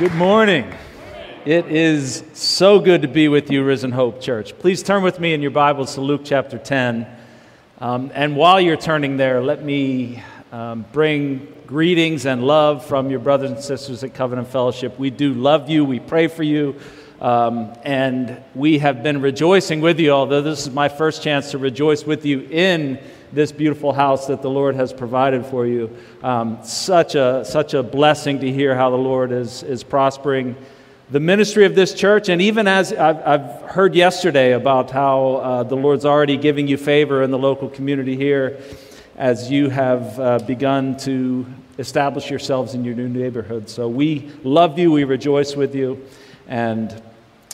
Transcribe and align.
Good 0.00 0.14
morning. 0.14 0.64
It 1.44 1.66
is 1.66 2.24
so 2.32 2.80
good 2.80 3.02
to 3.02 3.08
be 3.08 3.28
with 3.28 3.50
you, 3.50 3.62
Risen 3.62 3.92
Hope 3.92 4.18
Church. 4.22 4.58
Please 4.58 4.82
turn 4.82 5.02
with 5.02 5.20
me 5.20 5.34
in 5.34 5.42
your 5.42 5.50
Bibles 5.50 5.92
to 5.96 6.00
Luke 6.00 6.22
chapter 6.24 6.56
10. 6.56 7.06
Um, 7.80 8.10
and 8.14 8.34
while 8.34 8.58
you're 8.58 8.78
turning 8.78 9.18
there, 9.18 9.42
let 9.42 9.62
me 9.62 10.22
um, 10.52 10.86
bring 10.90 11.54
greetings 11.66 12.24
and 12.24 12.42
love 12.42 12.86
from 12.86 13.10
your 13.10 13.18
brothers 13.18 13.50
and 13.50 13.60
sisters 13.60 14.02
at 14.02 14.14
Covenant 14.14 14.48
Fellowship. 14.48 14.98
We 14.98 15.10
do 15.10 15.34
love 15.34 15.68
you, 15.68 15.84
we 15.84 16.00
pray 16.00 16.28
for 16.28 16.44
you, 16.44 16.80
um, 17.20 17.70
and 17.82 18.42
we 18.54 18.78
have 18.78 19.02
been 19.02 19.20
rejoicing 19.20 19.82
with 19.82 20.00
you, 20.00 20.12
although 20.12 20.40
this 20.40 20.66
is 20.66 20.72
my 20.72 20.88
first 20.88 21.22
chance 21.22 21.50
to 21.50 21.58
rejoice 21.58 22.06
with 22.06 22.24
you 22.24 22.40
in 22.50 22.98
this 23.32 23.52
beautiful 23.52 23.92
house 23.92 24.26
that 24.26 24.42
the 24.42 24.50
Lord 24.50 24.74
has 24.74 24.92
provided 24.92 25.46
for 25.46 25.66
you. 25.66 25.96
Um, 26.22 26.58
such, 26.64 27.14
a, 27.14 27.44
such 27.44 27.74
a 27.74 27.82
blessing 27.82 28.40
to 28.40 28.50
hear 28.50 28.74
how 28.74 28.90
the 28.90 28.96
Lord 28.96 29.32
is, 29.32 29.62
is 29.62 29.84
prospering 29.84 30.56
the 31.10 31.20
ministry 31.20 31.64
of 31.64 31.74
this 31.74 31.94
church. 31.94 32.28
And 32.28 32.40
even 32.40 32.68
as 32.68 32.92
I've, 32.92 33.26
I've 33.26 33.62
heard 33.62 33.94
yesterday 33.94 34.52
about 34.52 34.90
how 34.90 35.34
uh, 35.36 35.62
the 35.64 35.76
Lord's 35.76 36.04
already 36.04 36.36
giving 36.36 36.68
you 36.68 36.76
favor 36.76 37.22
in 37.22 37.30
the 37.30 37.38
local 37.38 37.68
community 37.68 38.16
here 38.16 38.60
as 39.16 39.50
you 39.50 39.68
have 39.68 40.18
uh, 40.18 40.38
begun 40.38 40.96
to 40.98 41.46
establish 41.78 42.30
yourselves 42.30 42.74
in 42.74 42.84
your 42.84 42.94
new 42.94 43.08
neighborhood. 43.08 43.68
So 43.68 43.88
we 43.88 44.30
love 44.44 44.78
you, 44.78 44.92
we 44.92 45.04
rejoice 45.04 45.56
with 45.56 45.74
you, 45.74 46.04
and 46.46 47.02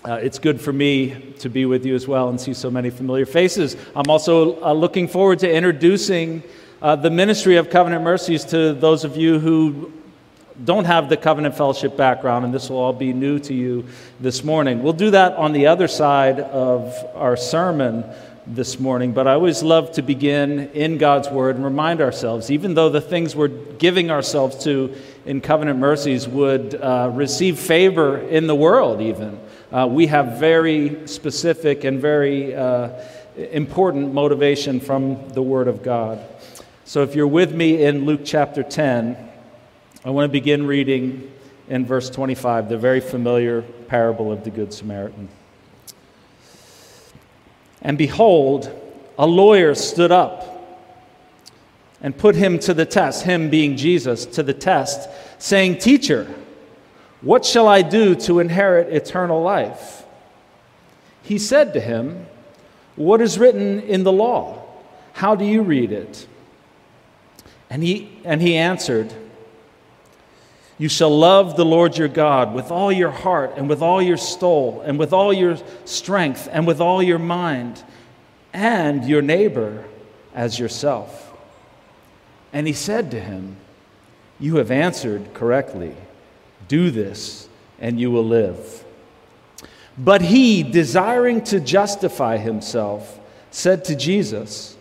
uh, 0.05 0.15
it's 0.15 0.39
good 0.39 0.61
for 0.61 0.73
me 0.73 1.33
to 1.41 1.49
be 1.49 1.67
with 1.67 1.85
you 1.85 1.95
as 1.95 2.07
well 2.07 2.29
and 2.29 2.41
see 2.41 2.55
so 2.55 2.71
many 2.71 2.91
familiar 2.91 3.27
faces. 3.27 3.77
I'm 3.95 4.09
also 4.09 4.63
uh, 4.63 4.73
looking 4.73 5.09
forward 5.09 5.39
to 5.41 5.53
introducing 5.53 6.43
uh, 6.83 6.97
the 6.97 7.11
ministry 7.11 7.57
of 7.57 7.71
Covenant 7.71 8.05
Mercies 8.05 8.45
to 8.47 8.75
those 8.75 9.05
of 9.05 9.17
you 9.17 9.39
who 9.39 9.93
don't 10.65 10.85
have 10.85 11.09
the 11.09 11.17
Covenant 11.17 11.57
Fellowship 11.57 11.97
background, 11.97 12.45
and 12.45 12.55
this 12.55 12.71
will 12.71 12.79
all 12.79 12.93
be 12.93 13.13
new 13.13 13.39
to 13.41 13.55
you 13.55 13.85
this 14.21 14.45
morning. 14.45 14.83
We'll 14.83 14.93
do 14.93 15.11
that 15.11 15.33
on 15.35 15.53
the 15.53 15.67
other 15.67 15.89
side 15.89 16.41
of 16.41 16.95
our 17.15 17.37
sermon 17.37 18.05
this 18.47 18.79
morning, 18.79 19.13
but 19.13 19.27
I 19.27 19.33
always 19.33 19.63
love 19.63 19.93
to 19.93 20.03
begin 20.03 20.71
in 20.73 20.99
God's 20.99 21.29
Word 21.29 21.57
and 21.57 21.65
remind 21.65 22.01
ourselves, 22.01 22.51
even 22.51 22.75
though 22.75 22.89
the 22.89 23.01
things 23.01 23.35
we're 23.35 23.49
giving 23.49 24.11
ourselves 24.11 24.63
to 24.65 24.95
in 25.25 25.41
covenant 25.41 25.79
mercies 25.81 26.29
would 26.29 26.77
uh, 26.77 27.11
receive 27.13 27.59
favor 27.59 28.19
in 28.19 28.47
the 28.47 28.55
world, 28.55 29.01
even, 29.01 29.41
uh, 29.73 29.87
we 29.91 30.07
have 30.07 30.39
very 30.39 31.07
specific 31.09 31.85
and 31.85 32.01
very 32.01 32.55
uh, 32.55 32.91
important 33.37 34.15
motivation 34.15 34.81
from 34.81 35.29
the 35.31 35.43
Word 35.43 35.69
of 35.69 35.83
God. 35.83 36.21
So 36.85 37.03
if 37.03 37.15
you're 37.15 37.27
with 37.27 37.53
me 37.53 37.83
in 37.85 38.05
Luke 38.05 38.21
chapter 38.25 38.63
10, 38.63 39.17
I 40.05 40.11
want 40.11 40.29
to 40.29 40.33
begin 40.33 40.67
reading 40.67 41.33
in 41.69 41.85
verse 41.85 42.09
25, 42.11 42.69
the 42.69 42.79
very 42.79 43.01
familiar 43.01 43.63
parable 43.89 44.31
of 44.31 44.45
the 44.45 44.51
Good 44.51 44.73
Samaritan. 44.73 45.29
And 47.83 47.99
behold, 47.99 48.71
a 49.19 49.27
lawyer 49.27 49.75
stood 49.75 50.13
up 50.13 50.53
and 52.01 52.17
put 52.17 52.37
him 52.37 52.59
to 52.61 52.75
the 52.75 52.87
test, 52.87 53.25
him 53.25 53.51
being 53.51 53.77
Jesus, 53.77 54.27
to 54.27 54.43
the 54.43 54.55
test, 54.55 55.09
saying, 55.39 55.79
Teacher, 55.79 56.33
what 57.21 57.45
shall 57.45 57.67
I 57.67 57.83
do 57.83 58.15
to 58.15 58.41
inherit 58.41 58.93
eternal 58.93 59.43
life? 59.43 60.05
He 61.23 61.39
said 61.39 61.73
to 61.73 61.81
him, 61.81 62.27
What 62.95 63.21
is 63.21 63.39
written 63.39 63.81
in 63.81 64.05
the 64.05 64.13
law? 64.13 64.63
How 65.13 65.35
do 65.35 65.45
you 65.45 65.63
read 65.63 65.93
it? 65.93 66.27
And 67.71 67.83
he, 67.83 68.19
and 68.25 68.41
he 68.41 68.57
answered, 68.57 69.13
You 70.79 70.89
shall 70.89 71.17
love 71.17 71.57
the 71.57 71.65
Lord 71.65 71.97
your 71.97 72.09
God 72.09 72.55
with 72.55 72.71
all 72.71 72.93
your 72.93 73.11
heart, 73.11 73.55
and 73.57 73.69
with 73.69 73.83
all 73.83 74.01
your 74.01 74.19
soul, 74.19 74.83
and 74.83 74.99
with 74.99 75.13
all 75.13 75.33
your 75.33 75.59
strength, 75.85 76.49
and 76.53 76.67
with 76.67 76.81
all 76.81 77.03
your 77.03 77.19
mind, 77.19 77.83
and 78.53 79.05
your 79.05 79.23
neighbor 79.23 79.85
as 80.35 80.59
yourself. 80.59 81.33
And 82.53 82.67
he 82.67 82.73
said 82.73 83.11
to 83.11 83.21
him, 83.21 83.57
You 84.39 84.57
have 84.57 84.71
answered 84.71 85.35
correctly. 85.35 85.97
Do 86.69 86.91
this, 86.91 87.49
and 87.79 88.01
you 88.01 88.11
will 88.11 88.25
live. 88.25 88.85
But 89.99 90.23
he, 90.23 90.63
desiring 90.63 91.43
to 91.45 91.61
justify 91.61 92.37
himself, 92.37 93.19
said 93.51 93.85
to 93.87 93.97
Jesus, 93.97 94.77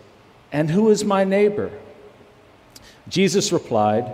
And 0.52 0.70
who 0.70 0.90
is 0.90 1.06
my 1.06 1.24
neighbor? 1.24 1.72
Jesus 3.08 3.52
replied, 3.52 4.12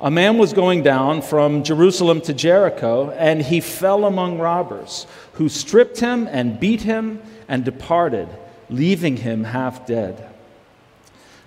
A 0.00 0.10
man 0.10 0.36
was 0.36 0.52
going 0.52 0.82
down 0.82 1.22
from 1.22 1.62
Jerusalem 1.62 2.20
to 2.22 2.34
Jericho, 2.34 3.10
and 3.12 3.40
he 3.40 3.60
fell 3.60 4.04
among 4.04 4.38
robbers, 4.38 5.06
who 5.34 5.48
stripped 5.48 6.00
him 6.00 6.28
and 6.30 6.60
beat 6.60 6.82
him 6.82 7.22
and 7.48 7.64
departed, 7.64 8.28
leaving 8.68 9.16
him 9.16 9.44
half 9.44 9.86
dead. 9.86 10.28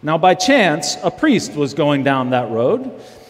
Now, 0.02 0.18
by 0.18 0.34
chance, 0.34 0.98
a 1.04 1.12
priest 1.12 1.54
was 1.54 1.74
going 1.74 2.04
down 2.04 2.30
that 2.30 2.50
road 2.50 3.00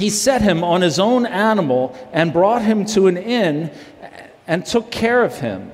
he 0.00 0.08
set 0.08 0.40
him 0.40 0.64
on 0.64 0.80
his 0.80 0.98
own 0.98 1.26
animal 1.26 1.94
and 2.10 2.32
brought 2.32 2.62
him 2.62 2.86
to 2.86 3.06
an 3.06 3.18
inn 3.18 3.70
and 4.46 4.64
took 4.64 4.90
care 4.90 5.22
of 5.22 5.38
him. 5.40 5.70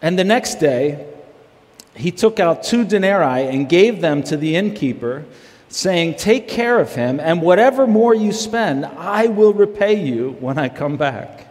And 0.00 0.18
the 0.18 0.24
next 0.24 0.54
day, 0.54 1.06
he 1.94 2.10
took 2.10 2.40
out 2.40 2.62
two 2.62 2.84
denarii 2.84 3.46
and 3.46 3.68
gave 3.68 4.00
them 4.00 4.22
to 4.24 4.38
the 4.38 4.56
innkeeper, 4.56 5.26
saying, 5.68 6.14
Take 6.14 6.48
care 6.48 6.80
of 6.80 6.94
him, 6.94 7.20
and 7.20 7.42
whatever 7.42 7.86
more 7.86 8.14
you 8.14 8.32
spend, 8.32 8.86
I 8.86 9.26
will 9.26 9.52
repay 9.52 10.02
you 10.02 10.36
when 10.40 10.56
I 10.56 10.70
come 10.70 10.96
back. 10.96 11.46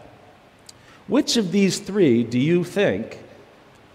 Which 1.07 1.37
of 1.37 1.51
these 1.51 1.77
three 1.77 2.23
do 2.23 2.39
you 2.39 2.63
think 2.63 3.19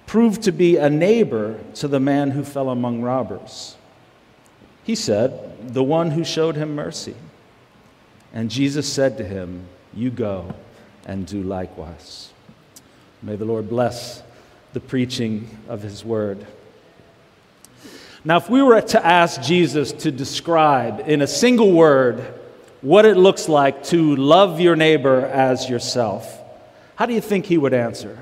proved 0.07 0.43
to 0.43 0.53
be 0.53 0.77
a 0.77 0.89
neighbor 0.89 1.59
to 1.75 1.89
the 1.89 2.01
man 2.01 2.31
who 2.31 2.45
fell 2.45 2.71
among 2.71 3.03
robbers? 3.03 3.77
He 4.85 4.95
said, 4.95 5.75
The 5.75 5.83
one 5.83 6.13
who 6.13 6.23
showed 6.23 6.55
him 6.55 6.77
mercy. 6.77 7.17
And 8.33 8.51
Jesus 8.51 8.91
said 8.91 9.19
to 9.19 9.25
him, 9.25 9.67
You 9.95 10.11
go 10.11 10.55
and 11.07 11.27
do 11.27 11.43
likewise. 11.43 12.33
May 13.23 13.37
the 13.37 13.45
Lord 13.45 13.69
bless 13.69 14.23
the 14.73 14.81
preaching 14.81 15.59
of 15.69 15.83
his 15.83 16.05
word. 16.05 16.47
Now, 18.25 18.37
if 18.37 18.51
we 18.51 18.63
were 18.63 18.81
to 18.81 19.05
ask 19.05 19.41
Jesus 19.43 19.93
to 19.93 20.11
describe 20.11 21.09
in 21.09 21.23
a 21.23 21.27
single 21.27 21.73
word 21.73 22.21
what 22.83 23.05
it 23.05 23.17
looks 23.17 23.49
like 23.49 23.83
to 23.85 24.15
love 24.17 24.61
your 24.61 24.77
neighbor 24.77 25.27
as 25.27 25.69
yourself, 25.69 26.39
how 26.97 27.07
do 27.07 27.15
you 27.15 27.21
think 27.21 27.47
he 27.47 27.57
would 27.57 27.75
answer? 27.75 28.19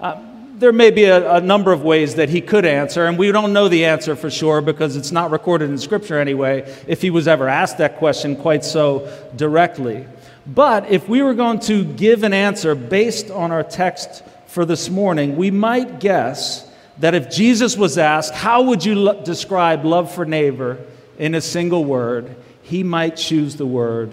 Uh, 0.00 0.20
there 0.58 0.72
may 0.72 0.90
be 0.90 1.04
a, 1.04 1.34
a, 1.36 1.40
number 1.40 1.72
of 1.72 1.82
ways 1.82 2.16
that 2.16 2.28
he 2.28 2.40
could 2.40 2.64
answer, 2.64 3.06
and 3.06 3.18
we 3.18 3.30
don't 3.32 3.52
know 3.52 3.68
the 3.68 3.84
answer 3.84 4.16
for 4.16 4.30
sure 4.30 4.60
because 4.60 4.96
it's 4.96 5.12
not 5.12 5.30
recorded 5.30 5.70
in 5.70 5.78
Scripture 5.78 6.18
anyway, 6.18 6.74
if 6.86 7.02
he 7.02 7.10
was 7.10 7.28
ever 7.28 7.48
asked 7.48 7.78
that 7.78 7.96
question 7.98 8.36
quite 8.36 8.64
so 8.64 9.10
directly. 9.36 10.06
But 10.46 10.88
if 10.90 11.08
we 11.08 11.22
were 11.22 11.34
going 11.34 11.60
to 11.60 11.84
give 11.84 12.22
an 12.22 12.32
answer 12.32 12.74
based 12.74 13.30
on 13.30 13.52
our 13.52 13.62
text 13.62 14.22
for 14.46 14.64
this 14.64 14.88
morning, 14.88 15.36
we 15.36 15.50
might 15.50 16.00
guess 16.00 16.70
that 16.98 17.14
if 17.14 17.30
Jesus 17.30 17.76
was 17.76 17.98
asked, 17.98 18.34
How 18.34 18.62
would 18.62 18.84
you 18.84 18.94
lo- 18.94 19.22
describe 19.22 19.84
love 19.84 20.14
for 20.14 20.24
neighbor 20.24 20.78
in 21.18 21.34
a 21.34 21.40
single 21.40 21.84
word? 21.84 22.36
he 22.66 22.82
might 22.82 23.16
choose 23.16 23.54
the 23.54 23.66
word 23.66 24.12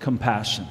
compassion. 0.00 0.66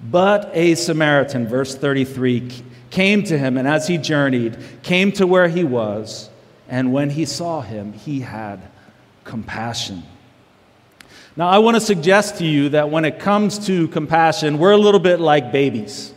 But 0.00 0.52
a 0.54 0.76
Samaritan, 0.76 1.48
verse 1.48 1.74
33, 1.74 2.62
came 2.90 3.22
to 3.24 3.38
him, 3.38 3.56
and 3.56 3.66
as 3.66 3.86
he 3.86 3.98
journeyed, 3.98 4.56
came 4.82 5.12
to 5.12 5.26
where 5.26 5.48
he 5.48 5.64
was, 5.64 6.28
and 6.68 6.92
when 6.92 7.10
he 7.10 7.24
saw 7.24 7.60
him, 7.60 7.92
he 7.92 8.20
had 8.20 8.60
compassion. 9.24 10.02
Now, 11.36 11.48
I 11.48 11.58
want 11.58 11.76
to 11.76 11.80
suggest 11.80 12.38
to 12.38 12.44
you 12.44 12.70
that 12.70 12.90
when 12.90 13.04
it 13.04 13.20
comes 13.20 13.66
to 13.66 13.88
compassion, 13.88 14.58
we're 14.58 14.72
a 14.72 14.76
little 14.76 15.00
bit 15.00 15.20
like 15.20 15.52
babies. 15.52 16.12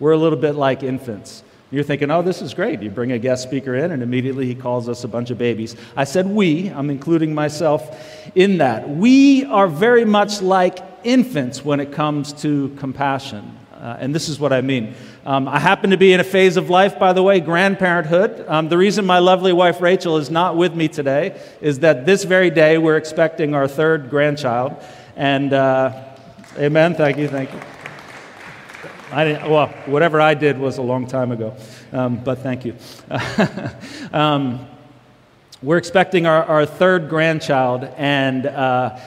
We're 0.00 0.12
a 0.12 0.18
little 0.18 0.38
bit 0.38 0.54
like 0.54 0.82
infants. 0.82 1.42
You're 1.70 1.84
thinking, 1.84 2.10
oh, 2.10 2.22
this 2.22 2.40
is 2.40 2.54
great. 2.54 2.82
You 2.82 2.90
bring 2.90 3.12
a 3.12 3.18
guest 3.18 3.42
speaker 3.42 3.74
in, 3.74 3.90
and 3.90 4.02
immediately 4.02 4.46
he 4.46 4.54
calls 4.54 4.88
us 4.88 5.04
a 5.04 5.08
bunch 5.08 5.30
of 5.30 5.38
babies. 5.38 5.76
I 5.96 6.04
said 6.04 6.26
we, 6.26 6.68
I'm 6.68 6.88
including 6.88 7.34
myself 7.34 8.00
in 8.34 8.58
that. 8.58 8.88
We 8.88 9.44
are 9.44 9.66
very 9.66 10.04
much 10.04 10.40
like 10.40 10.78
infants 11.02 11.64
when 11.64 11.80
it 11.80 11.92
comes 11.92 12.32
to 12.42 12.74
compassion. 12.78 13.58
Uh, 13.74 13.96
and 13.98 14.14
this 14.14 14.28
is 14.28 14.38
what 14.38 14.52
I 14.52 14.60
mean. 14.60 14.94
Um, 15.26 15.48
I 15.48 15.58
happen 15.58 15.88
to 15.88 15.96
be 15.96 16.12
in 16.12 16.20
a 16.20 16.24
phase 16.24 16.58
of 16.58 16.68
life, 16.68 16.98
by 16.98 17.14
the 17.14 17.22
way, 17.22 17.40
grandparenthood. 17.40 18.46
Um, 18.46 18.68
the 18.68 18.76
reason 18.76 19.06
my 19.06 19.20
lovely 19.20 19.54
wife 19.54 19.80
Rachel 19.80 20.18
is 20.18 20.30
not 20.30 20.54
with 20.54 20.74
me 20.74 20.86
today 20.86 21.40
is 21.62 21.78
that 21.78 22.04
this 22.04 22.24
very 22.24 22.50
day 22.50 22.76
we're 22.76 22.98
expecting 22.98 23.54
our 23.54 23.66
third 23.66 24.10
grandchild. 24.10 24.76
And, 25.16 25.54
uh, 25.54 25.98
amen. 26.58 26.94
Thank 26.94 27.16
you. 27.16 27.28
Thank 27.28 27.50
you. 27.54 27.60
I 29.10 29.24
didn't, 29.24 29.50
well, 29.50 29.68
whatever 29.86 30.20
I 30.20 30.34
did 30.34 30.58
was 30.58 30.76
a 30.76 30.82
long 30.82 31.06
time 31.06 31.32
ago, 31.32 31.56
um, 31.92 32.16
but 32.22 32.40
thank 32.40 32.66
you. 32.66 32.76
um, 34.12 34.66
we're 35.62 35.78
expecting 35.78 36.26
our, 36.26 36.44
our 36.44 36.66
third 36.66 37.08
grandchild, 37.08 37.84
and 37.96 38.44
uh, 38.44 38.98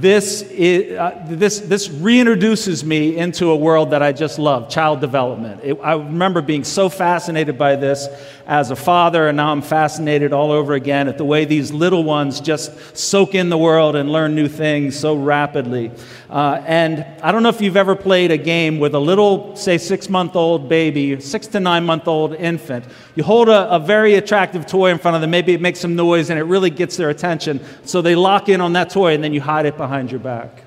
this, 0.00 0.40
is, 0.42 0.96
uh, 0.96 1.22
this, 1.28 1.60
this 1.60 1.88
reintroduces 1.88 2.82
me 2.82 3.18
into 3.18 3.50
a 3.50 3.56
world 3.56 3.90
that 3.90 4.02
I 4.02 4.12
just 4.12 4.38
love 4.38 4.70
child 4.70 5.00
development. 5.00 5.60
It, 5.62 5.78
I 5.82 5.94
remember 5.94 6.40
being 6.40 6.64
so 6.64 6.88
fascinated 6.88 7.58
by 7.58 7.76
this 7.76 8.08
as 8.46 8.70
a 8.70 8.76
father, 8.76 9.28
and 9.28 9.36
now 9.36 9.52
I'm 9.52 9.60
fascinated 9.60 10.32
all 10.32 10.50
over 10.50 10.72
again 10.72 11.08
at 11.08 11.18
the 11.18 11.24
way 11.24 11.44
these 11.44 11.72
little 11.72 12.04
ones 12.04 12.40
just 12.40 12.96
soak 12.96 13.34
in 13.34 13.50
the 13.50 13.58
world 13.58 13.94
and 13.94 14.10
learn 14.10 14.34
new 14.34 14.48
things 14.48 14.98
so 14.98 15.14
rapidly. 15.14 15.92
Uh, 16.30 16.62
and 16.66 17.04
I 17.22 17.30
don't 17.30 17.42
know 17.42 17.50
if 17.50 17.60
you've 17.60 17.76
ever 17.76 17.94
played 17.94 18.30
a 18.30 18.38
game 18.38 18.78
with 18.78 18.94
a 18.94 18.98
little, 18.98 19.54
say, 19.54 19.76
six 19.76 20.08
month 20.08 20.34
old 20.34 20.68
baby, 20.68 21.20
six 21.20 21.46
to 21.48 21.60
nine 21.60 21.84
month 21.84 22.08
old 22.08 22.34
infant. 22.34 22.86
You 23.14 23.22
hold 23.24 23.50
a, 23.50 23.70
a 23.70 23.78
very 23.78 24.14
attractive 24.14 24.66
toy 24.66 24.90
in 24.90 24.98
front 24.98 25.14
of 25.14 25.20
them, 25.20 25.30
maybe 25.30 25.52
it 25.52 25.60
makes 25.60 25.80
some 25.80 25.94
noise 25.94 26.30
and 26.30 26.38
it 26.38 26.44
really 26.44 26.70
gets 26.70 26.96
their 26.96 27.10
attention. 27.10 27.60
So 27.84 28.00
they 28.00 28.14
lock 28.14 28.48
in 28.48 28.62
on 28.62 28.72
that 28.72 28.88
toy 28.88 29.14
and 29.14 29.22
then 29.22 29.34
you 29.34 29.42
hide 29.42 29.66
it 29.66 29.76
behind 29.82 30.12
your 30.12 30.20
back. 30.20 30.62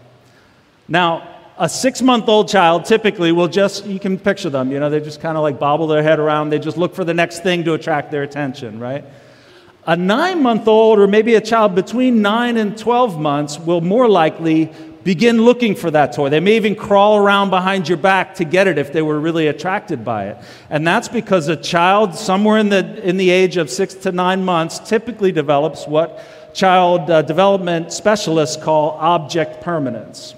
Now, 0.89 1.25
a 1.57 1.69
six 1.69 2.01
month 2.01 2.27
old 2.27 2.49
child 2.49 2.83
typically 2.83 3.31
will 3.31 3.47
just, 3.47 3.85
you 3.85 3.97
can 3.97 4.19
picture 4.19 4.49
them, 4.49 4.73
you 4.73 4.79
know, 4.81 4.89
they 4.89 4.99
just 4.99 5.21
kind 5.21 5.37
of 5.37 5.41
like 5.41 5.57
bobble 5.57 5.87
their 5.87 6.03
head 6.03 6.19
around. 6.19 6.49
They 6.49 6.59
just 6.59 6.75
look 6.75 6.93
for 6.93 7.05
the 7.05 7.13
next 7.13 7.41
thing 7.41 7.63
to 7.63 7.75
attract 7.75 8.11
their 8.11 8.23
attention, 8.23 8.77
right? 8.77 9.05
A 9.87 9.95
nine 9.95 10.43
month 10.43 10.67
old, 10.67 10.99
or 10.99 11.07
maybe 11.07 11.35
a 11.35 11.39
child 11.39 11.75
between 11.75 12.21
nine 12.21 12.57
and 12.57 12.77
12 12.77 13.17
months, 13.17 13.57
will 13.57 13.79
more 13.79 14.09
likely 14.09 14.69
begin 15.05 15.45
looking 15.45 15.75
for 15.75 15.89
that 15.91 16.11
toy. 16.11 16.27
They 16.27 16.41
may 16.41 16.57
even 16.57 16.75
crawl 16.75 17.15
around 17.15 17.51
behind 17.51 17.87
your 17.87 17.99
back 17.99 18.35
to 18.35 18.43
get 18.43 18.67
it 18.67 18.77
if 18.77 18.91
they 18.91 19.01
were 19.01 19.17
really 19.17 19.47
attracted 19.47 20.03
by 20.03 20.29
it. 20.29 20.37
And 20.69 20.85
that's 20.85 21.07
because 21.07 21.47
a 21.47 21.55
child 21.55 22.15
somewhere 22.15 22.57
in 22.57 22.67
the, 22.67 23.01
in 23.07 23.15
the 23.15 23.29
age 23.29 23.55
of 23.55 23.69
six 23.69 23.93
to 23.93 24.11
nine 24.11 24.43
months 24.43 24.79
typically 24.79 25.31
develops 25.31 25.87
what 25.87 26.21
child 26.55 27.11
uh, 27.11 27.21
development 27.21 27.91
specialists 27.91 28.55
call 28.55 28.91
object 28.91 29.61
permanence. 29.61 30.33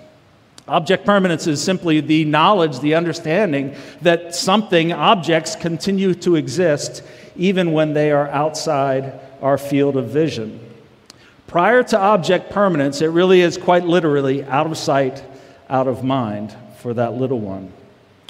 Object 0.67 1.05
permanence 1.05 1.47
is 1.47 1.63
simply 1.63 2.01
the 2.01 2.25
knowledge, 2.25 2.79
the 2.79 2.95
understanding 2.95 3.75
that 4.01 4.35
something, 4.35 4.91
objects, 4.91 5.55
continue 5.55 6.13
to 6.15 6.35
exist 6.35 7.03
even 7.37 7.71
when 7.71 7.93
they 7.93 8.11
are 8.11 8.27
outside 8.29 9.19
our 9.41 9.57
field 9.57 9.95
of 9.95 10.09
vision. 10.09 10.59
Prior 11.45 11.83
to 11.83 11.97
object 11.97 12.49
permanence, 12.49 12.99
it 13.01 13.07
really 13.07 13.41
is 13.41 13.55
quite 13.55 13.85
literally 13.85 14.43
out 14.43 14.65
of 14.65 14.77
sight, 14.77 15.23
out 15.69 15.87
of 15.87 16.03
mind 16.03 16.53
for 16.79 16.95
that 16.95 17.13
little 17.13 17.39
one. 17.39 17.71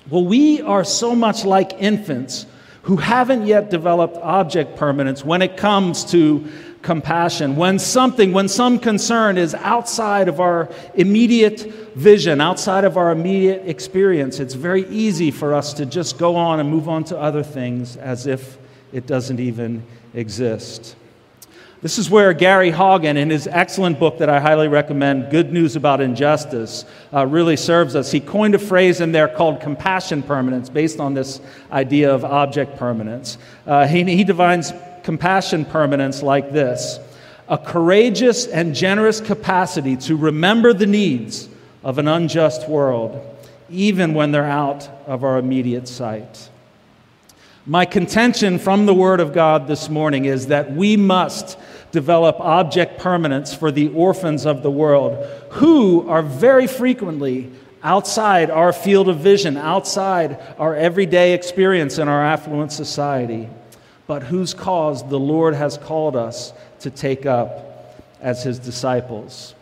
Well, 0.10 0.26
we 0.26 0.62
are 0.62 0.84
so 0.84 1.16
much 1.16 1.46
like 1.46 1.74
infants 1.82 2.46
who 2.84 2.96
haven't 2.98 3.46
yet 3.46 3.70
developed 3.70 4.18
object 4.18 4.78
permanence 4.78 5.26
when 5.26 5.42
it 5.42 5.58
comes 5.58 6.06
to 6.06 6.48
compassion. 6.82 7.56
When 7.56 7.80
something, 7.80 8.32
when 8.32 8.48
some 8.48 8.80
concern 8.80 9.38
is 9.38 9.54
outside 9.56 10.28
of 10.28 10.40
our 10.40 10.70
immediate 10.94 11.62
vision, 11.96 12.40
outside 12.42 12.84
of 12.84 12.98
our 12.98 13.12
immediate 13.12 13.68
experience, 13.68 14.40
it's 14.40 14.54
very 14.54 14.88
easy 14.90 15.32
for 15.32 15.54
us 15.54 15.74
to 15.74 15.86
just 15.86 16.18
go 16.18 16.36
on 16.36 16.60
and 16.60 16.70
move 16.70 16.88
on 16.88 17.04
to 17.06 17.18
other 17.18 17.44
things 17.44 17.98
as 17.98 18.28
if 18.28 18.58
it 18.94 19.06
doesn't 19.06 19.40
even 19.40 19.84
exist. 20.14 20.96
This 21.80 22.00
is 22.00 22.10
where 22.10 22.34
Gary 22.34 22.72
Haugen, 22.72 23.18
in 23.18 23.30
his 23.30 23.46
excellent 23.46 24.00
book 24.00 24.18
that 24.18 24.30
I 24.30 24.40
highly 24.40 24.68
recommend, 24.68 25.30
Good 25.30 25.54
News 25.54 25.76
About 25.76 26.02
Injustice, 26.02 26.86
uh, 27.14 27.28
really 27.28 27.56
serves 27.56 27.96
us. 27.96 28.12
He 28.12 28.20
coined 28.20 28.56
a 28.56 28.60
phrase 28.60 29.00
in 29.00 29.12
there 29.12 29.28
called 29.28 29.62
compassion 29.62 30.24
permanence, 30.24 30.70
based 30.70 31.00
on 31.00 31.14
this 31.14 31.40
idea 31.72 32.12
of 32.12 32.26
object 32.26 32.78
permanence. 32.78 33.38
Uh, 33.68 33.86
he, 33.86 34.04
he 34.06 34.24
defines 34.24 34.74
compassion 35.08 35.64
permanence 35.64 36.22
like 36.22 36.52
this 36.52 37.00
a 37.48 37.58
courageous 37.58 38.46
and 38.46 38.76
generous 38.76 39.22
capacity 39.22 39.96
to 39.96 40.18
remember 40.18 40.74
the 40.74 40.86
needs 40.86 41.48
of 41.82 41.98
an 41.98 42.10
unjust 42.10 42.68
world, 42.68 43.18
even 43.70 44.14
when 44.14 44.34
they're 44.34 44.44
out 44.44 44.90
of 45.06 45.24
our 45.24 45.38
immediate 45.38 45.88
sight. 45.88 46.50
My 47.66 47.86
contention 47.86 48.60
from 48.60 48.86
the 48.86 48.94
Word 48.94 49.22
of 49.22 49.32
God 49.32 49.66
this 49.66 49.88
morning 49.88 50.26
is 50.26 50.48
that 50.48 50.74
we 50.74 50.98
must 50.98 51.58
develop 51.94 52.38
object 52.42 53.00
permanence 53.00 53.54
for 53.54 53.72
the 53.72 53.88
orphans 53.94 54.46
of 54.46 54.62
the 54.62 54.72
world, 54.72 55.26
who 55.52 56.06
are 56.10 56.22
very 56.22 56.68
frequently 56.68 57.50
outside 57.82 58.50
our 58.50 58.74
field 58.74 59.08
of 59.08 59.20
vision, 59.20 59.56
outside 59.56 60.38
our 60.60 60.76
everyday 60.76 61.32
experience 61.32 61.98
in 61.98 62.10
our 62.10 62.26
affluent 62.26 62.74
society, 62.74 63.48
but 64.08 64.24
whose 64.24 64.54
cause 64.54 65.08
the 65.10 65.20
Lord 65.20 65.54
has 65.54 65.78
called 65.78 66.16
us 66.16 66.54
to 66.80 66.90
take 66.90 67.26
up 67.26 67.96
as 68.22 68.44
His 68.44 68.58
disciples. 68.58 69.54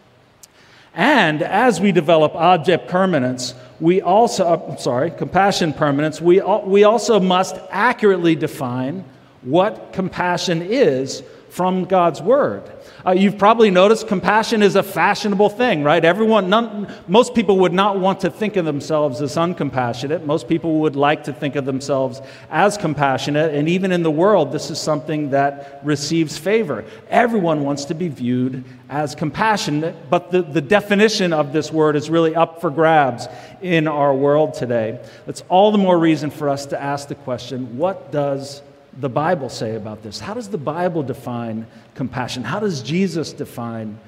And 0.94 1.42
as 1.42 1.82
we 1.82 1.92
develop 1.92 2.36
object 2.36 2.88
permanence, 2.88 3.54
we 3.82 4.02
also, 4.02 4.46
uh, 4.46 4.76
sorry, 4.78 5.12
compassion 5.12 5.74
permanence, 5.74 6.22
we, 6.22 6.42
we 6.64 6.86
also 6.86 7.20
must 7.20 7.58
accurately 7.70 8.36
define 8.36 9.04
what 9.42 9.92
compassion 9.92 10.62
is 10.62 11.22
from 11.56 11.86
God's 11.86 12.22
Word. 12.22 12.70
Uh, 13.06 13.12
you've 13.12 13.38
probably 13.38 13.72
noticed 13.72 14.10
compassion 14.10 14.62
is 14.62 14.76
a 14.76 14.84
fashionable 14.84 15.50
thing, 15.50 15.84
right? 15.84 16.04
Everyone, 16.04 16.50
none, 16.50 16.94
most 17.08 17.34
people 17.34 17.60
would 17.60 17.72
not 17.72 17.98
want 17.98 18.20
to 18.20 18.30
think 18.30 18.58
of 18.58 18.66
themselves 18.66 19.22
as 19.22 19.38
uncompassionate. 19.38 20.26
Most 20.26 20.50
people 20.50 20.80
would 20.82 20.98
like 20.98 21.24
to 21.24 21.32
think 21.32 21.56
of 21.56 21.64
themselves 21.64 22.22
as 22.50 22.76
compassionate. 22.76 23.56
And 23.56 23.70
even 23.70 23.94
in 23.94 24.04
the 24.04 24.12
world, 24.12 24.52
this 24.52 24.70
is 24.70 24.82
something 24.82 25.30
that 25.30 25.80
receives 25.86 26.38
favor. 26.38 26.84
Everyone 27.10 27.64
wants 27.64 27.86
to 27.86 27.94
be 27.94 28.10
viewed 28.10 28.66
as 28.90 29.16
compassionate, 29.16 30.10
but 30.10 30.32
the, 30.32 30.42
the 30.42 30.60
definition 30.60 31.32
of 31.32 31.54
this 31.54 31.72
word 31.72 31.96
is 31.96 32.10
really 32.10 32.36
up 32.36 32.60
for 32.60 32.70
grabs 32.70 33.30
in 33.62 33.88
our 33.88 34.14
world 34.14 34.56
today. 34.56 35.02
It's 35.26 35.44
all 35.48 35.72
the 35.72 35.78
more 35.78 35.98
reason 35.98 36.32
for 36.32 36.50
us 36.50 36.66
to 36.66 36.82
ask 36.82 37.08
the 37.08 37.16
question 37.16 37.78
what 37.78 38.12
does 38.12 38.62
the 38.98 39.10
Bible 39.10 39.50
say 39.50 39.76
about 39.76 40.04
this? 40.04 40.20
How 40.20 40.34
does 40.34 40.50
the 40.50 40.58
Bible 40.58 41.04
define 41.04 41.68
compassion? 41.96 42.44
How 42.44 42.60
does 42.60 42.82
Jesus 42.82 43.34
define 43.34 44.00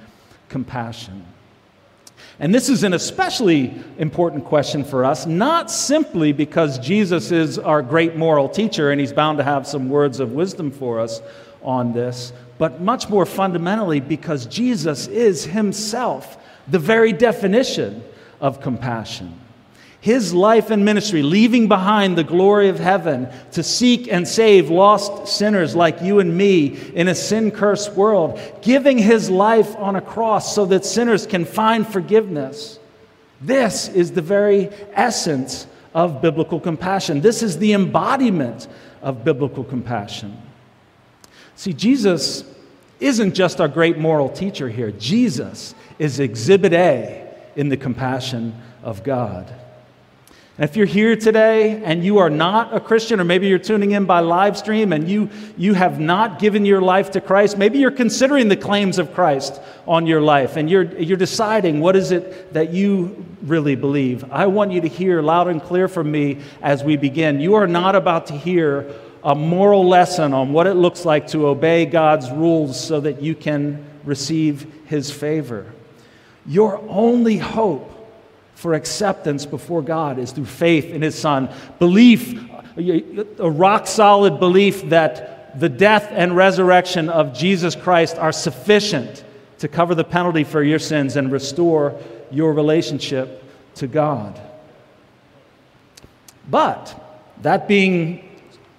compassion? 0.50 1.26
And 2.40 2.54
this 2.54 2.70
is 2.70 2.84
an 2.84 2.94
especially 2.94 3.74
important 3.98 4.46
question 4.46 4.84
for 4.84 5.04
us, 5.04 5.26
not 5.26 5.72
simply 5.72 6.34
because 6.34 6.78
Jesus 6.80 7.32
is 7.32 7.58
our 7.58 7.82
great 7.82 8.16
moral 8.16 8.48
teacher 8.48 8.92
and 8.92 9.00
he's 9.00 9.14
bound 9.14 9.40
to 9.40 9.44
have 9.44 9.68
some 9.68 9.90
words 9.90 10.20
of 10.20 10.34
wisdom 10.34 10.72
for 10.72 11.00
us 11.00 11.22
on 11.64 11.94
this, 11.94 12.34
but 12.58 12.80
much 12.80 13.10
more 13.10 13.26
fundamentally 13.26 14.00
because 14.00 14.46
Jesus 14.46 15.08
is 15.08 15.46
himself 15.46 16.38
the 16.68 16.80
very 16.80 17.12
definition 17.12 18.04
of 18.40 18.62
compassion 18.62 19.40
his 20.08 20.34
life 20.34 20.70
and 20.70 20.86
ministry, 20.86 21.22
leaving 21.22 21.68
behind 21.68 22.18
the 22.18 22.24
glory 22.24 22.70
of 22.70 22.80
heaven 22.80 23.28
to 23.52 23.62
seek 23.62 24.08
and 24.08 24.26
save 24.26 24.70
lost 24.70 25.28
sinners 25.28 25.76
like 25.76 26.02
you 26.02 26.22
and 26.22 26.38
me 26.38 26.68
in 26.94 27.10
a 27.10 27.14
sin 27.14 27.52
cursed 27.52 27.92
world, 27.92 28.40
giving 28.62 28.98
his 28.98 29.30
life 29.30 29.76
on 29.76 29.98
a 29.98 30.02
cross 30.02 30.56
so 30.56 30.66
that 30.66 30.86
sinners 30.86 31.28
can 31.28 31.44
find 31.44 31.86
forgiveness. 31.86 32.80
This 33.42 33.90
is 33.90 34.14
the 34.14 34.22
very 34.22 34.70
essence 34.94 35.68
of 35.94 36.22
biblical 36.22 36.62
compassion. 36.62 37.20
This 37.20 37.44
is 37.44 37.58
the 37.58 37.74
embodiment 37.74 38.70
of 39.02 39.26
biblical 39.26 39.66
compassion. 39.66 40.42
See, 41.58 41.74
Jesus 41.74 42.46
isn't 43.02 43.34
just 43.34 43.60
our 43.60 43.68
great 43.68 43.98
moral 43.98 44.30
teacher 44.30 44.70
here, 44.70 44.92
Jesus 44.92 45.76
is 46.00 46.22
exhibit 46.22 46.72
A 46.72 47.30
in 47.58 47.68
the 47.68 47.76
compassion 47.76 48.56
of 48.84 49.04
God. 49.04 49.54
And 50.58 50.68
if 50.68 50.76
you're 50.76 50.88
here 50.88 51.16
today 51.16 51.84
and 51.84 52.04
you 52.04 52.18
are 52.18 52.32
not 52.32 52.74
a 52.74 52.80
Christian, 52.80 53.20
or 53.20 53.24
maybe 53.24 53.48
you're 53.48 53.60
tuning 53.60 53.92
in 53.92 54.06
by 54.06 54.22
live 54.22 54.58
stream 54.58 54.92
and 54.92 55.08
you, 55.08 55.30
you 55.56 55.76
have 55.76 56.00
not 56.00 56.40
given 56.40 56.66
your 56.66 56.82
life 56.82 57.12
to 57.12 57.22
Christ, 57.22 57.60
maybe 57.60 57.78
you're 57.78 57.92
considering 57.92 58.48
the 58.48 58.58
claims 58.58 58.98
of 58.98 59.14
Christ 59.14 59.62
on 59.88 60.08
your 60.08 60.20
life 60.20 60.56
and 60.56 60.68
you're, 60.68 60.86
you're 61.00 61.16
deciding 61.16 61.80
what 61.80 61.96
is 61.96 62.12
it 62.12 62.54
that 62.56 62.72
you 62.74 63.24
really 63.44 63.76
believe. 63.76 64.32
I 64.32 64.48
want 64.48 64.72
you 64.72 64.82
to 64.82 64.88
hear 64.88 65.22
loud 65.22 65.48
and 65.48 65.62
clear 65.62 65.88
from 65.88 66.12
me 66.12 66.40
as 66.64 66.84
we 66.84 66.98
begin. 66.98 67.40
You 67.40 67.54
are 67.54 67.68
not 67.68 67.94
about 67.94 68.26
to 68.28 68.34
hear 68.34 68.92
a 69.24 69.36
moral 69.36 69.88
lesson 69.88 70.34
on 70.34 70.54
what 70.54 70.66
it 70.66 70.74
looks 70.74 71.06
like 71.06 71.28
to 71.28 71.48
obey 71.48 71.86
God's 71.86 72.32
rules 72.32 72.84
so 72.84 73.00
that 73.02 73.22
you 73.22 73.36
can 73.36 73.86
receive 74.06 74.66
His 74.86 75.12
favor. 75.12 75.72
Your 76.48 76.78
only 76.88 77.38
hope 77.38 77.97
for 78.58 78.74
acceptance 78.74 79.46
before 79.46 79.84
God 79.84 80.18
is 80.18 80.32
through 80.32 80.46
faith 80.46 80.86
in 80.86 81.04
His 81.04 81.14
Son. 81.14 81.48
Belief, 81.78 82.44
a 82.76 83.52
rock 83.52 83.86
solid 83.86 84.40
belief 84.40 84.82
that 84.90 85.60
the 85.60 85.70
death 85.70 86.08
and 86.12 86.36
resurrection 86.36 87.08
of 87.08 87.38
Jesus 87.38 87.76
Christ 87.76 88.18
are 88.18 88.32
sufficient 88.32 89.24
to 89.60 89.68
cover 89.68 89.94
the 89.94 90.04
penalty 90.04 90.44
for 90.44 90.64
your 90.64 90.80
sins 90.80 91.18
and 91.18 91.32
restore 91.32 92.00
your 92.32 92.52
relationship 92.52 93.44
to 93.76 93.86
God. 93.86 94.42
But, 96.50 96.96
that 97.44 97.68
being 97.68 98.28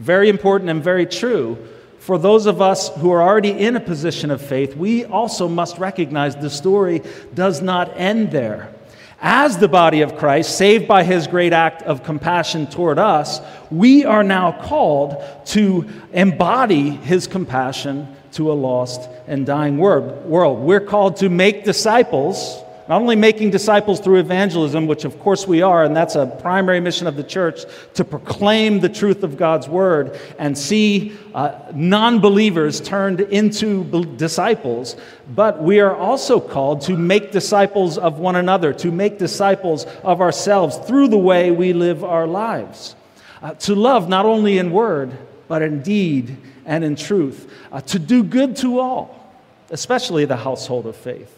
very 0.01 0.29
important 0.29 0.71
and 0.71 0.83
very 0.83 1.07
true, 1.07 1.57
for 2.01 2.19
those 2.19 2.47
of 2.47 2.61
us 2.61 2.89
who 2.97 3.13
are 3.13 3.23
already 3.23 3.51
in 3.51 3.77
a 3.77 3.81
position 3.81 4.33
of 4.33 4.43
faith, 4.43 4.75
we 4.75 5.05
also 5.05 5.47
must 5.47 5.79
recognize 5.79 6.35
the 6.35 6.51
story 6.51 7.01
does 7.33 7.63
not 7.63 7.97
end 7.97 8.33
there. 8.33 8.75
As 9.21 9.59
the 9.59 9.67
body 9.67 10.03
of 10.03 10.17
Christ, 10.17 10.57
saved 10.57 10.87
by 10.87 11.03
his 11.03 11.27
great 11.27 11.53
act 11.53 11.83
of 11.83 12.05
compassion 12.05 12.69
toward 12.69 13.01
us, 13.01 13.41
we 13.69 14.05
are 14.05 14.23
now 14.23 14.53
called 14.53 15.23
to 15.47 15.89
embody 16.13 16.91
his 16.91 17.27
compassion 17.27 18.15
to 18.33 18.53
a 18.53 18.55
lost 18.55 19.09
and 19.27 19.45
dying 19.45 19.77
world. 19.79 20.25
We're 20.25 20.81
called 20.81 21.17
to 21.17 21.29
make 21.29 21.65
disciples 21.65 22.63
not 22.89 23.03
only 23.03 23.17
making 23.17 23.51
disciples 23.51 24.01
through 24.01 24.19
evangelism, 24.19 24.87
which 24.87 25.05
of 25.05 25.21
course 25.21 25.47
we 25.47 25.61
are, 25.61 25.85
and 25.85 25.95
that's 25.95 26.15
a 26.15 26.27
primary 26.27 26.81
mission 26.81 27.07
of 27.07 27.17
the 27.17 27.23
church, 27.23 27.61
to 27.93 28.03
proclaim 28.03 28.81
the 28.81 28.89
truth 28.89 29.23
of 29.23 29.37
God's 29.37 29.69
word 29.69 30.19
and 30.39 30.57
see 30.57 31.13
uh, 31.35 31.59
non 31.75 32.19
believers 32.19 32.81
turned 32.81 33.21
into 33.21 33.85
disciples, 34.17 34.97
but 35.35 35.63
we 35.63 35.81
are 35.81 35.95
also 35.95 36.41
called 36.41 36.81
to 36.83 36.97
make 36.97 37.31
disciples 37.31 37.99
of 37.99 38.21
one 38.21 38.37
another, 38.37 38.73
to 38.73 38.91
make 38.91 39.19
disciples 39.19 39.85
of 40.03 40.23
ourselves 40.23 40.79
through 40.79 41.09
the 41.09 41.19
way 41.19 41.51
we 41.51 41.75
live 41.75 42.03
our 42.03 42.27
lives. 42.27 42.97
Uh, 43.43 43.53
to 43.55 43.75
love 43.75 44.09
not 44.09 44.25
only 44.25 44.57
in 44.57 44.73
word, 44.73 45.17
but 45.47 45.61
in 45.61 45.83
deed 45.83 46.39
and 46.65 46.83
in 46.83 46.97
truth. 46.97 47.53
Uh, 47.71 47.83
to 47.83 47.99
do 47.99 48.23
good 48.23 48.57
to 48.57 48.81
all, 48.81 49.31
especially 49.71 50.25
the 50.25 50.37
household 50.37 50.87
of 50.87 50.97
faith 50.97 51.38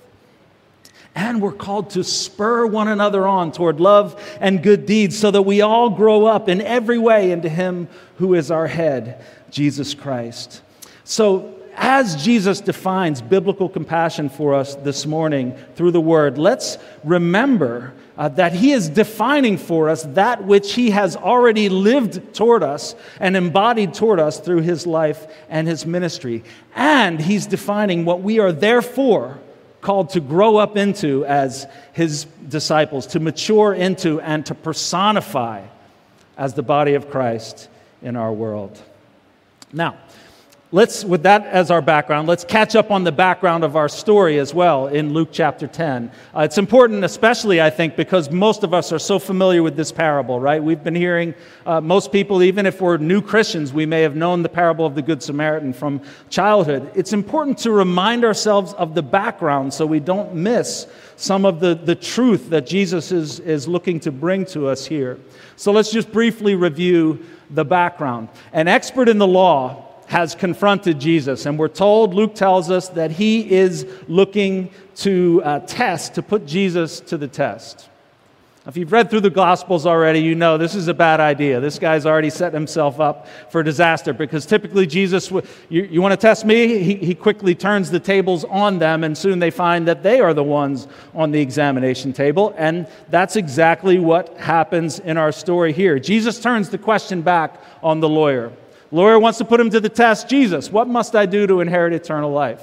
and 1.14 1.42
we're 1.42 1.52
called 1.52 1.90
to 1.90 2.04
spur 2.04 2.66
one 2.66 2.88
another 2.88 3.26
on 3.26 3.52
toward 3.52 3.80
love 3.80 4.20
and 4.40 4.62
good 4.62 4.86
deeds 4.86 5.18
so 5.18 5.30
that 5.30 5.42
we 5.42 5.60
all 5.60 5.90
grow 5.90 6.26
up 6.26 6.48
in 6.48 6.60
every 6.60 6.98
way 6.98 7.32
into 7.32 7.48
Him 7.48 7.88
who 8.16 8.34
is 8.34 8.50
our 8.50 8.66
head, 8.66 9.24
Jesus 9.50 9.94
Christ. 9.94 10.62
So, 11.04 11.56
as 11.76 12.22
Jesus 12.22 12.60
defines 12.60 13.22
biblical 13.22 13.68
compassion 13.68 14.28
for 14.28 14.54
us 14.54 14.74
this 14.76 15.06
morning 15.06 15.56
through 15.76 15.92
the 15.92 16.00
Word, 16.00 16.36
let's 16.36 16.78
remember 17.04 17.94
uh, 18.18 18.28
that 18.28 18.52
He 18.52 18.72
is 18.72 18.88
defining 18.88 19.56
for 19.56 19.88
us 19.88 20.02
that 20.02 20.44
which 20.44 20.74
He 20.74 20.90
has 20.90 21.16
already 21.16 21.68
lived 21.68 22.34
toward 22.34 22.62
us 22.62 22.94
and 23.18 23.36
embodied 23.36 23.94
toward 23.94 24.20
us 24.20 24.40
through 24.40 24.60
His 24.60 24.86
life 24.86 25.26
and 25.48 25.66
His 25.66 25.86
ministry. 25.86 26.44
And 26.74 27.20
He's 27.20 27.46
defining 27.46 28.04
what 28.04 28.20
we 28.20 28.38
are 28.40 28.52
there 28.52 28.82
for 28.82 29.38
called 29.80 30.10
to 30.10 30.20
grow 30.20 30.56
up 30.56 30.76
into 30.76 31.25
as 31.26 31.66
his 31.92 32.26
disciples, 32.49 33.06
to 33.08 33.20
mature 33.20 33.72
into 33.75 34.20
and 34.20 34.44
to 34.46 34.54
personify 34.54 35.62
as 36.37 36.54
the 36.54 36.62
body 36.62 36.94
of 36.94 37.10
Christ 37.10 37.68
in 38.02 38.16
our 38.16 38.32
world. 38.32 38.80
Now, 39.72 39.99
let's, 40.72 41.04
with 41.04 41.24
that 41.24 41.44
as 41.46 41.70
our 41.70 41.82
background, 41.82 42.28
let's 42.28 42.44
catch 42.44 42.76
up 42.76 42.90
on 42.90 43.02
the 43.02 43.10
background 43.10 43.64
of 43.64 43.74
our 43.74 43.88
story 43.88 44.38
as 44.38 44.54
well 44.54 44.86
in 44.86 45.12
Luke 45.12 45.30
chapter 45.32 45.66
10. 45.66 46.10
Uh, 46.34 46.40
it's 46.40 46.58
important, 46.58 47.02
especially, 47.04 47.60
I 47.60 47.70
think, 47.70 47.96
because 47.96 48.30
most 48.30 48.62
of 48.62 48.72
us 48.72 48.92
are 48.92 48.98
so 48.98 49.18
familiar 49.18 49.62
with 49.62 49.76
this 49.76 49.90
parable, 49.90 50.38
right? 50.38 50.62
We've 50.62 50.82
been 50.82 50.94
hearing, 50.94 51.34
uh, 51.66 51.80
most 51.80 52.12
people, 52.12 52.42
even 52.42 52.66
if 52.66 52.80
we're 52.80 52.98
new 52.98 53.20
Christians, 53.20 53.72
we 53.72 53.84
may 53.84 54.02
have 54.02 54.14
known 54.14 54.42
the 54.42 54.48
parable 54.48 54.86
of 54.86 54.94
the 54.94 55.02
Good 55.02 55.22
Samaritan 55.22 55.72
from 55.72 56.02
childhood. 56.28 56.90
It's 56.94 57.12
important 57.12 57.58
to 57.58 57.72
remind 57.72 58.24
ourselves 58.24 58.72
of 58.74 58.94
the 58.94 59.02
background 59.02 59.74
so 59.74 59.86
we 59.86 60.00
don't 60.00 60.34
miss 60.34 60.86
some 61.16 61.44
of 61.44 61.58
the, 61.60 61.74
the 61.74 61.96
truth 61.96 62.48
that 62.50 62.66
Jesus 62.66 63.10
is, 63.10 63.40
is 63.40 63.66
looking 63.66 63.98
to 64.00 64.12
bring 64.12 64.44
to 64.46 64.68
us 64.68 64.86
here. 64.86 65.18
So 65.56 65.72
let's 65.72 65.90
just 65.90 66.12
briefly 66.12 66.54
review 66.54 67.24
the 67.50 67.64
background. 67.64 68.28
An 68.52 68.68
expert 68.68 69.08
in 69.08 69.18
the 69.18 69.26
law 69.26 69.89
has 70.10 70.34
confronted 70.34 70.98
Jesus. 70.98 71.46
And 71.46 71.56
we're 71.56 71.68
told, 71.68 72.14
Luke 72.14 72.34
tells 72.34 72.68
us, 72.68 72.88
that 72.88 73.12
he 73.12 73.48
is 73.48 73.86
looking 74.08 74.72
to 74.96 75.40
uh, 75.44 75.60
test, 75.60 76.14
to 76.14 76.22
put 76.22 76.46
Jesus 76.46 76.98
to 76.98 77.16
the 77.16 77.28
test. 77.28 77.88
If 78.66 78.76
you've 78.76 78.90
read 78.90 79.08
through 79.08 79.20
the 79.20 79.30
Gospels 79.30 79.86
already, 79.86 80.18
you 80.18 80.34
know 80.34 80.58
this 80.58 80.74
is 80.74 80.88
a 80.88 80.94
bad 80.94 81.20
idea. 81.20 81.60
This 81.60 81.78
guy's 81.78 82.06
already 82.06 82.28
set 82.28 82.52
himself 82.52 82.98
up 82.98 83.28
for 83.52 83.62
disaster 83.62 84.12
because 84.12 84.46
typically 84.46 84.84
Jesus, 84.84 85.30
you, 85.68 85.84
you 85.84 86.02
want 86.02 86.10
to 86.10 86.16
test 86.16 86.44
me? 86.44 86.82
He, 86.82 86.96
he 86.96 87.14
quickly 87.14 87.54
turns 87.54 87.88
the 87.88 88.00
tables 88.00 88.44
on 88.44 88.80
them, 88.80 89.04
and 89.04 89.16
soon 89.16 89.38
they 89.38 89.50
find 89.50 89.86
that 89.86 90.02
they 90.02 90.20
are 90.20 90.34
the 90.34 90.42
ones 90.42 90.88
on 91.14 91.30
the 91.30 91.40
examination 91.40 92.12
table. 92.12 92.52
And 92.58 92.88
that's 93.10 93.36
exactly 93.36 94.00
what 94.00 94.36
happens 94.38 94.98
in 94.98 95.16
our 95.16 95.30
story 95.30 95.72
here. 95.72 96.00
Jesus 96.00 96.40
turns 96.40 96.68
the 96.68 96.78
question 96.78 97.22
back 97.22 97.62
on 97.80 98.00
the 98.00 98.08
lawyer. 98.08 98.52
Lawyer 98.92 99.18
wants 99.18 99.38
to 99.38 99.44
put 99.44 99.61
him 99.61 99.70
to 99.70 99.80
the 99.80 99.88
test. 99.88 100.28
Jesus, 100.28 100.70
what 100.70 100.88
must 100.88 101.14
I 101.14 101.26
do 101.26 101.47
to 101.47 101.61
inherit 101.61 101.92
eternal 101.92 102.32
life? 102.32 102.62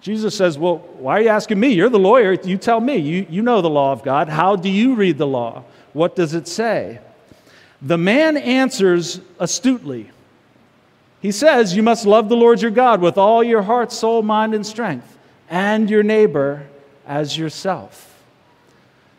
Jesus 0.00 0.36
says, 0.36 0.58
Well, 0.58 0.78
why 0.98 1.18
are 1.18 1.22
you 1.22 1.28
asking 1.28 1.58
me? 1.58 1.68
You're 1.68 1.88
the 1.88 1.98
lawyer. 1.98 2.34
You 2.34 2.58
tell 2.58 2.80
me. 2.80 2.96
You, 2.96 3.26
you 3.28 3.42
know 3.42 3.62
the 3.62 3.70
law 3.70 3.90
of 3.92 4.02
God. 4.02 4.28
How 4.28 4.54
do 4.54 4.68
you 4.68 4.94
read 4.94 5.18
the 5.18 5.26
law? 5.26 5.64
What 5.92 6.14
does 6.14 6.34
it 6.34 6.46
say? 6.46 7.00
The 7.80 7.98
man 7.98 8.36
answers 8.36 9.20
astutely. 9.38 10.10
He 11.20 11.32
says, 11.32 11.74
You 11.74 11.82
must 11.82 12.06
love 12.06 12.28
the 12.28 12.36
Lord 12.36 12.60
your 12.60 12.70
God 12.70 13.00
with 13.00 13.16
all 13.16 13.42
your 13.42 13.62
heart, 13.62 13.92
soul, 13.92 14.22
mind, 14.22 14.54
and 14.54 14.64
strength, 14.64 15.16
and 15.48 15.88
your 15.88 16.02
neighbor 16.02 16.66
as 17.06 17.36
yourself. 17.38 18.13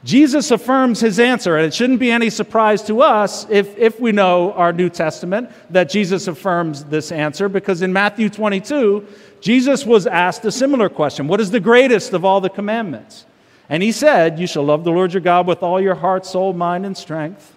Jesus 0.05 0.51
affirms 0.51 0.99
his 0.99 1.19
answer, 1.19 1.57
and 1.57 1.65
it 1.65 1.73
shouldn't 1.73 1.99
be 1.99 2.11
any 2.11 2.29
surprise 2.29 2.83
to 2.83 3.01
us 3.01 3.47
if, 3.49 3.75
if 3.75 3.99
we 3.99 4.11
know 4.11 4.53
our 4.53 4.71
New 4.71 4.87
Testament 4.87 5.49
that 5.71 5.89
Jesus 5.89 6.27
affirms 6.27 6.83
this 6.83 7.11
answer, 7.11 7.49
because 7.49 7.81
in 7.81 7.91
Matthew 7.91 8.29
22, 8.29 9.03
Jesus 9.41 9.83
was 9.83 10.05
asked 10.05 10.45
a 10.45 10.51
similar 10.51 10.89
question 10.89 11.27
What 11.27 11.41
is 11.41 11.49
the 11.49 11.59
greatest 11.59 12.13
of 12.13 12.23
all 12.23 12.39
the 12.39 12.51
commandments? 12.51 13.25
And 13.67 13.81
he 13.81 13.91
said, 13.91 14.37
You 14.37 14.45
shall 14.45 14.63
love 14.63 14.83
the 14.83 14.91
Lord 14.91 15.11
your 15.11 15.21
God 15.21 15.47
with 15.47 15.63
all 15.63 15.81
your 15.81 15.95
heart, 15.95 16.23
soul, 16.27 16.53
mind, 16.53 16.85
and 16.85 16.95
strength. 16.95 17.55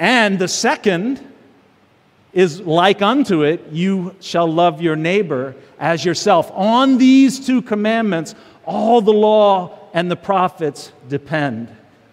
And 0.00 0.36
the 0.36 0.48
second 0.48 1.24
is 2.32 2.60
like 2.60 3.02
unto 3.02 3.44
it, 3.44 3.68
you 3.70 4.16
shall 4.18 4.52
love 4.52 4.82
your 4.82 4.96
neighbor 4.96 5.54
as 5.78 6.04
yourself. 6.04 6.50
On 6.54 6.98
these 6.98 7.46
two 7.46 7.62
commandments, 7.62 8.34
all 8.64 9.00
the 9.00 9.12
law 9.12 9.79
and 9.92 10.10
the 10.10 10.16
prophets 10.16 10.92
depend, 11.08 11.68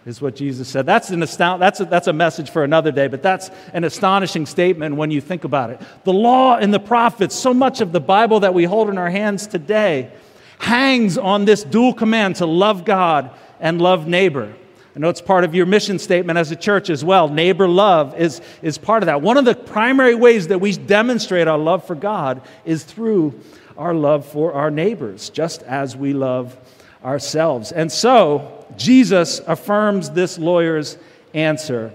is 0.06 0.20
what 0.20 0.34
Jesus 0.34 0.68
said. 0.68 0.86
That's, 0.86 1.10
an 1.10 1.22
astound- 1.22 1.60
that's, 1.60 1.80
a, 1.80 1.84
that's 1.84 2.06
a 2.06 2.12
message 2.12 2.50
for 2.50 2.64
another 2.64 2.90
day, 2.90 3.08
but 3.08 3.22
that's 3.22 3.50
an 3.72 3.84
astonishing 3.84 4.46
statement 4.46 4.96
when 4.96 5.10
you 5.10 5.20
think 5.20 5.44
about 5.44 5.70
it. 5.70 5.80
The 6.04 6.12
law 6.12 6.56
and 6.56 6.72
the 6.72 6.80
prophets, 6.80 7.34
so 7.34 7.52
much 7.52 7.80
of 7.80 7.92
the 7.92 8.00
Bible 8.00 8.40
that 8.40 8.54
we 8.54 8.64
hold 8.64 8.88
in 8.88 8.98
our 8.98 9.10
hands 9.10 9.46
today, 9.46 10.10
hangs 10.58 11.18
on 11.18 11.44
this 11.44 11.62
dual 11.62 11.94
command 11.94 12.36
to 12.36 12.46
love 12.46 12.84
God 12.84 13.30
and 13.60 13.80
love 13.80 14.06
neighbor. 14.06 14.54
I 14.96 14.98
know 14.98 15.10
it's 15.10 15.20
part 15.20 15.44
of 15.44 15.54
your 15.54 15.66
mission 15.66 16.00
statement 16.00 16.38
as 16.38 16.50
a 16.50 16.56
church 16.56 16.90
as 16.90 17.04
well. 17.04 17.28
Neighbor 17.28 17.68
love 17.68 18.18
is, 18.18 18.40
is 18.62 18.78
part 18.78 19.02
of 19.04 19.06
that. 19.06 19.22
One 19.22 19.36
of 19.36 19.44
the 19.44 19.54
primary 19.54 20.16
ways 20.16 20.48
that 20.48 20.60
we 20.60 20.72
demonstrate 20.72 21.46
our 21.46 21.58
love 21.58 21.86
for 21.86 21.94
God 21.94 22.42
is 22.64 22.82
through 22.82 23.38
our 23.76 23.94
love 23.94 24.26
for 24.26 24.54
our 24.54 24.72
neighbors, 24.72 25.30
just 25.30 25.62
as 25.62 25.96
we 25.96 26.12
love 26.12 26.56
ourselves. 27.04 27.72
And 27.72 27.90
so, 27.90 28.66
Jesus 28.76 29.40
affirms 29.46 30.10
this 30.10 30.38
lawyer's 30.38 30.98
answer. 31.34 31.92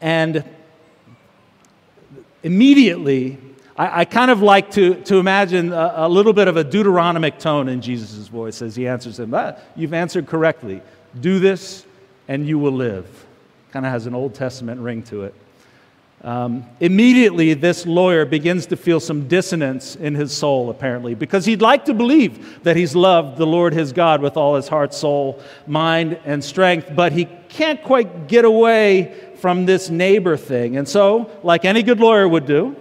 And 0.00 0.44
immediately, 2.42 3.38
I, 3.76 4.00
I 4.00 4.04
kind 4.04 4.30
of 4.30 4.42
like 4.42 4.72
to, 4.72 4.96
to 5.04 5.16
imagine 5.16 5.72
a, 5.72 5.92
a, 5.96 6.08
little 6.08 6.32
bit 6.32 6.48
of 6.48 6.56
a 6.56 6.64
Deuteronomic 6.64 7.38
tone 7.38 7.68
in 7.68 7.80
Jesus' 7.80 8.28
voice 8.28 8.62
as 8.62 8.76
he 8.76 8.86
answers 8.86 9.18
him. 9.18 9.32
Ah, 9.34 9.54
you've 9.76 9.94
answered 9.94 10.26
correctly. 10.26 10.82
Do 11.20 11.38
this, 11.38 11.84
and 12.28 12.46
you 12.46 12.58
will 12.58 12.72
live. 12.72 13.26
Kind 13.70 13.86
of 13.86 13.92
has 13.92 14.06
an 14.06 14.14
Old 14.14 14.34
Testament 14.34 14.80
ring 14.80 15.02
to 15.04 15.22
it. 15.22 15.34
Um, 16.24 16.64
immediately, 16.78 17.52
this 17.54 17.84
lawyer 17.84 18.24
begins 18.24 18.66
to 18.66 18.76
feel 18.76 19.00
some 19.00 19.26
dissonance 19.26 19.96
in 19.96 20.14
his 20.14 20.36
soul, 20.36 20.70
apparently, 20.70 21.16
because 21.16 21.44
he'd 21.44 21.60
like 21.60 21.86
to 21.86 21.94
believe 21.94 22.62
that 22.62 22.76
he's 22.76 22.94
loved 22.94 23.38
the 23.38 23.46
Lord 23.46 23.74
his 23.74 23.92
God 23.92 24.22
with 24.22 24.36
all 24.36 24.54
his 24.54 24.68
heart, 24.68 24.94
soul, 24.94 25.42
mind, 25.66 26.18
and 26.24 26.44
strength, 26.44 26.90
but 26.94 27.10
he 27.10 27.24
can't 27.48 27.82
quite 27.82 28.28
get 28.28 28.44
away 28.44 29.32
from 29.38 29.66
this 29.66 29.90
neighbor 29.90 30.36
thing. 30.36 30.76
And 30.76 30.88
so, 30.88 31.28
like 31.42 31.64
any 31.64 31.82
good 31.82 31.98
lawyer 31.98 32.28
would 32.28 32.46
do, 32.46 32.76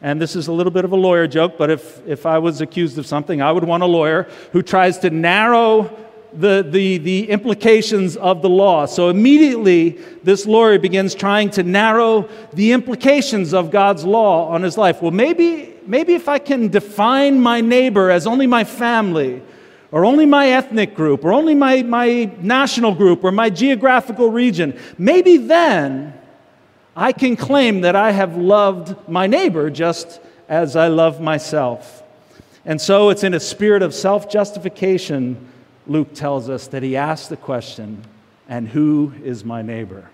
and 0.00 0.20
this 0.20 0.36
is 0.36 0.46
a 0.46 0.52
little 0.52 0.72
bit 0.72 0.84
of 0.84 0.92
a 0.92 0.96
lawyer 0.96 1.26
joke, 1.26 1.58
but 1.58 1.68
if, 1.68 2.06
if 2.06 2.26
I 2.26 2.38
was 2.38 2.60
accused 2.60 2.96
of 2.96 3.06
something, 3.06 3.42
I 3.42 3.50
would 3.50 3.64
want 3.64 3.82
a 3.82 3.86
lawyer 3.86 4.28
who 4.52 4.62
tries 4.62 4.98
to 5.00 5.10
narrow 5.10 5.96
the, 6.34 6.66
the, 6.68 6.98
the 6.98 7.30
implications 7.30 8.16
of 8.16 8.42
the 8.42 8.48
law. 8.48 8.86
So 8.86 9.08
immediately, 9.08 9.90
this 10.22 10.46
lawyer 10.46 10.78
begins 10.78 11.14
trying 11.14 11.50
to 11.50 11.62
narrow 11.62 12.28
the 12.52 12.72
implications 12.72 13.52
of 13.52 13.70
God's 13.70 14.04
law 14.04 14.48
on 14.48 14.62
his 14.62 14.78
life. 14.78 15.02
Well, 15.02 15.10
maybe, 15.10 15.74
maybe 15.86 16.14
if 16.14 16.28
I 16.28 16.38
can 16.38 16.68
define 16.68 17.40
my 17.40 17.60
neighbor 17.60 18.10
as 18.10 18.26
only 18.26 18.46
my 18.46 18.64
family, 18.64 19.42
or 19.90 20.06
only 20.06 20.24
my 20.24 20.48
ethnic 20.48 20.94
group, 20.94 21.22
or 21.24 21.34
only 21.34 21.54
my, 21.54 21.82
my 21.82 22.30
national 22.40 22.94
group, 22.94 23.22
or 23.24 23.30
my 23.30 23.50
geographical 23.50 24.30
region, 24.30 24.78
maybe 24.96 25.36
then 25.36 26.18
I 26.96 27.12
can 27.12 27.36
claim 27.36 27.82
that 27.82 27.94
I 27.94 28.10
have 28.10 28.36
loved 28.36 29.08
my 29.08 29.26
neighbor 29.26 29.68
just 29.68 30.20
as 30.48 30.76
I 30.76 30.88
love 30.88 31.20
myself. 31.20 32.02
And 32.64 32.80
so 32.80 33.10
it's 33.10 33.24
in 33.24 33.34
a 33.34 33.40
spirit 33.40 33.82
of 33.82 33.94
self 33.94 34.30
justification, 34.30 35.48
Luke 35.86 36.14
tells 36.14 36.48
us, 36.48 36.68
that 36.68 36.82
he 36.82 36.96
asked 36.96 37.28
the 37.28 37.36
question, 37.36 38.04
and 38.48 38.68
who 38.68 39.12
is 39.24 39.44
my 39.44 39.62
neighbor? 39.62 40.10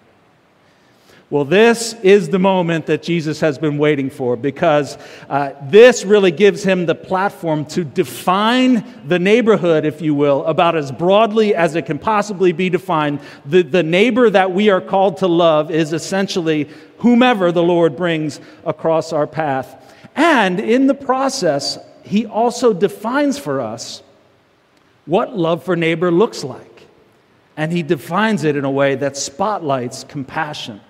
Well, 1.30 1.44
this 1.44 1.92
is 2.02 2.30
the 2.30 2.38
moment 2.38 2.86
that 2.86 3.02
Jesus 3.02 3.38
has 3.40 3.58
been 3.58 3.76
waiting 3.76 4.08
for 4.08 4.34
because 4.34 4.96
uh, 5.28 5.52
this 5.64 6.02
really 6.02 6.30
gives 6.30 6.62
him 6.62 6.86
the 6.86 6.94
platform 6.94 7.66
to 7.66 7.84
define 7.84 8.82
the 9.06 9.18
neighborhood, 9.18 9.84
if 9.84 10.00
you 10.00 10.14
will, 10.14 10.42
about 10.46 10.74
as 10.74 10.90
broadly 10.90 11.54
as 11.54 11.74
it 11.74 11.84
can 11.84 11.98
possibly 11.98 12.52
be 12.52 12.70
defined. 12.70 13.20
The, 13.44 13.60
the 13.60 13.82
neighbor 13.82 14.30
that 14.30 14.52
we 14.52 14.70
are 14.70 14.80
called 14.80 15.18
to 15.18 15.26
love 15.26 15.70
is 15.70 15.92
essentially 15.92 16.70
whomever 16.98 17.52
the 17.52 17.62
Lord 17.62 17.94
brings 17.94 18.40
across 18.64 19.12
our 19.12 19.26
path. 19.26 19.94
And 20.16 20.58
in 20.58 20.86
the 20.86 20.94
process, 20.94 21.78
he 22.04 22.24
also 22.24 22.72
defines 22.72 23.38
for 23.38 23.60
us 23.60 24.02
what 25.08 25.34
love 25.34 25.64
for 25.64 25.74
neighbor 25.74 26.10
looks 26.10 26.44
like. 26.44 26.86
And 27.56 27.72
he 27.72 27.82
defines 27.82 28.44
it 28.44 28.56
in 28.56 28.64
a 28.64 28.70
way 28.70 28.94
that 28.94 29.16
spotlights 29.16 30.04
compassion 30.04 30.80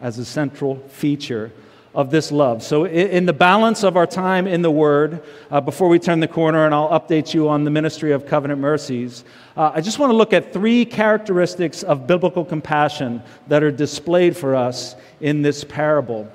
as 0.00 0.18
a 0.18 0.24
central 0.24 0.76
feature 0.88 1.52
of 1.94 2.10
this 2.10 2.32
love. 2.32 2.62
So, 2.62 2.86
in 2.86 3.24
the 3.24 3.32
balance 3.32 3.84
of 3.84 3.96
our 3.96 4.06
time 4.06 4.46
in 4.46 4.62
the 4.62 4.70
Word, 4.70 5.22
uh, 5.50 5.60
before 5.60 5.88
we 5.88 5.98
turn 5.98 6.20
the 6.20 6.28
corner 6.28 6.64
and 6.64 6.74
I'll 6.74 6.88
update 6.88 7.34
you 7.34 7.48
on 7.48 7.64
the 7.64 7.70
ministry 7.70 8.12
of 8.12 8.26
covenant 8.26 8.60
mercies, 8.60 9.24
uh, 9.56 9.72
I 9.74 9.80
just 9.80 9.98
want 9.98 10.10
to 10.10 10.16
look 10.16 10.32
at 10.32 10.52
three 10.52 10.84
characteristics 10.84 11.82
of 11.82 12.06
biblical 12.06 12.44
compassion 12.44 13.22
that 13.46 13.62
are 13.62 13.70
displayed 13.70 14.36
for 14.36 14.56
us 14.56 14.96
in 15.20 15.42
this 15.42 15.64
parable. 15.64 16.30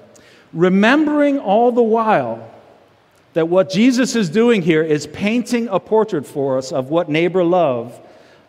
Remembering 0.54 1.40
all 1.40 1.72
the 1.72 1.84
while 1.84 2.54
that 3.38 3.50
what 3.50 3.70
Jesus 3.70 4.16
is 4.16 4.32
doing 4.32 4.64
here 4.64 4.82
is 4.82 5.06
painting 5.06 5.68
a 5.68 5.80
portrait 5.80 6.26
for 6.26 6.58
us 6.58 6.72
of 6.72 6.90
what 6.90 7.08
neighbor 7.08 7.44
love 7.44 8.00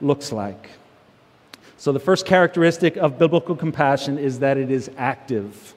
looks 0.01 0.33
like. 0.33 0.71
So, 1.77 1.93
the 1.93 2.01
first 2.01 2.25
characteristic 2.25 2.97
of 2.97 3.19
biblical 3.19 3.55
compassion 3.55 4.17
is 4.17 4.39
that 4.39 4.57
it 4.57 4.71
is 4.71 4.91
active. 4.97 5.75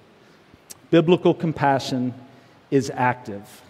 Biblical 0.91 1.33
compassion 1.33 2.13
is 2.71 2.89
active. 2.95 3.61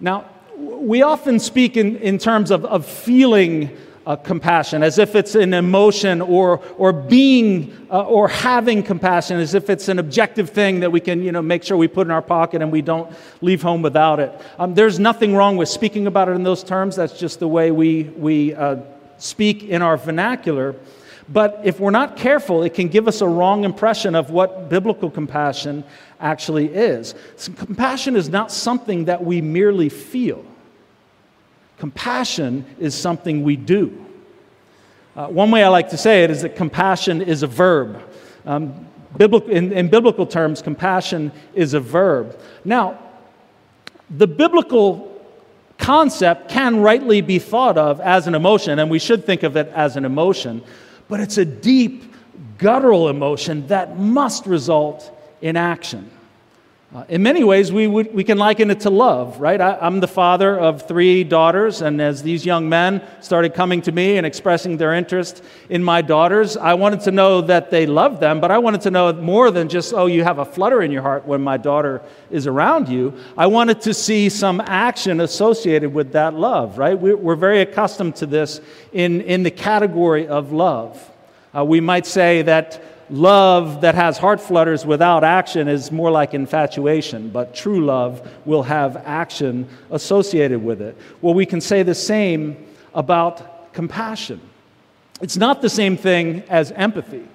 Now, 0.00 0.24
we 0.56 1.02
often 1.02 1.38
speak 1.38 1.76
in, 1.76 1.98
in 1.98 2.18
terms 2.18 2.50
of, 2.50 2.64
of 2.64 2.84
feeling 2.86 3.78
uh, 4.06 4.16
compassion, 4.16 4.82
as 4.82 4.98
if 4.98 5.14
it's 5.14 5.34
an 5.34 5.54
emotion, 5.54 6.20
or, 6.20 6.62
or 6.76 6.92
being 6.92 7.76
uh, 7.90 8.02
or 8.02 8.28
having 8.28 8.82
compassion, 8.82 9.38
as 9.38 9.54
if 9.54 9.68
it's 9.68 9.88
an 9.88 9.98
objective 9.98 10.50
thing 10.50 10.80
that 10.80 10.90
we 10.90 11.00
can 11.00 11.22
you 11.22 11.32
know, 11.32 11.42
make 11.42 11.62
sure 11.62 11.76
we 11.76 11.88
put 11.88 12.06
in 12.06 12.10
our 12.10 12.22
pocket 12.22 12.62
and 12.62 12.72
we 12.72 12.82
don't 12.82 13.12
leave 13.40 13.62
home 13.62 13.82
without 13.82 14.20
it. 14.20 14.32
Um, 14.58 14.74
there's 14.74 14.98
nothing 14.98 15.34
wrong 15.34 15.56
with 15.56 15.68
speaking 15.68 16.06
about 16.06 16.28
it 16.28 16.32
in 16.32 16.42
those 16.42 16.64
terms. 16.64 16.96
That's 16.96 17.18
just 17.18 17.40
the 17.40 17.48
way 17.48 17.70
we, 17.70 18.04
we 18.04 18.54
uh, 18.54 18.76
speak 19.18 19.64
in 19.64 19.82
our 19.82 19.96
vernacular. 19.96 20.76
But 21.28 21.60
if 21.62 21.78
we're 21.78 21.90
not 21.90 22.16
careful, 22.16 22.64
it 22.64 22.74
can 22.74 22.88
give 22.88 23.06
us 23.06 23.20
a 23.20 23.28
wrong 23.28 23.64
impression 23.64 24.14
of 24.16 24.30
what 24.30 24.68
biblical 24.68 25.10
compassion 25.10 25.84
actually 26.18 26.66
is. 26.66 27.14
So 27.36 27.52
compassion 27.52 28.16
is 28.16 28.28
not 28.28 28.50
something 28.50 29.04
that 29.04 29.24
we 29.24 29.40
merely 29.40 29.88
feel. 29.88 30.44
Compassion 31.80 32.66
is 32.78 32.94
something 32.94 33.42
we 33.42 33.56
do. 33.56 34.06
Uh, 35.16 35.28
one 35.28 35.50
way 35.50 35.64
I 35.64 35.68
like 35.68 35.88
to 35.88 35.96
say 35.96 36.24
it 36.24 36.30
is 36.30 36.42
that 36.42 36.54
compassion 36.54 37.22
is 37.22 37.42
a 37.42 37.46
verb. 37.46 38.02
Um, 38.44 38.86
in, 39.18 39.72
in 39.72 39.88
biblical 39.88 40.26
terms, 40.26 40.60
compassion 40.60 41.32
is 41.54 41.72
a 41.72 41.80
verb. 41.80 42.38
Now, 42.66 42.98
the 44.10 44.26
biblical 44.26 45.24
concept 45.78 46.50
can 46.50 46.80
rightly 46.80 47.22
be 47.22 47.38
thought 47.38 47.78
of 47.78 47.98
as 48.00 48.26
an 48.26 48.34
emotion, 48.34 48.78
and 48.78 48.90
we 48.90 48.98
should 48.98 49.24
think 49.24 49.42
of 49.42 49.56
it 49.56 49.68
as 49.68 49.96
an 49.96 50.04
emotion, 50.04 50.62
but 51.08 51.18
it's 51.18 51.38
a 51.38 51.46
deep, 51.46 52.14
guttural 52.58 53.08
emotion 53.08 53.66
that 53.68 53.98
must 53.98 54.44
result 54.44 55.10
in 55.40 55.56
action. 55.56 56.10
Uh, 56.92 57.04
in 57.08 57.22
many 57.22 57.44
ways, 57.44 57.70
we, 57.70 57.86
would, 57.86 58.12
we 58.12 58.24
can 58.24 58.36
liken 58.36 58.68
it 58.68 58.80
to 58.80 58.90
love, 58.90 59.40
right? 59.40 59.60
I, 59.60 59.86
am 59.86 60.00
the 60.00 60.08
father 60.08 60.58
of 60.58 60.88
three 60.88 61.22
daughters, 61.22 61.82
and 61.82 62.02
as 62.02 62.24
these 62.24 62.44
young 62.44 62.68
men 62.68 63.00
started 63.20 63.54
coming 63.54 63.80
to 63.82 63.92
me 63.92 64.16
and 64.16 64.26
expressing 64.26 64.76
their 64.76 64.92
interest 64.92 65.40
in 65.68 65.84
my 65.84 66.02
daughters, 66.02 66.56
I 66.56 66.74
wanted 66.74 67.02
to 67.02 67.12
know 67.12 67.42
that 67.42 67.70
they 67.70 67.86
loved 67.86 68.18
them, 68.18 68.40
but 68.40 68.50
I 68.50 68.58
wanted 68.58 68.80
to 68.80 68.90
know 68.90 69.12
more 69.12 69.52
than 69.52 69.68
just, 69.68 69.94
oh, 69.94 70.06
you 70.06 70.24
have 70.24 70.40
a 70.40 70.44
flutter 70.44 70.82
in 70.82 70.90
your 70.90 71.02
heart 71.02 71.24
when 71.26 71.42
my 71.42 71.56
daughter 71.56 72.02
is 72.28 72.48
around 72.48 72.88
you. 72.88 73.14
I 73.38 73.46
wanted 73.46 73.80
to 73.82 73.94
see 73.94 74.28
some 74.28 74.60
action 74.60 75.20
associated 75.20 75.94
with 75.94 76.10
that 76.14 76.34
love, 76.34 76.76
right? 76.76 76.98
We, 76.98 77.14
we're 77.14 77.36
very 77.36 77.60
accustomed 77.60 78.16
to 78.16 78.26
this 78.26 78.60
in, 78.92 79.20
in 79.20 79.44
the 79.44 79.52
category 79.52 80.26
of 80.26 80.50
love. 80.50 81.08
Uh, 81.56 81.64
we 81.64 81.80
might 81.80 82.06
say 82.06 82.42
that 82.42 82.82
love 83.10 83.80
that 83.82 83.94
has 83.94 84.18
heart 84.18 84.40
flutters 84.40 84.86
without 84.86 85.24
action 85.24 85.68
is 85.68 85.90
more 85.90 86.10
like 86.10 86.34
infatuation, 86.34 87.30
but 87.30 87.54
true 87.54 87.84
love 87.84 88.28
will 88.44 88.62
have 88.62 88.96
action 88.98 89.68
associated 89.90 90.62
with 90.62 90.80
it. 90.80 90.96
Well, 91.20 91.34
we 91.34 91.46
can 91.46 91.60
say 91.60 91.82
the 91.82 91.94
same 91.94 92.66
about 92.94 93.72
compassion. 93.72 94.40
It's 95.20 95.36
not 95.36 95.60
the 95.60 95.68
same 95.68 95.96
thing 95.96 96.42
as 96.48 96.72
empathy. 96.72 97.26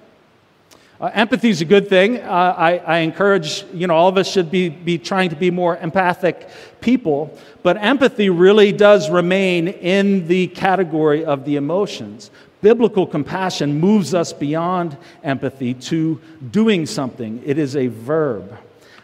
Uh, 0.98 1.10
empathy 1.12 1.50
is 1.50 1.60
a 1.60 1.64
good 1.64 1.90
thing. 1.90 2.18
Uh, 2.18 2.54
I, 2.56 2.78
I, 2.78 2.98
encourage, 2.98 3.64
you 3.74 3.86
know, 3.86 3.94
all 3.94 4.08
of 4.08 4.16
us 4.16 4.30
should 4.30 4.50
be, 4.50 4.70
be 4.70 4.96
trying 4.96 5.28
to 5.28 5.36
be 5.36 5.50
more 5.50 5.76
empathic 5.76 6.48
people. 6.80 7.38
But 7.62 7.76
empathy 7.76 8.30
really 8.30 8.72
does 8.72 9.10
remain 9.10 9.68
in 9.68 10.26
the 10.26 10.46
category 10.48 11.22
of 11.22 11.44
the 11.44 11.56
emotions. 11.56 12.30
Biblical 12.66 13.06
compassion 13.06 13.78
moves 13.78 14.12
us 14.12 14.32
beyond 14.32 14.96
empathy 15.22 15.72
to 15.72 16.20
doing 16.50 16.84
something, 16.84 17.40
it 17.46 17.58
is 17.58 17.76
a 17.76 17.86
verb. 17.86 18.58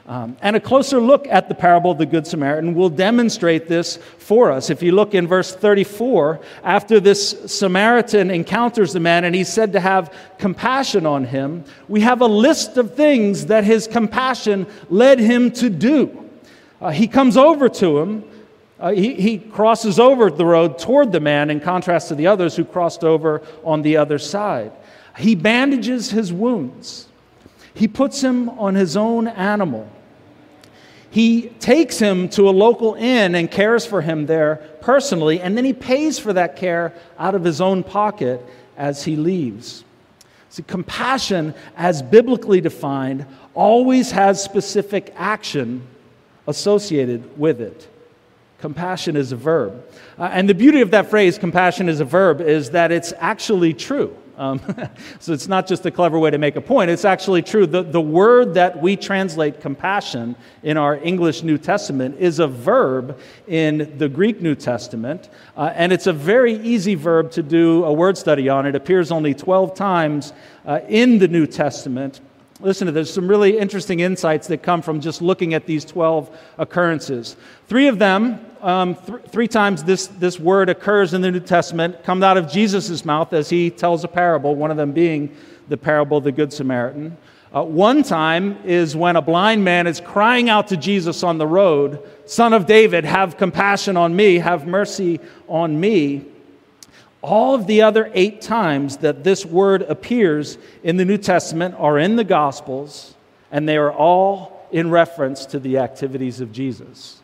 Um, 0.04 0.36
and 0.42 0.56
a 0.56 0.60
closer 0.60 1.00
look 1.00 1.28
at 1.28 1.48
the 1.48 1.54
parable 1.54 1.92
of 1.92 1.98
the 1.98 2.06
Good 2.06 2.26
Samaritan 2.26 2.74
will 2.74 2.88
demonstrate 2.88 3.68
this 3.68 3.98
for 4.18 4.50
us. 4.50 4.68
If 4.68 4.82
you 4.82 4.90
look 4.90 5.14
in 5.14 5.28
verse 5.28 5.54
34, 5.54 6.40
after 6.64 6.98
this 6.98 7.36
Samaritan 7.46 8.32
encounters 8.32 8.94
the 8.94 8.98
man 8.98 9.22
and 9.22 9.32
he's 9.32 9.46
said 9.48 9.72
to 9.74 9.80
have 9.80 10.12
compassion 10.38 11.06
on 11.06 11.24
him, 11.24 11.62
we 11.86 12.00
have 12.00 12.20
a 12.20 12.26
list 12.26 12.78
of 12.78 12.96
things 12.96 13.46
that 13.46 13.62
his 13.62 13.86
compassion 13.86 14.66
led 14.90 15.20
him 15.20 15.52
to 15.52 15.70
do. 15.70 16.28
Uh, 16.80 16.90
he 16.90 17.06
comes 17.06 17.36
over 17.36 17.68
to 17.68 18.00
him 18.00 18.24
uh, 18.82 18.90
he, 18.90 19.14
he 19.14 19.38
crosses 19.38 20.00
over 20.00 20.28
the 20.28 20.44
road 20.44 20.76
toward 20.76 21.12
the 21.12 21.20
man 21.20 21.50
in 21.50 21.60
contrast 21.60 22.08
to 22.08 22.16
the 22.16 22.26
others 22.26 22.56
who 22.56 22.64
crossed 22.64 23.04
over 23.04 23.40
on 23.62 23.82
the 23.82 23.96
other 23.96 24.18
side. 24.18 24.72
He 25.16 25.36
bandages 25.36 26.10
his 26.10 26.32
wounds. 26.32 27.06
He 27.74 27.86
puts 27.86 28.20
him 28.20 28.48
on 28.48 28.74
his 28.74 28.96
own 28.96 29.28
animal. 29.28 29.88
He 31.10 31.50
takes 31.60 32.00
him 32.00 32.28
to 32.30 32.48
a 32.48 32.50
local 32.50 32.94
inn 32.94 33.36
and 33.36 33.48
cares 33.48 33.86
for 33.86 34.00
him 34.00 34.26
there 34.26 34.56
personally, 34.80 35.40
and 35.40 35.56
then 35.56 35.64
he 35.64 35.74
pays 35.74 36.18
for 36.18 36.32
that 36.32 36.56
care 36.56 36.92
out 37.20 37.36
of 37.36 37.44
his 37.44 37.60
own 37.60 37.84
pocket 37.84 38.44
as 38.76 39.04
he 39.04 39.14
leaves. 39.14 39.84
See, 40.48 40.64
compassion, 40.64 41.54
as 41.76 42.02
biblically 42.02 42.60
defined, 42.60 43.26
always 43.54 44.10
has 44.10 44.42
specific 44.42 45.14
action 45.16 45.86
associated 46.48 47.38
with 47.38 47.60
it. 47.60 47.88
Compassion 48.62 49.16
is 49.16 49.32
a 49.32 49.36
verb. 49.36 49.84
Uh, 50.16 50.30
and 50.32 50.48
the 50.48 50.54
beauty 50.54 50.82
of 50.82 50.92
that 50.92 51.10
phrase, 51.10 51.36
compassion 51.36 51.88
is 51.88 51.98
a 51.98 52.04
verb, 52.04 52.40
is 52.40 52.70
that 52.70 52.92
it's 52.92 53.12
actually 53.18 53.74
true. 53.74 54.16
Um, 54.36 54.60
so 55.18 55.32
it's 55.32 55.48
not 55.48 55.66
just 55.66 55.84
a 55.84 55.90
clever 55.90 56.16
way 56.16 56.30
to 56.30 56.38
make 56.38 56.54
a 56.54 56.60
point, 56.60 56.88
it's 56.88 57.04
actually 57.04 57.42
true. 57.42 57.66
The, 57.66 57.82
the 57.82 58.00
word 58.00 58.54
that 58.54 58.80
we 58.80 58.94
translate 58.96 59.60
compassion 59.60 60.36
in 60.62 60.76
our 60.76 60.94
English 60.94 61.42
New 61.42 61.58
Testament 61.58 62.14
is 62.20 62.38
a 62.38 62.46
verb 62.46 63.18
in 63.48 63.98
the 63.98 64.08
Greek 64.08 64.40
New 64.40 64.54
Testament, 64.54 65.28
uh, 65.56 65.72
and 65.74 65.92
it's 65.92 66.06
a 66.06 66.12
very 66.12 66.54
easy 66.54 66.94
verb 66.94 67.32
to 67.32 67.42
do 67.42 67.84
a 67.84 67.92
word 67.92 68.16
study 68.16 68.48
on. 68.48 68.64
It 68.64 68.76
appears 68.76 69.10
only 69.10 69.34
12 69.34 69.74
times 69.74 70.32
uh, 70.64 70.78
in 70.86 71.18
the 71.18 71.26
New 71.26 71.48
Testament. 71.48 72.20
Listen 72.62 72.86
to 72.86 72.92
there's 72.92 73.12
some 73.12 73.26
really 73.26 73.58
interesting 73.58 74.00
insights 74.00 74.46
that 74.46 74.62
come 74.62 74.82
from 74.82 75.00
just 75.00 75.20
looking 75.20 75.52
at 75.52 75.66
these 75.66 75.84
12 75.84 76.30
occurrences. 76.58 77.34
Three 77.66 77.88
of 77.88 77.98
them, 77.98 78.46
um, 78.60 78.94
th- 78.94 79.18
three 79.28 79.48
times 79.48 79.82
this, 79.82 80.06
this 80.06 80.38
word 80.38 80.68
occurs 80.68 81.12
in 81.12 81.22
the 81.22 81.30
New 81.32 81.40
Testament, 81.40 82.04
come 82.04 82.22
out 82.22 82.36
of 82.36 82.48
Jesus' 82.48 83.04
mouth 83.04 83.32
as 83.32 83.50
he 83.50 83.68
tells 83.68 84.04
a 84.04 84.08
parable, 84.08 84.54
one 84.54 84.70
of 84.70 84.76
them 84.76 84.92
being 84.92 85.34
the 85.68 85.76
parable 85.76 86.18
of 86.18 86.24
the 86.24 86.30
Good 86.30 86.52
Samaritan. 86.52 87.16
Uh, 87.52 87.64
one 87.64 88.04
time 88.04 88.56
is 88.64 88.94
when 88.94 89.16
a 89.16 89.22
blind 89.22 89.64
man 89.64 89.88
is 89.88 90.00
crying 90.00 90.48
out 90.48 90.68
to 90.68 90.76
Jesus 90.76 91.24
on 91.24 91.38
the 91.38 91.46
road, 91.46 92.00
Son 92.26 92.52
of 92.52 92.66
David, 92.66 93.04
have 93.04 93.36
compassion 93.36 93.96
on 93.96 94.14
me, 94.14 94.36
have 94.38 94.68
mercy 94.68 95.18
on 95.48 95.78
me. 95.80 96.24
All 97.22 97.54
of 97.54 97.66
the 97.68 97.82
other 97.82 98.10
eight 98.14 98.42
times 98.42 98.98
that 98.98 99.22
this 99.22 99.46
word 99.46 99.82
appears 99.82 100.58
in 100.82 100.96
the 100.96 101.04
New 101.04 101.18
Testament 101.18 101.76
are 101.78 101.98
in 101.98 102.16
the 102.16 102.24
Gospels, 102.24 103.14
and 103.52 103.68
they 103.68 103.76
are 103.76 103.92
all 103.92 104.66
in 104.72 104.90
reference 104.90 105.46
to 105.46 105.60
the 105.60 105.78
activities 105.78 106.40
of 106.40 106.50
Jesus. 106.50 107.20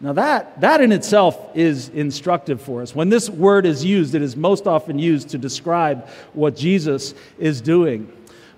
Now, 0.00 0.12
that, 0.14 0.60
that 0.60 0.80
in 0.80 0.90
itself 0.90 1.38
is 1.54 1.88
instructive 1.90 2.60
for 2.60 2.82
us. 2.82 2.92
When 2.92 3.08
this 3.08 3.30
word 3.30 3.64
is 3.64 3.84
used, 3.84 4.16
it 4.16 4.22
is 4.22 4.34
most 4.34 4.66
often 4.66 4.98
used 4.98 5.28
to 5.28 5.38
describe 5.38 6.08
what 6.32 6.56
Jesus 6.56 7.14
is 7.38 7.60
doing. 7.60 8.10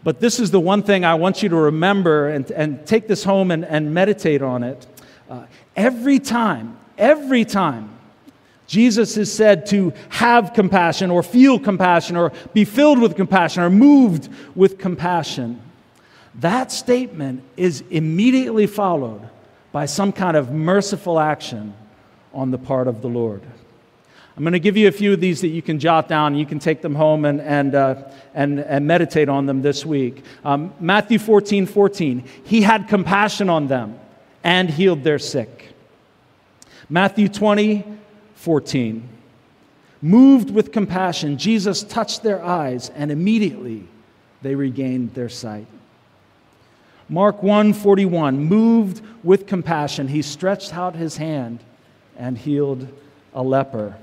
But 0.03 0.21
this 0.21 0.41
is 0.41 0.51
the 0.51 0.61
one 0.61 0.83
thing 0.83 1.05
I 1.05 1.15
want 1.15 1.43
you 1.43 1.51
to 1.51 1.57
remember 1.57 2.31
and, 2.31 2.51
and 2.51 2.87
take 2.87 3.09
this 3.09 3.25
home 3.25 3.51
and, 3.51 3.63
and 3.65 3.93
meditate 3.93 4.41
on 4.41 4.63
it. 4.63 4.87
Uh, 5.29 5.45
every 5.77 6.19
time, 6.19 6.79
every 6.97 7.45
time 7.45 7.94
Jesus 8.67 9.17
is 9.17 9.33
said 9.33 9.67
to 9.67 9.93
have 10.09 10.55
compassion 10.55 11.11
or 11.11 11.23
feel 11.23 11.59
compassion 11.59 12.17
or 12.17 12.33
be 12.53 12.65
filled 12.65 12.99
with 12.99 13.17
compassion 13.17 13.63
or 13.63 13.71
moved 13.71 14.29
with 14.55 14.79
compassion. 14.79 15.61
That 16.37 16.73
statement 16.73 17.43
is 17.57 17.85
immediately 17.91 18.67
followed 18.67 19.29
by 19.71 19.87
some 19.87 20.13
kind 20.13 20.37
of 20.37 20.51
merciful 20.51 21.21
action 21.21 21.75
on 22.33 22.51
the 22.51 22.59
part 22.59 22.89
of 22.89 23.03
the 23.03 23.09
Lord. 23.09 23.43
I'm 24.37 24.43
going 24.43 24.53
to 24.53 24.59
give 24.59 24.77
you 24.77 24.89
a 24.89 24.93
few 24.93 25.13
of 25.13 25.21
these 25.21 25.43
that 25.43 25.49
you 25.49 25.63
can 25.63 25.79
jot 25.79 26.09
down. 26.09 26.35
You 26.35 26.45
can 26.45 26.59
take 26.59 26.83
them 26.83 26.97
home 26.97 27.25
and, 27.25 27.41
and, 27.41 27.75
uh, 27.75 28.03
and, 28.35 28.59
and 28.59 28.85
meditate 28.85 29.29
on 29.29 29.47
them 29.47 29.63
this 29.63 29.87
week. 29.87 30.25
Um, 30.45 30.75
Matthew 30.81 31.21
14 31.21 31.67
14. 31.67 32.25
He 32.43 32.63
had 32.63 32.89
compassion 32.89 33.49
on 33.49 33.69
them 33.69 34.01
and 34.43 34.69
healed 34.69 35.05
their 35.05 35.21
sick. 35.21 35.73
Matthew 36.89 37.29
20 37.29 37.85
14. 38.45 39.09
Moved 40.03 40.51
with 40.51 40.71
compassion, 40.71 41.39
Jesus 41.39 41.83
touched 41.83 42.23
their 42.23 42.45
eyes, 42.45 42.91
and 42.91 43.11
immediately 43.11 43.89
they 44.43 44.55
regained 44.55 45.15
their 45.15 45.31
sight. 45.31 45.67
Mark 47.09 47.43
1:41 47.43 48.37
moved 48.39 49.03
with 49.23 49.47
compassion 49.47 50.09
he 50.09 50.23
stretched 50.23 50.75
out 50.75 50.95
his 50.95 51.17
hand 51.17 51.61
and 52.17 52.37
healed 52.37 52.87
a 53.35 53.43
leper 53.43 53.97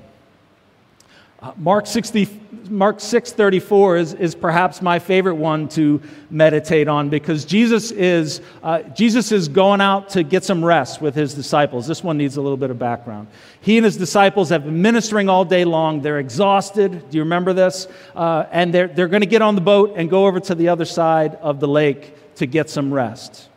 uh, 1.42 1.54
Mark, 1.58 1.88
60, 1.88 2.26
Mark 2.70 2.98
6.34 2.98 4.00
is, 4.00 4.14
is 4.14 4.36
perhaps 4.36 4.82
my 4.82 5.00
favorite 5.00 5.36
one 5.36 5.68
to 5.70 6.02
meditate 6.30 6.88
on 6.88 7.10
because 7.10 7.46
Jesus 7.46 7.92
is, 7.92 8.42
uh, 8.64 8.82
Jesus 8.82 9.32
is 9.32 9.48
going 9.48 9.82
out 9.82 10.10
to 10.10 10.24
get 10.24 10.44
some 10.44 10.64
rest 10.64 11.02
with 11.02 11.16
his 11.16 11.34
disciples. 11.34 11.88
This 11.88 12.04
one 12.04 12.18
needs 12.18 12.38
a 12.38 12.42
little 12.42 12.58
bit 12.58 12.70
of 12.70 12.80
background. 12.80 13.28
He 13.62 13.78
and 13.78 13.86
his 13.86 13.98
disciples 13.98 14.50
have 14.50 14.66
been 14.66 14.82
ministering 14.82 15.30
all 15.30 15.46
day 15.46 15.66
long. 15.66 16.02
They're 16.02 16.20
exhausted. 16.20 17.10
Do 17.10 17.18
you 17.18 17.24
remember 17.24 17.54
this? 17.54 17.88
Uh, 18.16 18.46
and 18.52 18.74
they're, 18.74 18.88
they're 18.88 19.08
going 19.08 19.22
to 19.22 19.28
get 19.28 19.42
on 19.42 19.56
the 19.56 19.62
boat 19.62 19.94
and 19.96 20.10
go 20.10 20.28
over 20.28 20.40
to 20.40 20.56
the 20.56 20.70
other 20.70 20.86
side 20.86 21.36
of 21.36 21.60
the 21.60 21.68
lake 21.68 22.36
to 22.36 22.46
get 22.46 22.70
some 22.70 22.94
rest. 22.94 23.50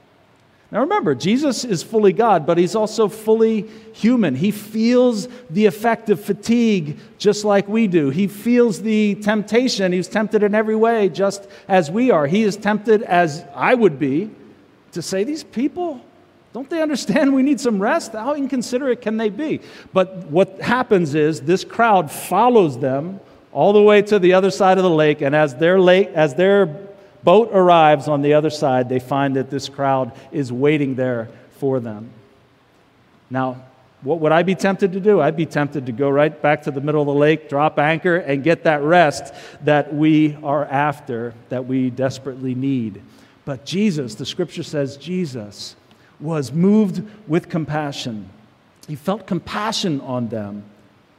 Now 0.75 0.81
remember, 0.81 1.15
Jesus 1.15 1.65
is 1.65 1.85
fully 1.85 2.13
God, 2.13 2.47
but 2.47 2.59
he's 2.59 2.75
also 2.75 3.07
fully 3.07 3.69
human. 3.93 4.35
He 4.35 4.51
feels 4.51 5.29
the 5.49 5.67
effect 5.67 6.11
of 6.11 6.21
fatigue 6.21 6.99
just 7.17 7.45
like 7.45 7.69
we 7.69 7.87
do. 7.87 8.11
He 8.11 8.27
feels 8.27 8.83
the 8.83 9.15
temptation. 9.15 9.93
He's 9.93 10.09
tempted 10.09 10.43
in 10.43 10.53
every 10.53 10.75
way, 10.75 11.11
just 11.11 11.47
as 11.69 11.93
we 11.93 12.11
are. 12.11 12.27
He 12.27 12.43
is 12.43 12.57
tempted 12.57 13.05
as 13.05 13.45
I 13.55 13.75
would 13.75 14.01
be 14.01 14.33
to 14.91 15.01
say, 15.01 15.23
These 15.23 15.45
people, 15.45 16.01
don't 16.53 16.69
they 16.69 16.83
understand 16.83 17.33
we 17.33 17.45
need 17.45 17.61
some 17.61 17.81
rest? 17.81 18.11
How 18.11 18.35
inconsiderate 18.35 19.01
can 19.01 19.17
they 19.17 19.29
be? 19.29 19.61
But 19.93 20.27
what 20.27 20.61
happens 20.61 21.15
is 21.15 21.43
this 21.43 21.63
crowd 21.63 22.11
follows 22.11 22.81
them 22.81 23.21
all 23.53 23.73
the 23.73 23.83
way 23.83 24.03
to 24.03 24.19
the 24.19 24.33
other 24.33 24.51
side 24.51 24.77
of 24.79 24.83
the 24.83 24.91
lake, 24.91 25.21
and 25.21 25.37
as 25.37 25.55
their, 25.55 25.79
lake, 25.79 26.09
as 26.15 26.35
their 26.35 26.67
boat 27.25 27.51
arrives 27.53 28.07
on 28.07 28.23
the 28.23 28.35
other 28.35 28.51
side, 28.51 28.89
they 28.89 29.01
find 29.01 29.37
that 29.37 29.51
this 29.51 29.69
crowd 29.69 30.13
is 30.31 30.53
waiting 30.53 30.95
there 30.95 31.29
for 31.59 31.81
them. 31.81 32.11
Now, 33.31 33.65
what 34.03 34.21
would 34.21 34.33
I 34.33 34.43
be 34.43 34.55
tempted 34.55 34.93
to 34.93 35.01
do? 35.01 35.21
I'd 35.21 35.37
be 35.37 35.47
tempted 35.47 35.87
to 35.87 35.93
go 35.93 36.11
right 36.11 36.41
back 36.43 36.63
to 36.65 36.71
the 36.71 36.83
middle 36.83 37.01
of 37.01 37.07
the 37.07 37.15
lake, 37.15 37.49
drop 37.49 37.79
anchor, 37.79 38.17
and 38.17 38.45
get 38.45 38.65
that 38.65 38.83
rest 38.83 39.33
that 39.63 39.95
we 39.95 40.37
are 40.43 40.67
after, 40.67 41.33
that 41.49 41.65
we 41.65 41.89
desperately 41.89 42.55
need. 42.55 43.03
But 43.47 43.65
Jesus, 43.65 44.15
the 44.15 44.27
scripture 44.27 44.63
says, 44.63 44.99
Jesus 44.99 45.75
was 46.21 46.53
moved 46.53 47.03
with 47.27 47.49
compassion. 47.49 48.29
He 48.87 48.95
felt 48.95 49.27
compassion 49.27 50.03
on 50.03 50.29
them 50.29 50.65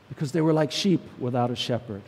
because 0.10 0.32
they 0.32 0.42
were 0.42 0.54
like 0.54 0.72
sheep 0.72 1.02
without 1.20 1.50
a 1.50 1.56
shepherd. 1.56 2.04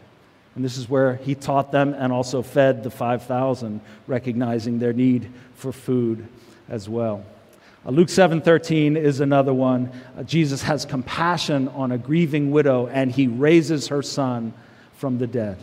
And 0.58 0.65
this 0.65 0.78
is 0.78 0.89
where 0.89 1.17
he 1.17 1.36
taught 1.36 1.72
them 1.72 1.93
and 1.93 2.12
also 2.12 2.41
fed 2.41 2.82
the 2.82 2.89
5,000, 2.89 3.80
recognizing 4.08 4.80
their 4.80 4.91
need 4.91 5.32
for 5.54 5.72
food 5.72 6.28
as 6.67 6.89
well. 6.89 7.24
Uh, 7.86 7.91
Luke 7.91 8.08
7:13 8.08 8.98
is 8.98 9.20
another 9.20 9.54
one. 9.54 9.91
Uh, 10.17 10.24
Jesus 10.24 10.63
has 10.63 10.84
compassion 10.84 11.67
on 11.76 11.91
a 11.91 11.98
grieving 12.00 12.50
widow 12.50 12.88
and 12.88 13.12
he 13.12 13.28
raises 13.28 13.89
her 13.89 14.02
son 14.02 14.52
from 14.96 15.20
the 15.20 15.28
dead. 15.28 15.60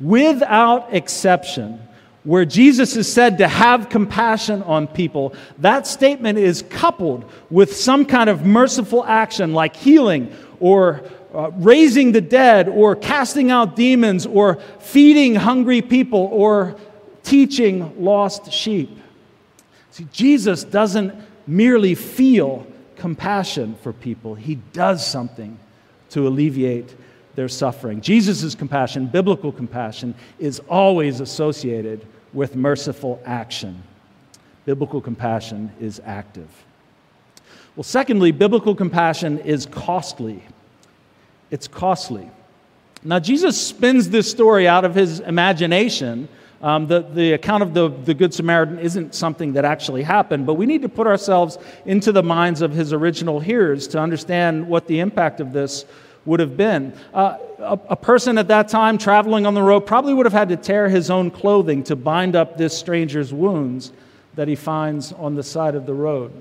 Without 0.00 0.88
exception, 0.94 1.80
where 2.24 2.46
Jesus 2.46 2.96
is 2.96 3.12
said 3.12 3.36
to 3.38 3.48
have 3.48 3.90
compassion 3.90 4.62
on 4.62 4.86
people, 4.86 5.34
that 5.58 5.86
statement 5.86 6.38
is 6.38 6.62
coupled 6.70 7.30
with 7.50 7.76
some 7.76 8.06
kind 8.06 8.30
of 8.30 8.46
merciful 8.46 9.04
action 9.04 9.52
like 9.52 9.76
healing 9.76 10.34
or 10.60 11.02
uh, 11.38 11.52
raising 11.52 12.10
the 12.10 12.20
dead 12.20 12.68
or 12.68 12.96
casting 12.96 13.52
out 13.52 13.76
demons 13.76 14.26
or 14.26 14.56
feeding 14.80 15.36
hungry 15.36 15.80
people 15.80 16.28
or 16.32 16.76
teaching 17.22 17.94
lost 18.02 18.52
sheep. 18.52 18.90
See, 19.92 20.08
Jesus 20.10 20.64
doesn't 20.64 21.14
merely 21.46 21.94
feel 21.94 22.66
compassion 22.96 23.76
for 23.82 23.92
people, 23.92 24.34
he 24.34 24.56
does 24.72 25.06
something 25.06 25.56
to 26.10 26.26
alleviate 26.26 26.96
their 27.36 27.48
suffering. 27.48 28.00
Jesus' 28.00 28.56
compassion, 28.56 29.06
biblical 29.06 29.52
compassion, 29.52 30.16
is 30.40 30.58
always 30.68 31.20
associated 31.20 32.04
with 32.32 32.56
merciful 32.56 33.22
action. 33.24 33.80
Biblical 34.64 35.00
compassion 35.00 35.70
is 35.78 36.00
active. 36.04 36.48
Well, 37.76 37.84
secondly, 37.84 38.32
biblical 38.32 38.74
compassion 38.74 39.38
is 39.38 39.66
costly 39.66 40.42
it's 41.50 41.68
costly. 41.68 42.30
Now, 43.04 43.18
Jesus 43.18 43.60
spins 43.60 44.10
this 44.10 44.30
story 44.30 44.66
out 44.66 44.84
of 44.84 44.94
his 44.94 45.20
imagination. 45.20 46.28
Um, 46.60 46.88
the, 46.88 47.00
the 47.00 47.32
account 47.34 47.62
of 47.62 47.72
the, 47.72 47.88
the 47.88 48.14
Good 48.14 48.34
Samaritan 48.34 48.80
isn't 48.80 49.14
something 49.14 49.52
that 49.52 49.64
actually 49.64 50.02
happened, 50.02 50.46
but 50.46 50.54
we 50.54 50.66
need 50.66 50.82
to 50.82 50.88
put 50.88 51.06
ourselves 51.06 51.58
into 51.86 52.10
the 52.10 52.22
minds 52.22 52.62
of 52.62 52.72
his 52.72 52.92
original 52.92 53.38
hearers 53.38 53.86
to 53.88 54.00
understand 54.00 54.68
what 54.68 54.88
the 54.88 54.98
impact 54.98 55.40
of 55.40 55.52
this 55.52 55.84
would 56.24 56.40
have 56.40 56.56
been. 56.56 56.92
Uh, 57.14 57.38
a, 57.58 57.78
a 57.90 57.96
person 57.96 58.36
at 58.38 58.48
that 58.48 58.68
time 58.68 58.98
traveling 58.98 59.46
on 59.46 59.54
the 59.54 59.62
road 59.62 59.80
probably 59.80 60.12
would 60.12 60.26
have 60.26 60.32
had 60.32 60.48
to 60.48 60.56
tear 60.56 60.88
his 60.88 61.10
own 61.10 61.30
clothing 61.30 61.84
to 61.84 61.96
bind 61.96 62.34
up 62.34 62.56
this 62.56 62.76
stranger's 62.76 63.32
wounds 63.32 63.92
that 64.34 64.48
he 64.48 64.54
finds 64.54 65.12
on 65.12 65.34
the 65.34 65.42
side 65.42 65.74
of 65.74 65.86
the 65.86 65.94
road. 65.94 66.32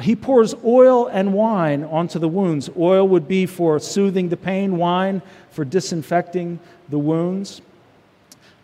He 0.00 0.14
pours 0.16 0.54
oil 0.64 1.06
and 1.06 1.32
wine 1.32 1.84
onto 1.84 2.18
the 2.18 2.28
wounds. 2.28 2.70
Oil 2.76 3.06
would 3.08 3.26
be 3.26 3.46
for 3.46 3.78
soothing 3.78 4.28
the 4.28 4.36
pain, 4.36 4.76
wine 4.76 5.22
for 5.50 5.64
disinfecting 5.64 6.60
the 6.88 6.98
wounds. 6.98 7.60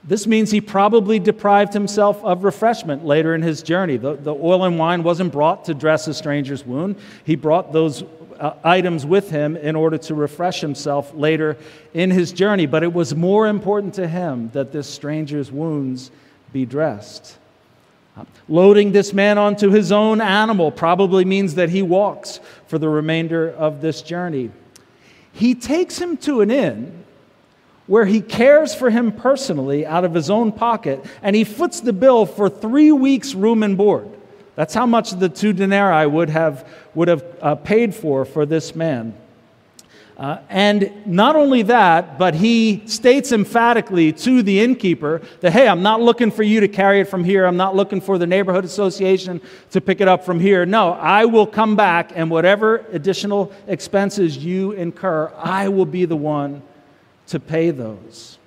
This 0.07 0.27
means 0.27 0.51
he 0.51 0.61
probably 0.61 1.19
deprived 1.19 1.73
himself 1.73 2.23
of 2.23 2.45
refreshment 2.45 3.07
later 3.07 3.35
in 3.35 3.41
his 3.41 3.63
journey. 3.63 3.97
The, 3.97 4.17
the 4.17 4.35
oil 4.35 4.65
and 4.65 4.79
wine 4.79 5.03
wasn't 5.03 5.33
brought 5.33 5.65
to 5.65 5.75
dress 5.75 6.07
a 6.09 6.15
stranger's 6.15 6.65
wound, 6.67 6.97
he 7.25 7.37
brought 7.37 7.73
those 7.73 8.05
uh, 8.39 8.55
items 8.63 9.07
with 9.07 9.31
him 9.31 9.57
in 9.57 9.77
order 9.77 9.97
to 9.97 10.15
refresh 10.15 10.61
himself 10.61 11.15
later 11.15 11.57
in 11.95 12.11
his 12.11 12.33
journey. 12.33 12.67
But 12.67 12.83
it 12.83 12.93
was 12.93 13.15
more 13.15 13.47
important 13.47 13.95
to 13.95 14.07
him 14.07 14.51
that 14.53 14.73
this 14.73 14.89
stranger's 14.89 15.51
wounds 15.51 16.11
be 16.53 16.67
dressed. 16.67 17.39
Loading 18.49 18.93
this 18.93 19.13
man 19.13 19.39
onto 19.39 19.71
his 19.71 19.91
own 19.91 20.21
animal 20.21 20.71
probably 20.71 21.25
means 21.25 21.57
that 21.57 21.71
he 21.71 21.83
walks 21.83 22.41
for 22.67 22.79
the 22.79 22.89
remainder 22.89 23.51
of 23.51 23.81
this 23.81 24.03
journey. 24.03 24.51
He 25.33 25.55
takes 25.55 25.99
him 25.99 26.17
to 26.19 26.41
an 26.41 26.51
inn 26.51 27.05
where 27.87 28.07
he 28.07 28.21
cares 28.21 28.75
for 28.75 28.89
him 28.91 29.13
personally 29.13 29.85
out 29.85 30.05
of 30.05 30.15
his 30.15 30.31
own 30.31 30.53
pocket, 30.53 31.05
and 31.23 31.35
he 31.37 31.45
foots 31.45 31.81
the 31.81 31.93
bill 31.93 32.25
for 32.25 32.49
three 32.49 32.93
weeks' 32.93 33.35
room 33.35 33.63
and 33.63 33.77
board. 33.77 34.09
That's 34.55 34.75
how 34.75 34.87
much 34.87 35.11
the 35.11 35.29
two 35.29 35.53
denarii 35.53 36.07
would 36.07 36.31
have, 36.31 36.67
would 36.95 37.09
have 37.09 37.25
uh, 37.43 37.55
paid 37.57 37.95
for 37.95 38.25
for 38.25 38.47
this 38.47 38.75
man. 38.75 39.15
Uh, 40.17 40.39
and 40.49 40.93
not 41.07 41.35
only 41.35 41.63
that, 41.63 42.19
but 42.19 42.37
he 42.37 42.83
states 42.87 43.33
emphatically 43.33 44.13
to 44.13 44.45
the 44.45 44.61
innkeeper 44.61 45.21
that, 45.41 45.53
hey, 45.53 45.67
I'm 45.67 45.83
not 45.83 46.01
looking 46.01 46.31
for 46.31 46.45
you 46.45 46.61
to 46.61 46.69
carry 46.69 47.01
it 47.01 47.09
from 47.09 47.25
here. 47.25 47.45
I'm 47.45 47.57
not 47.57 47.75
looking 47.75 48.01
for 48.01 48.17
the 48.17 48.27
neighborhood 48.27 48.65
association 48.65 49.41
to 49.73 49.81
pick 49.81 50.01
it 50.01 50.07
up 50.07 50.25
from 50.25 50.39
here. 50.39 50.65
No, 50.67 50.93
I 50.93 51.25
will 51.25 51.49
come 51.49 51.75
back, 51.75 52.13
and 52.15 52.31
whatever 52.31 52.87
additional 52.93 53.53
expenses 53.67 54.39
you 54.39 54.71
incur, 54.73 55.33
I 55.37 55.69
will 55.69 55.87
be 55.87 56.05
the 56.05 56.17
one 56.17 56.63
to 57.27 57.41
pay 57.41 57.73
those. 57.73 58.39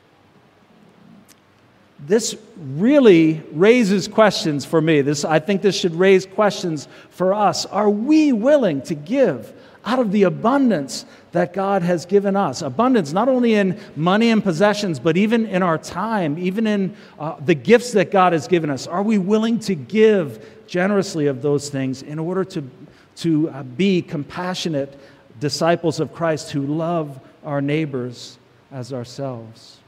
This 1.99 2.37
really 2.55 3.43
raises 3.51 4.07
questions 4.07 4.63
for 4.63 4.79
me. 4.79 5.01
This, 5.01 5.25
I 5.25 5.39
think 5.39 5.61
this 5.61 5.75
should 5.75 5.95
raise 5.95 6.25
questions 6.25 6.87
for 7.09 7.33
us. 7.33 7.65
Are 7.65 7.89
we 7.89 8.31
willing 8.31 8.83
to 8.83 8.95
give 8.95 9.51
out 9.87 9.99
of 9.99 10.11
the 10.11 10.23
abundance 10.23 11.05
that 11.31 11.53
God 11.53 11.81
has 11.81 12.05
given 12.05 12.35
us? 12.35 12.61
Abundance 12.61 13.13
not 13.13 13.29
only 13.29 13.55
in 13.55 13.79
money 13.95 14.29
and 14.29 14.43
possessions, 14.43 14.99
but 14.99 15.15
even 15.15 15.45
in 15.45 15.63
our 15.63 15.77
time, 15.77 16.37
even 16.37 16.67
in 16.67 16.95
uh, 17.17 17.37
the 17.39 17.55
gifts 17.55 17.93
that 17.93 18.11
God 18.11 18.33
has 18.33 18.47
given 18.47 18.69
us. 18.69 18.85
Are 18.85 19.01
we 19.01 19.17
willing 19.17 19.59
to 19.61 19.75
give 19.75 20.45
generously 20.67 21.27
of 21.27 21.41
those 21.41 21.69
things 21.69 22.03
in 22.03 22.19
order 22.19 22.43
to, 22.43 22.69
to 23.17 23.49
uh, 23.49 23.63
be 23.63 24.01
compassionate 24.01 24.99
disciples 25.39 25.99
of 26.01 26.13
Christ 26.13 26.51
who 26.51 26.67
love 26.67 27.19
our 27.45 27.61
neighbors 27.61 28.37
as 28.71 28.91
ourselves? 28.91 29.79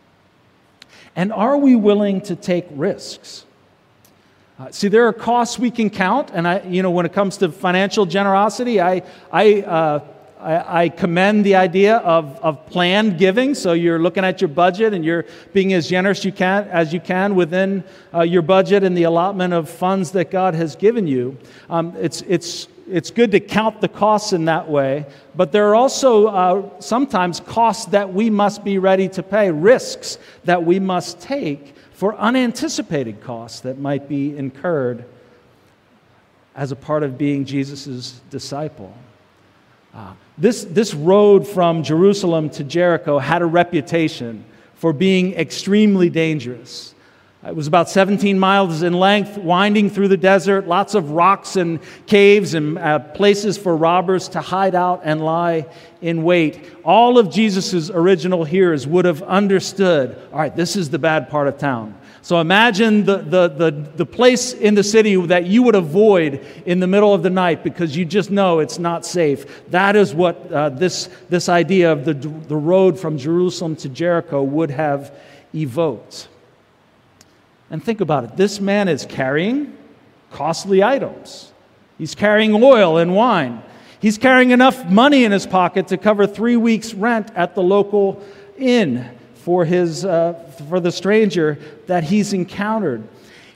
And 1.16 1.34
are 1.34 1.58
we 1.58 1.76
willing 1.76 2.22
to 2.22 2.36
take 2.38 2.66
risks? 2.72 3.46
Uh, 4.60 4.70
see, 4.72 4.90
there 4.90 5.08
are 5.08 5.14
costs 5.14 5.58
we 5.58 5.72
can 5.72 5.90
count, 5.90 6.32
and 6.34 6.46
I, 6.46 6.62
you 6.64 6.84
know, 6.84 6.92
when 6.92 7.06
it 7.06 7.14
comes 7.14 7.38
to 7.38 7.50
financial 7.50 8.06
generosity, 8.06 8.82
I, 8.82 9.04
I, 9.32 9.62
uh, 9.62 10.06
I, 10.38 10.82
I, 10.82 10.90
commend 10.90 11.46
the 11.46 11.56
idea 11.56 11.96
of, 12.00 12.38
of 12.42 12.66
planned 12.66 13.18
giving. 13.18 13.56
So 13.56 13.72
you're 13.72 14.00
looking 14.00 14.26
at 14.26 14.42
your 14.42 14.50
budget 14.50 14.94
and 14.94 15.06
you're 15.06 15.26
being 15.54 15.72
as 15.72 15.88
generous 15.88 16.26
you 16.26 16.34
can, 16.34 16.68
as 16.68 16.92
you 16.92 17.00
can 17.00 17.36
within 17.36 17.86
uh, 18.14 18.24
your 18.24 18.42
budget 18.42 18.84
and 18.84 18.98
the 18.98 19.04
allotment 19.04 19.54
of 19.54 19.70
funds 19.70 20.12
that 20.12 20.30
God 20.30 20.56
has 20.56 20.76
given 20.76 21.08
you. 21.08 21.38
Um, 21.70 21.96
it's, 21.98 22.22
it's 22.24 22.68
it's 22.92 23.12
good 23.12 23.32
to 23.32 23.40
count 23.40 23.82
the 23.82 23.88
costs 23.88 24.34
in 24.34 24.46
that 24.46 24.68
way, 24.68 25.06
but 25.36 25.52
there 25.52 25.68
are 25.70 25.76
also 25.76 26.28
uh, 26.28 26.80
sometimes 26.80 27.40
costs 27.40 27.86
that 27.88 28.12
we 28.12 28.32
must 28.32 28.64
be 28.64 28.80
ready 28.80 29.08
to 29.10 29.22
pay, 29.22 29.52
risks 29.52 30.18
that 30.46 30.66
we 30.66 30.80
must 30.80 31.22
take 31.22 31.76
for 32.00 32.16
unanticipated 32.16 33.20
costs 33.20 33.60
that 33.60 33.78
might 33.78 34.08
be 34.08 34.38
incurred 34.38 35.04
as 36.56 36.72
a 36.72 36.76
part 36.78 37.04
of 37.04 37.18
being 37.18 37.44
Jesus' 37.44 38.22
disciple. 38.30 38.94
Uh, 39.94 40.14
this, 40.38 40.64
this 40.64 40.94
road 40.94 41.46
from 41.46 41.84
Jerusalem 41.84 42.50
to 42.52 42.64
Jericho 42.64 43.20
had 43.20 43.42
a 43.42 43.46
reputation 43.46 44.46
for 44.76 44.94
being 44.94 45.34
extremely 45.34 46.10
dangerous. 46.10 46.96
It 47.48 47.56
was 47.56 47.68
about 47.68 47.90
17 47.90 48.38
miles 48.38 48.84
in 48.84 48.92
length, 48.92 49.38
winding 49.38 49.90
through 49.90 50.10
the 50.10 50.18
desert, 50.18 50.68
lots 50.68 50.94
of 50.94 51.12
rocks 51.12 51.56
and 51.56 51.80
caves 52.06 52.54
and 52.54 52.78
uh, 52.78 53.00
places 53.00 53.58
for 53.58 53.78
robbers 53.78 54.28
to 54.30 54.42
hide 54.42 54.76
out 54.76 55.02
and 55.06 55.24
lie 55.24 55.66
in 56.02 56.24
wait. 56.24 56.70
All 56.84 57.18
of 57.18 57.32
Jesus' 57.32 57.90
original 57.90 58.44
hearers 58.44 58.86
would 58.86 59.06
have 59.06 59.22
understood 59.24 60.22
all 60.34 60.40
right, 60.40 60.54
this 60.54 60.76
is 60.76 60.90
the 60.90 61.00
bad 61.00 61.30
part 61.30 61.48
of 61.48 61.58
town. 61.58 61.96
So 62.22 62.42
imagine 62.42 63.06
the, 63.06 63.20
the, 63.20 63.48
the, 63.48 63.72
the 63.96 64.06
place 64.06 64.52
in 64.52 64.76
the 64.76 64.84
city 64.84 65.16
that 65.28 65.46
you 65.46 65.64
would 65.64 65.76
avoid 65.76 66.46
in 66.66 66.82
the 66.82 66.88
middle 66.88 67.14
of 67.14 67.24
the 67.24 67.30
night 67.30 67.64
because 67.64 67.96
you 67.96 68.04
just 68.04 68.30
know 68.30 68.60
it's 68.60 68.80
not 68.80 69.06
safe. 69.06 69.66
That 69.70 69.96
is 69.96 70.14
what 70.14 70.52
uh, 70.52 70.70
this, 70.70 71.08
this 71.30 71.48
idea 71.48 71.94
of 71.94 72.04
the, 72.04 72.14
the 72.14 72.58
road 72.58 73.00
from 73.00 73.18
Jerusalem 73.18 73.78
to 73.78 73.88
Jericho 73.88 74.44
would 74.44 74.72
have 74.72 75.18
evoked. 75.56 76.28
And 77.70 77.84
think 77.84 78.02
about 78.02 78.24
it 78.24 78.38
this 78.38 78.60
man 78.60 78.88
is 78.88 79.06
carrying 79.06 79.76
costly 80.32 80.84
items, 80.84 81.52
he's 81.98 82.16
carrying 82.16 82.54
oil 82.54 82.98
and 82.98 83.16
wine. 83.16 83.64
He's 84.02 84.18
carrying 84.18 84.52
enough 84.52 84.86
money 84.86 85.26
in 85.26 85.34
his 85.34 85.46
pocket 85.46 85.90
to 85.90 85.98
cover 85.98 86.26
three 86.26 86.56
weeks' 86.56 86.94
rent 86.94 87.32
at 87.36 87.54
the 87.54 87.62
local 87.62 88.24
inn 88.58 89.10
for, 89.36 89.66
his, 89.66 90.06
uh, 90.06 90.34
for 90.70 90.80
the 90.80 90.92
stranger 90.92 91.60
that 91.88 92.06
he's 92.06 92.32
encountered. 92.32 93.06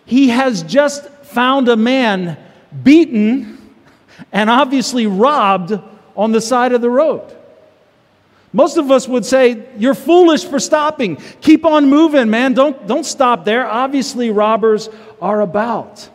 He 0.05 0.29
has 0.29 0.63
just 0.63 1.07
found 1.07 1.69
a 1.69 1.77
man 1.77 2.37
beaten 2.83 3.73
and 4.33 4.49
obviously 4.49 5.07
robbed 5.07 5.79
on 6.17 6.33
the 6.33 6.41
side 6.41 6.73
of 6.73 6.81
the 6.81 6.89
road. 6.89 7.35
Most 8.53 8.77
of 8.77 8.91
us 8.91 9.07
would 9.07 9.25
say, 9.25 9.67
You're 9.77 9.95
foolish 9.95 10.45
for 10.45 10.59
stopping. 10.59 11.17
Keep 11.41 11.65
on 11.65 11.89
moving, 11.89 12.29
man. 12.29 12.53
Don't, 12.53 12.87
don't 12.87 13.03
stop 13.03 13.45
there. 13.45 13.65
Obviously, 13.65 14.29
robbers 14.29 14.89
are 15.19 15.41
about. 15.41 16.07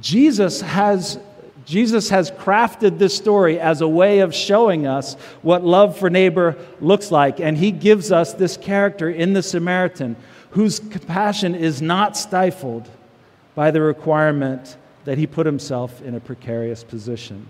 Jesus 0.00 0.60
has, 0.60 1.18
Jesus 1.64 2.08
has 2.10 2.30
crafted 2.30 2.98
this 2.98 3.16
story 3.16 3.58
as 3.58 3.80
a 3.80 3.88
way 3.88 4.20
of 4.20 4.34
showing 4.34 4.86
us 4.86 5.14
what 5.42 5.64
love 5.64 5.98
for 5.98 6.08
neighbor 6.08 6.56
looks 6.80 7.10
like. 7.10 7.40
And 7.40 7.56
he 7.56 7.72
gives 7.72 8.12
us 8.12 8.32
this 8.34 8.56
character 8.56 9.10
in 9.10 9.32
the 9.32 9.42
Samaritan 9.42 10.16
whose 10.50 10.78
compassion 10.78 11.54
is 11.54 11.82
not 11.82 12.16
stifled 12.16 12.88
by 13.54 13.70
the 13.70 13.80
requirement 13.80 14.76
that 15.04 15.18
he 15.18 15.26
put 15.26 15.46
himself 15.46 16.00
in 16.02 16.14
a 16.14 16.20
precarious 16.20 16.84
position. 16.84 17.46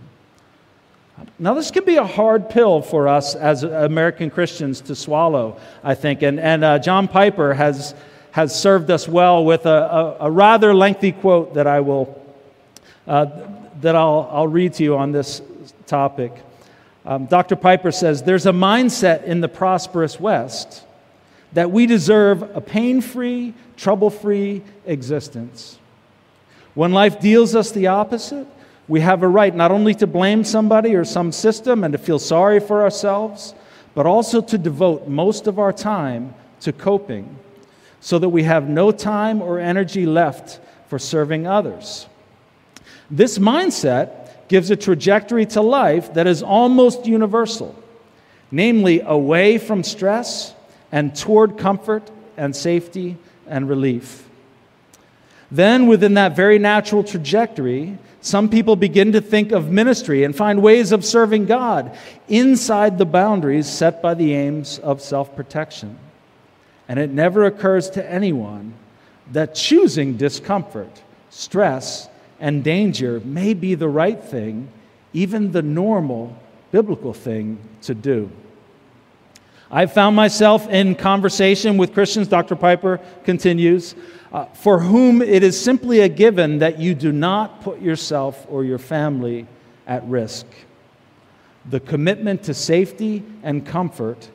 Now, 1.38 1.54
this 1.54 1.70
can 1.70 1.84
be 1.84 1.96
a 1.96 2.06
hard 2.06 2.50
pill 2.50 2.82
for 2.82 3.08
us 3.08 3.34
as 3.34 3.62
American 3.62 4.30
Christians 4.30 4.80
to 4.82 4.94
swallow, 4.94 5.58
I 5.82 5.94
think. 5.94 6.22
And, 6.22 6.38
and 6.38 6.64
uh, 6.64 6.78
John 6.78 7.08
Piper 7.08 7.54
has, 7.54 7.94
has 8.32 8.58
served 8.58 8.90
us 8.90 9.08
well 9.08 9.44
with 9.44 9.66
a, 9.66 10.16
a, 10.20 10.26
a 10.26 10.30
rather 10.30 10.74
lengthy 10.74 11.12
quote 11.12 11.54
that 11.54 11.66
I 11.66 11.80
will 11.80 12.18
uh, 13.06 13.26
that 13.80 13.96
I'll, 13.96 14.28
I'll 14.30 14.48
read 14.48 14.74
to 14.74 14.84
you 14.84 14.96
on 14.96 15.12
this 15.12 15.40
topic. 15.86 16.32
Um, 17.06 17.26
Dr. 17.26 17.56
Piper 17.56 17.90
says 17.90 18.22
There's 18.22 18.46
a 18.46 18.52
mindset 18.52 19.24
in 19.24 19.40
the 19.40 19.48
prosperous 19.48 20.20
West 20.20 20.84
that 21.54 21.70
we 21.70 21.86
deserve 21.86 22.42
a 22.54 22.60
pain 22.60 23.00
free, 23.00 23.54
trouble 23.76 24.10
free 24.10 24.62
existence. 24.84 25.78
When 26.74 26.92
life 26.92 27.18
deals 27.20 27.54
us 27.54 27.70
the 27.72 27.86
opposite, 27.86 28.46
we 28.88 29.00
have 29.00 29.22
a 29.22 29.28
right 29.28 29.54
not 29.54 29.70
only 29.70 29.94
to 29.94 30.06
blame 30.06 30.42
somebody 30.42 30.94
or 30.94 31.04
some 31.04 31.30
system 31.30 31.84
and 31.84 31.92
to 31.92 31.98
feel 31.98 32.18
sorry 32.18 32.58
for 32.58 32.82
ourselves, 32.82 33.54
but 33.94 34.06
also 34.06 34.40
to 34.40 34.56
devote 34.56 35.06
most 35.06 35.46
of 35.46 35.58
our 35.58 35.72
time 35.72 36.34
to 36.60 36.72
coping 36.72 37.38
so 38.00 38.18
that 38.18 38.28
we 38.30 38.44
have 38.44 38.68
no 38.68 38.90
time 38.90 39.42
or 39.42 39.58
energy 39.58 40.06
left 40.06 40.60
for 40.88 40.98
serving 40.98 41.46
others. 41.46 42.06
This 43.10 43.38
mindset 43.38 44.30
gives 44.48 44.70
a 44.70 44.76
trajectory 44.76 45.44
to 45.46 45.60
life 45.60 46.14
that 46.14 46.26
is 46.26 46.42
almost 46.42 47.06
universal, 47.06 47.74
namely 48.50 49.00
away 49.00 49.58
from 49.58 49.82
stress 49.82 50.54
and 50.90 51.14
toward 51.14 51.58
comfort 51.58 52.10
and 52.36 52.56
safety 52.56 53.16
and 53.46 53.68
relief. 53.68 54.26
Then, 55.50 55.86
within 55.86 56.14
that 56.14 56.36
very 56.36 56.58
natural 56.58 57.02
trajectory, 57.02 57.98
some 58.20 58.48
people 58.48 58.74
begin 58.74 59.12
to 59.12 59.20
think 59.20 59.52
of 59.52 59.70
ministry 59.70 60.24
and 60.24 60.34
find 60.34 60.62
ways 60.62 60.90
of 60.90 61.04
serving 61.04 61.46
God 61.46 61.96
inside 62.28 62.98
the 62.98 63.06
boundaries 63.06 63.68
set 63.68 64.02
by 64.02 64.14
the 64.14 64.34
aims 64.34 64.78
of 64.80 65.00
self 65.00 65.36
protection. 65.36 65.98
And 66.88 66.98
it 66.98 67.10
never 67.10 67.44
occurs 67.44 67.90
to 67.90 68.10
anyone 68.10 68.74
that 69.32 69.54
choosing 69.54 70.16
discomfort, 70.16 71.02
stress, 71.30 72.08
and 72.40 72.64
danger 72.64 73.20
may 73.20 73.54
be 73.54 73.74
the 73.74 73.88
right 73.88 74.22
thing, 74.22 74.68
even 75.12 75.52
the 75.52 75.62
normal 75.62 76.36
biblical 76.72 77.12
thing 77.12 77.58
to 77.82 77.94
do. 77.94 78.30
I've 79.70 79.92
found 79.92 80.16
myself 80.16 80.66
in 80.68 80.94
conversation 80.94 81.76
with 81.76 81.92
Christians, 81.92 82.26
Dr. 82.26 82.56
Piper 82.56 83.00
continues, 83.24 83.94
uh, 84.32 84.46
for 84.46 84.78
whom 84.78 85.20
it 85.20 85.42
is 85.42 85.60
simply 85.60 86.00
a 86.00 86.08
given 86.08 86.58
that 86.60 86.78
you 86.78 86.94
do 86.94 87.12
not 87.12 87.60
put 87.60 87.80
yourself 87.80 88.46
or 88.48 88.64
your 88.64 88.78
family 88.78 89.46
at 89.86 90.02
risk. 90.04 90.46
The 91.68 91.80
commitment 91.80 92.44
to 92.44 92.54
safety 92.54 93.22
and 93.42 93.66
comfort 93.66 94.30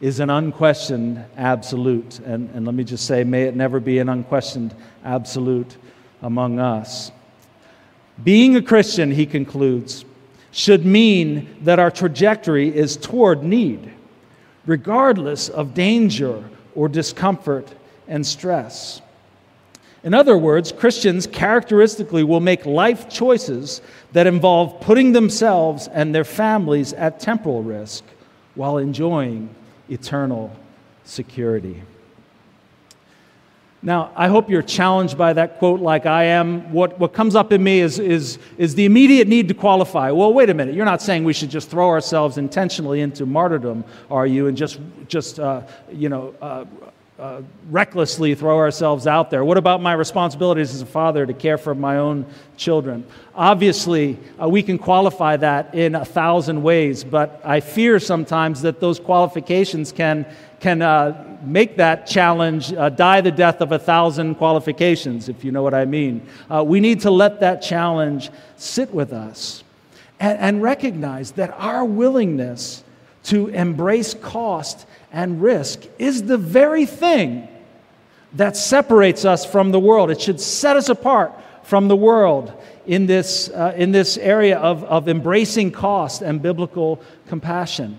is 0.00 0.18
an 0.18 0.30
unquestioned 0.30 1.22
absolute. 1.36 2.18
And, 2.20 2.48
and 2.54 2.64
let 2.64 2.74
me 2.74 2.84
just 2.84 3.04
say, 3.04 3.22
may 3.22 3.42
it 3.42 3.54
never 3.54 3.80
be 3.80 3.98
an 3.98 4.08
unquestioned 4.08 4.74
absolute 5.04 5.76
among 6.22 6.58
us. 6.58 7.12
Being 8.24 8.56
a 8.56 8.62
Christian, 8.62 9.10
he 9.10 9.26
concludes, 9.26 10.06
should 10.52 10.86
mean 10.86 11.54
that 11.62 11.78
our 11.78 11.90
trajectory 11.90 12.74
is 12.74 12.96
toward 12.96 13.42
need 13.42 13.92
regardless 14.66 15.48
of 15.48 15.74
danger 15.74 16.44
or 16.74 16.88
discomfort 16.88 17.68
and 18.08 18.26
stress. 18.26 19.00
In 20.02 20.14
other 20.14 20.38
words, 20.38 20.72
Christians 20.72 21.26
characteristically 21.26 22.24
will 22.24 22.40
make 22.40 22.64
life 22.64 23.08
choices 23.08 23.82
that 24.12 24.26
involve 24.26 24.80
putting 24.80 25.12
themselves 25.12 25.88
and 25.88 26.14
their 26.14 26.24
families 26.24 26.92
at 26.94 27.20
temporal 27.20 27.62
risk 27.62 28.02
while 28.54 28.78
enjoying 28.78 29.54
eternal 29.90 30.56
security. 31.04 31.82
Now, 33.82 34.12
I 34.14 34.28
hope 34.28 34.50
you're 34.50 34.60
challenged 34.60 35.16
by 35.16 35.32
that 35.32 35.58
quote 35.58 35.80
like 35.80 36.04
I 36.04 36.24
am. 36.24 36.70
What, 36.70 36.98
what 36.98 37.14
comes 37.14 37.34
up 37.34 37.50
in 37.50 37.62
me 37.62 37.80
is, 37.80 37.98
is, 37.98 38.38
is 38.58 38.74
the 38.74 38.84
immediate 38.84 39.26
need 39.26 39.48
to 39.48 39.54
qualify. 39.54 40.10
Well, 40.10 40.34
wait 40.34 40.50
a 40.50 40.54
minute. 40.54 40.74
You're 40.74 40.84
not 40.84 41.00
saying 41.00 41.24
we 41.24 41.32
should 41.32 41.48
just 41.48 41.70
throw 41.70 41.88
ourselves 41.88 42.36
intentionally 42.36 43.00
into 43.00 43.24
martyrdom, 43.24 43.84
are 44.10 44.26
you? 44.26 44.48
And 44.48 44.56
just, 44.56 44.80
just 45.08 45.40
uh, 45.40 45.62
you 45.90 46.10
know, 46.10 46.34
uh, 46.42 46.66
uh, 47.20 47.42
recklessly 47.68 48.34
throw 48.34 48.56
ourselves 48.56 49.06
out 49.06 49.30
there? 49.30 49.44
What 49.44 49.58
about 49.58 49.82
my 49.82 49.92
responsibilities 49.92 50.74
as 50.74 50.80
a 50.80 50.86
father 50.86 51.26
to 51.26 51.34
care 51.34 51.58
for 51.58 51.74
my 51.74 51.98
own 51.98 52.24
children? 52.56 53.04
Obviously, 53.34 54.18
uh, 54.40 54.48
we 54.48 54.62
can 54.62 54.78
qualify 54.78 55.36
that 55.36 55.74
in 55.74 55.94
a 55.94 56.04
thousand 56.04 56.62
ways, 56.62 57.04
but 57.04 57.40
I 57.44 57.60
fear 57.60 58.00
sometimes 58.00 58.62
that 58.62 58.80
those 58.80 58.98
qualifications 58.98 59.92
can, 59.92 60.24
can 60.60 60.80
uh, 60.80 61.38
make 61.42 61.76
that 61.76 62.06
challenge 62.06 62.72
uh, 62.72 62.88
die 62.88 63.20
the 63.20 63.30
death 63.30 63.60
of 63.60 63.72
a 63.72 63.78
thousand 63.78 64.36
qualifications, 64.36 65.28
if 65.28 65.44
you 65.44 65.52
know 65.52 65.62
what 65.62 65.74
I 65.74 65.84
mean. 65.84 66.26
Uh, 66.50 66.64
we 66.64 66.80
need 66.80 67.00
to 67.02 67.10
let 67.10 67.40
that 67.40 67.60
challenge 67.60 68.30
sit 68.56 68.94
with 68.94 69.12
us 69.12 69.62
and, 70.18 70.38
and 70.38 70.62
recognize 70.62 71.32
that 71.32 71.50
our 71.58 71.84
willingness 71.84 72.82
to 73.24 73.48
embrace 73.48 74.14
cost 74.14 74.86
and 75.12 75.42
risk 75.42 75.86
is 75.98 76.24
the 76.24 76.38
very 76.38 76.86
thing 76.86 77.48
that 78.34 78.56
separates 78.56 79.24
us 79.24 79.44
from 79.44 79.72
the 79.72 79.80
world. 79.80 80.10
It 80.10 80.20
should 80.20 80.40
set 80.40 80.76
us 80.76 80.88
apart 80.88 81.32
from 81.64 81.88
the 81.88 81.96
world 81.96 82.52
in 82.86 83.06
this, 83.06 83.48
uh, 83.50 83.74
in 83.76 83.92
this 83.92 84.16
area 84.16 84.58
of, 84.58 84.84
of 84.84 85.08
embracing 85.08 85.72
cost 85.72 86.22
and 86.22 86.40
biblical 86.40 87.00
compassion. 87.28 87.98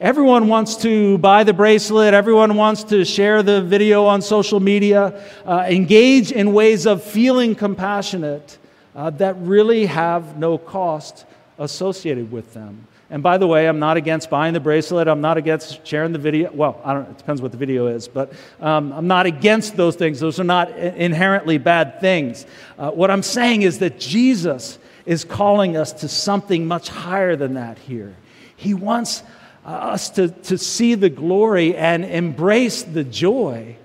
Everyone 0.00 0.48
wants 0.48 0.76
to 0.76 1.18
buy 1.18 1.44
the 1.44 1.52
bracelet. 1.52 2.14
Everyone 2.14 2.56
wants 2.56 2.84
to 2.84 3.04
share 3.04 3.42
the 3.42 3.60
video 3.60 4.06
on 4.06 4.22
social 4.22 4.58
media, 4.58 5.22
uh, 5.44 5.66
engage 5.68 6.32
in 6.32 6.54
ways 6.54 6.86
of 6.86 7.04
feeling 7.04 7.54
compassionate 7.54 8.56
uh, 8.96 9.10
that 9.10 9.36
really 9.40 9.84
have 9.86 10.38
no 10.38 10.56
cost 10.56 11.26
associated 11.58 12.32
with 12.32 12.54
them. 12.54 12.86
And 13.10 13.24
by 13.24 13.38
the 13.38 13.46
way, 13.46 13.66
I'm 13.66 13.80
not 13.80 13.96
against 13.96 14.30
buying 14.30 14.54
the 14.54 14.60
bracelet. 14.60 15.08
I'm 15.08 15.20
not 15.20 15.36
against 15.36 15.84
sharing 15.84 16.12
the 16.12 16.18
video. 16.18 16.52
Well, 16.52 16.80
I 16.84 16.94
don't, 16.94 17.10
it 17.10 17.18
depends 17.18 17.42
what 17.42 17.50
the 17.50 17.58
video 17.58 17.88
is, 17.88 18.06
but 18.06 18.32
um, 18.60 18.92
I'm 18.92 19.08
not 19.08 19.26
against 19.26 19.76
those 19.76 19.96
things. 19.96 20.20
Those 20.20 20.38
are 20.38 20.44
not 20.44 20.70
inherently 20.78 21.58
bad 21.58 22.00
things. 22.00 22.46
Uh, 22.78 22.92
what 22.92 23.10
I'm 23.10 23.24
saying 23.24 23.62
is 23.62 23.80
that 23.80 23.98
Jesus 23.98 24.78
is 25.06 25.24
calling 25.24 25.76
us 25.76 25.92
to 25.92 26.08
something 26.08 26.66
much 26.66 26.88
higher 26.88 27.34
than 27.34 27.54
that 27.54 27.78
here. 27.78 28.14
He 28.54 28.74
wants 28.74 29.24
uh, 29.66 29.70
us 29.70 30.10
to, 30.10 30.28
to 30.28 30.56
see 30.56 30.94
the 30.94 31.10
glory 31.10 31.74
and 31.74 32.04
embrace 32.04 32.84
the 32.84 33.02
joy 33.02 33.76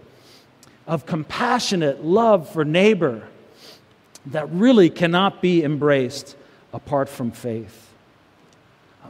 of 0.86 1.08
compassionate 1.08 2.06
love 2.06 2.48
for 2.50 2.64
neighbor 2.64 3.28
that 4.28 4.52
really 4.52 4.92
cannot 4.92 5.42
be 5.42 5.64
embraced 5.64 6.36
apart 6.74 7.10
from 7.10 7.32
faith. 7.32 7.85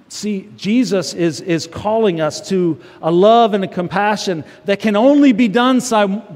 See, 0.08 0.50
Jesus 0.56 1.14
is, 1.14 1.42
is 1.42 1.66
calling 1.66 2.22
us 2.22 2.48
to 2.50 2.80
a 3.02 3.12
love 3.12 3.54
and 3.56 3.64
a 3.64 3.68
compassion 3.68 4.44
that 4.66 4.80
can 4.80 4.96
only 4.96 5.34
be 5.34 5.48
done 5.48 5.82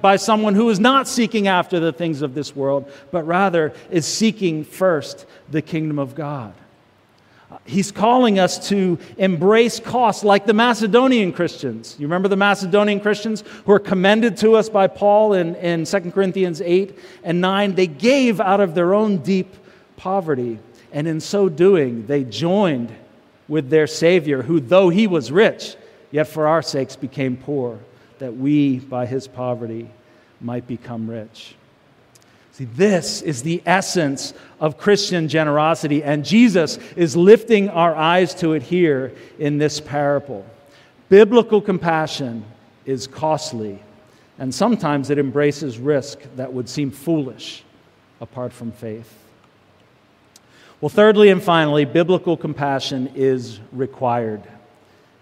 by 0.02 0.16
someone 0.16 0.56
who 0.56 0.70
is 0.70 0.80
not 0.80 1.08
seeking 1.08 1.48
after 1.48 1.80
the 1.80 1.94
things 1.94 2.24
of 2.24 2.34
this 2.34 2.56
world, 2.56 2.92
but 3.12 3.24
rather 3.28 3.74
is 3.92 4.08
seeking 4.08 4.64
first 4.64 5.28
the 5.52 5.62
kingdom 5.62 6.00
of 6.00 6.16
God. 6.16 6.54
He's 7.66 7.92
calling 7.92 8.40
us 8.40 8.70
to 8.70 8.98
embrace 9.18 9.80
cost 9.80 10.24
like 10.24 10.46
the 10.46 10.54
Macedonian 10.54 11.32
Christians. 11.32 11.96
You 12.00 12.08
remember 12.08 12.28
the 12.28 12.36
Macedonian 12.36 13.00
Christians 13.00 13.44
who 13.66 13.72
are 13.72 13.80
commended 13.80 14.38
to 14.38 14.56
us 14.56 14.70
by 14.70 14.88
Paul 14.88 15.34
in, 15.34 15.56
in 15.56 15.86
2 15.86 16.12
Corinthians 16.12 16.62
8 16.62 16.98
and 17.24 17.42
9? 17.42 17.76
They 17.76 17.88
gave 17.88 18.40
out 18.40 18.62
of 18.62 18.76
their 18.76 18.94
own 18.94 19.18
deep 19.18 19.56
poverty, 19.98 20.60
and 20.92 21.08
in 21.08 21.20
so 21.20 21.50
doing, 21.50 22.08
they 22.08 22.24
joined 22.24 22.96
with 23.50 23.70
their 23.70 23.88
Savior, 23.88 24.44
who, 24.44 24.62
though 24.62 24.88
he 24.88 25.08
was 25.08 25.32
rich, 25.32 25.76
yet 26.12 26.28
for 26.28 26.48
our 26.48 26.62
sakes 26.62 26.96
became 26.96 27.36
poor, 27.36 27.80
that 28.20 28.38
we, 28.38 28.80
by 28.80 29.06
his 29.06 29.28
poverty, 29.28 29.90
might 30.40 30.68
become 30.68 31.10
rich. 31.10 31.56
See, 32.54 32.66
this 32.66 33.22
is 33.22 33.42
the 33.42 33.62
essence 33.66 34.34
of 34.60 34.78
Christian 34.78 35.28
generosity, 35.28 36.04
and 36.04 36.24
Jesus 36.24 36.78
is 36.96 37.16
lifting 37.16 37.70
our 37.70 37.96
eyes 37.96 38.36
to 38.36 38.54
it 38.54 38.64
here 38.64 39.14
in 39.38 39.58
this 39.58 39.80
parable. 39.80 40.46
Biblical 41.08 41.62
compassion 41.62 42.46
is 42.86 43.08
costly, 43.08 43.82
and 44.38 44.54
sometimes 44.54 45.10
it 45.10 45.18
embraces 45.18 45.78
risk 45.78 46.20
that 46.36 46.54
would 46.54 46.70
seem 46.70 46.92
foolish 46.92 47.64
apart 48.22 48.54
from 48.54 48.72
faith. 48.72 49.12
Well, 50.82 50.90
thirdly 50.90 51.30
and 51.30 51.44
finally, 51.44 51.84
biblical 51.84 52.38
compassion 52.38 53.12
is 53.14 53.60
required. 53.74 54.42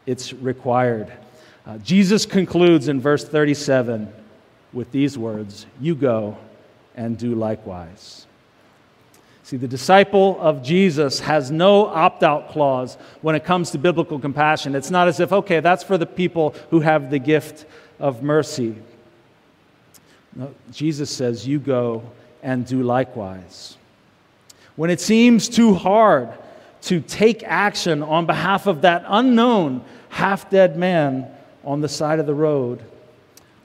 It's 0.05 0.31
required. 0.31 1.11
Uh, 1.65 1.79
Jesus 1.79 2.27
concludes 2.27 2.89
in 2.89 3.01
verse 3.01 3.27
37 3.27 4.13
with 4.71 4.91
these 4.91 5.17
words 5.17 5.65
You 5.81 5.95
go 5.95 6.37
and 6.95 7.17
do 7.17 7.33
likewise. 7.33 8.27
See, 9.41 9.57
the 9.57 9.67
disciple 9.67 10.37
of 10.39 10.61
Jesus 10.61 11.21
has 11.21 11.49
no 11.49 11.87
opt 11.87 12.21
out 12.21 12.49
clause 12.49 12.95
when 13.21 13.33
it 13.33 13.43
comes 13.43 13.71
to 13.71 13.79
biblical 13.79 14.19
compassion. 14.19 14.75
It's 14.75 14.91
not 14.91 15.07
as 15.07 15.19
if, 15.19 15.31
okay, 15.31 15.59
that's 15.59 15.83
for 15.83 15.97
the 15.97 16.05
people 16.05 16.53
who 16.69 16.81
have 16.81 17.09
the 17.09 17.17
gift 17.17 17.65
of 17.97 18.21
mercy. 18.21 18.75
No, 20.35 20.53
Jesus 20.71 21.09
says, 21.09 21.47
You 21.47 21.57
go 21.57 22.03
and 22.43 22.63
do 22.63 22.83
likewise 22.83 23.76
when 24.77 24.89
it 24.89 25.01
seems 25.01 25.49
too 25.49 25.73
hard 25.73 26.29
to 26.83 27.01
take 27.01 27.43
action 27.43 28.01
on 28.01 28.25
behalf 28.25 28.67
of 28.67 28.81
that 28.81 29.03
unknown 29.07 29.83
half 30.07 30.49
dead 30.49 30.77
man 30.77 31.27
on 31.65 31.81
the 31.81 31.89
side 31.89 32.19
of 32.19 32.25
the 32.25 32.33
road. 32.33 32.81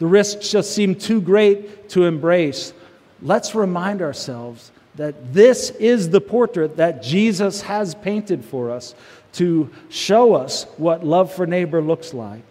The 0.01 0.07
risks 0.07 0.51
just 0.51 0.75
seem 0.75 0.97
too 0.97 1.21
great 1.21 1.89
to 1.91 2.07
embrace. 2.07 2.73
Let's 3.21 3.55
remind 3.55 4.03
ourselves 4.03 4.73
that 4.97 5.33
this 5.33 5.71
is 5.71 6.11
the 6.11 6.21
portrait 6.21 6.79
that 6.79 7.03
Jesus 7.03 7.63
has 7.63 7.95
painted 7.95 8.45
for 8.45 8.71
us 8.71 8.95
to 9.35 9.71
show 9.89 10.35
us 10.35 10.65
what 10.77 11.05
love 11.05 11.33
for 11.33 11.47
neighbor 11.47 11.81
looks 11.81 12.13
like. 12.13 12.45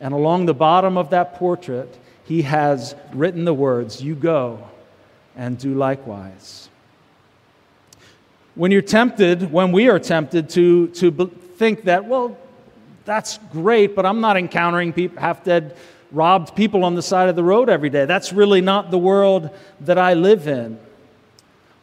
And 0.00 0.12
along 0.12 0.46
the 0.46 0.54
bottom 0.54 0.96
of 0.96 1.10
that 1.10 1.36
portrait, 1.36 1.96
he 2.24 2.42
has 2.42 2.94
written 3.12 3.44
the 3.44 3.54
words, 3.54 4.02
You 4.02 4.14
go 4.14 4.66
and 5.36 5.58
do 5.58 5.74
likewise 5.74 6.67
when 8.58 8.72
you're 8.72 8.82
tempted, 8.82 9.52
when 9.52 9.70
we 9.70 9.88
are 9.88 10.00
tempted 10.00 10.50
to, 10.50 10.88
to 10.88 11.12
think 11.56 11.84
that, 11.84 12.04
well, 12.04 12.36
that's 13.04 13.38
great, 13.52 13.94
but 13.94 14.04
I'm 14.04 14.20
not 14.20 14.36
encountering 14.36 14.92
half 15.16 15.44
dead, 15.44 15.76
robbed 16.10 16.56
people 16.56 16.84
on 16.84 16.96
the 16.96 17.02
side 17.02 17.28
of 17.28 17.36
the 17.36 17.44
road 17.44 17.68
every 17.68 17.88
day. 17.88 18.04
That's 18.04 18.32
really 18.32 18.60
not 18.60 18.90
the 18.90 18.98
world 18.98 19.50
that 19.82 19.96
I 19.96 20.14
live 20.14 20.48
in. 20.48 20.76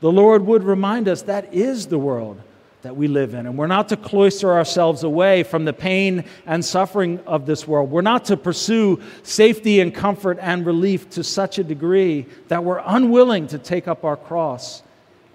The 0.02 0.12
Lord 0.12 0.46
would 0.46 0.64
remind 0.66 1.08
us 1.08 1.22
that 1.24 1.54
is 1.54 1.88
the 1.88 1.98
world 1.98 2.42
that 2.82 2.98
we 2.98 3.08
live 3.08 3.34
in. 3.34 3.46
And 3.46 3.58
we're 3.58 3.68
not 3.68 3.88
to 3.90 3.98
cloister 3.98 4.52
ourselves 4.52 5.04
away 5.04 5.44
from 5.44 5.64
the 5.64 5.74
pain 5.74 6.26
and 6.46 6.64
suffering 6.64 7.22
of 7.26 7.46
this 7.46 7.66
world. 7.66 7.90
We're 7.90 8.02
not 8.02 8.26
to 8.26 8.36
pursue 8.36 9.02
safety 9.24 9.80
and 9.80 9.96
comfort 9.96 10.40
and 10.42 10.66
relief 10.66 11.10
to 11.12 11.24
such 11.24 11.58
a 11.58 11.64
degree 11.64 12.26
that 12.50 12.66
we're 12.66 12.84
unwilling 12.86 13.48
to 13.48 13.58
take 13.58 13.88
up 13.88 14.04
our 14.04 14.18
cross 14.18 14.84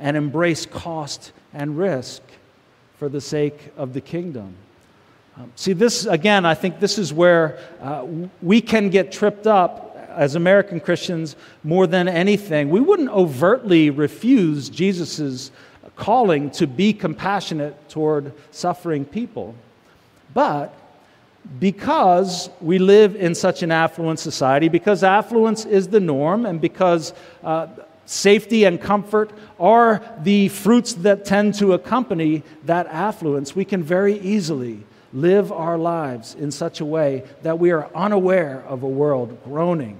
and 0.00 0.16
embrace 0.16 0.66
cost 0.66 1.32
and 1.52 1.78
risk 1.78 2.22
for 2.98 3.08
the 3.08 3.20
sake 3.20 3.72
of 3.76 3.92
the 3.92 4.00
kingdom. 4.00 4.54
Um, 5.36 5.52
see, 5.54 5.72
this, 5.72 6.06
again, 6.06 6.44
I 6.44 6.54
think 6.54 6.80
this 6.80 6.98
is 6.98 7.12
where 7.12 7.58
uh, 7.80 8.06
we 8.42 8.60
can 8.60 8.90
get 8.90 9.12
tripped 9.12 9.46
up 9.46 9.96
as 10.08 10.34
American 10.34 10.80
Christians 10.80 11.36
more 11.62 11.86
than 11.86 12.08
anything. 12.08 12.68
We 12.68 12.80
wouldn't 12.80 13.10
overtly 13.10 13.90
refuse 13.90 14.68
Jesus' 14.68 15.50
calling 15.96 16.50
to 16.52 16.66
be 16.66 16.92
compassionate 16.92 17.88
toward 17.88 18.32
suffering 18.50 19.04
people. 19.04 19.54
But 20.34 20.74
because 21.58 22.50
we 22.60 22.78
live 22.78 23.16
in 23.16 23.34
such 23.34 23.62
an 23.62 23.70
affluent 23.70 24.18
society, 24.18 24.68
because 24.68 25.02
affluence 25.02 25.64
is 25.64 25.88
the 25.88 26.00
norm, 26.00 26.44
and 26.44 26.60
because 26.60 27.14
uh, 27.42 27.68
safety 28.10 28.64
and 28.64 28.80
comfort 28.80 29.30
are 29.60 30.02
the 30.24 30.48
fruits 30.48 30.94
that 30.94 31.24
tend 31.24 31.54
to 31.54 31.74
accompany 31.74 32.42
that 32.64 32.88
affluence, 32.88 33.54
we 33.54 33.64
can 33.64 33.84
very 33.84 34.18
easily 34.18 34.82
live 35.12 35.52
our 35.52 35.78
lives 35.78 36.34
in 36.34 36.50
such 36.50 36.80
a 36.80 36.84
way 36.84 37.22
that 37.42 37.60
we 37.60 37.70
are 37.70 37.88
unaware 37.94 38.64
of 38.66 38.82
a 38.82 38.88
world 38.88 39.38
groaning 39.44 39.96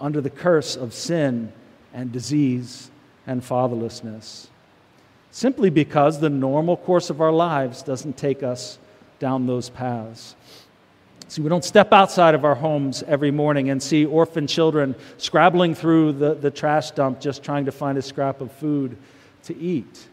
under 0.00 0.22
the 0.22 0.30
curse 0.30 0.74
of 0.74 0.94
sin 0.94 1.52
and 1.92 2.10
disease 2.12 2.90
and 3.26 3.42
fatherlessness. 3.42 4.46
Simply 5.30 5.68
because 5.68 6.20
the 6.20 6.30
normal 6.30 6.78
course 6.78 7.10
of 7.10 7.20
our 7.20 7.32
lives 7.32 7.82
doesn't 7.82 8.16
take 8.16 8.42
us 8.42 8.78
down 9.18 9.46
those 9.46 9.68
paths. 9.68 10.34
See, 11.28 11.42
we 11.42 11.50
don't 11.50 11.64
step 11.64 11.92
outside 11.92 12.34
of 12.34 12.46
our 12.46 12.54
homes 12.54 13.02
every 13.02 13.30
morning 13.30 13.68
and 13.68 13.82
see 13.82 14.06
orphan 14.06 14.46
children 14.46 14.94
scrabbling 15.18 15.74
through 15.74 16.12
the, 16.12 16.34
the 16.34 16.50
trash 16.50 16.90
dump 16.92 17.20
just 17.20 17.42
trying 17.42 17.66
to 17.66 17.72
find 17.72 17.98
a 17.98 18.02
scrap 18.02 18.40
of 18.40 18.50
food 18.52 18.96
to 19.44 19.56
eat. 19.56 20.08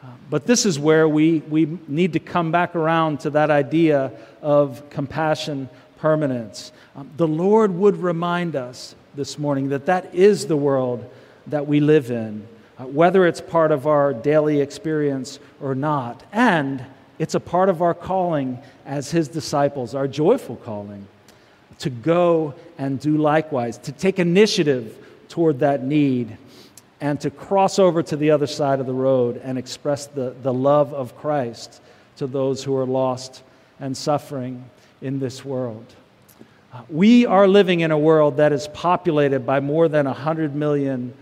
Uh, 0.00 0.06
but 0.30 0.46
this 0.46 0.64
is 0.64 0.78
where 0.78 1.08
we, 1.08 1.40
we 1.48 1.78
need 1.88 2.12
to 2.12 2.20
come 2.20 2.52
back 2.52 2.76
around 2.76 3.18
to 3.20 3.30
that 3.30 3.50
idea 3.50 4.12
of 4.40 4.88
compassion 4.90 5.68
permanence. 5.98 6.70
Um, 6.94 7.10
the 7.16 7.26
Lord 7.26 7.74
would 7.74 7.96
remind 7.96 8.54
us 8.54 8.94
this 9.16 9.40
morning 9.40 9.70
that 9.70 9.86
that 9.86 10.14
is 10.14 10.46
the 10.46 10.56
world 10.56 11.04
that 11.48 11.66
we 11.66 11.80
live 11.80 12.12
in, 12.12 12.46
uh, 12.78 12.84
whether 12.84 13.26
it's 13.26 13.40
part 13.40 13.72
of 13.72 13.88
our 13.88 14.14
daily 14.14 14.60
experience 14.60 15.40
or 15.60 15.74
not. 15.74 16.22
And 16.32 16.84
it's 17.18 17.34
a 17.34 17.40
part 17.40 17.68
of 17.68 17.82
our 17.82 17.94
calling 17.94 18.58
as 18.86 19.10
His 19.10 19.28
disciples, 19.28 19.94
our 19.94 20.08
joyful 20.08 20.56
calling, 20.56 21.06
to 21.80 21.90
go 21.90 22.54
and 22.78 22.98
do 22.98 23.16
likewise, 23.16 23.78
to 23.78 23.92
take 23.92 24.18
initiative 24.18 24.96
toward 25.28 25.60
that 25.60 25.82
need, 25.82 26.36
and 27.00 27.20
to 27.20 27.30
cross 27.30 27.78
over 27.78 28.02
to 28.02 28.16
the 28.16 28.30
other 28.30 28.46
side 28.46 28.80
of 28.80 28.86
the 28.86 28.92
road 28.92 29.40
and 29.44 29.56
express 29.56 30.06
the, 30.06 30.34
the 30.42 30.52
love 30.52 30.92
of 30.92 31.16
Christ 31.16 31.80
to 32.16 32.26
those 32.26 32.64
who 32.64 32.76
are 32.76 32.86
lost 32.86 33.42
and 33.78 33.96
suffering 33.96 34.68
in 35.00 35.20
this 35.20 35.44
world. 35.44 35.86
We 36.88 37.24
are 37.24 37.48
living 37.48 37.80
in 37.80 37.90
a 37.90 37.98
world 37.98 38.36
that 38.36 38.52
is 38.52 38.68
populated 38.68 39.46
by 39.46 39.60
more 39.60 39.88
than 39.88 40.06
100 40.06 40.54
million 40.54 41.14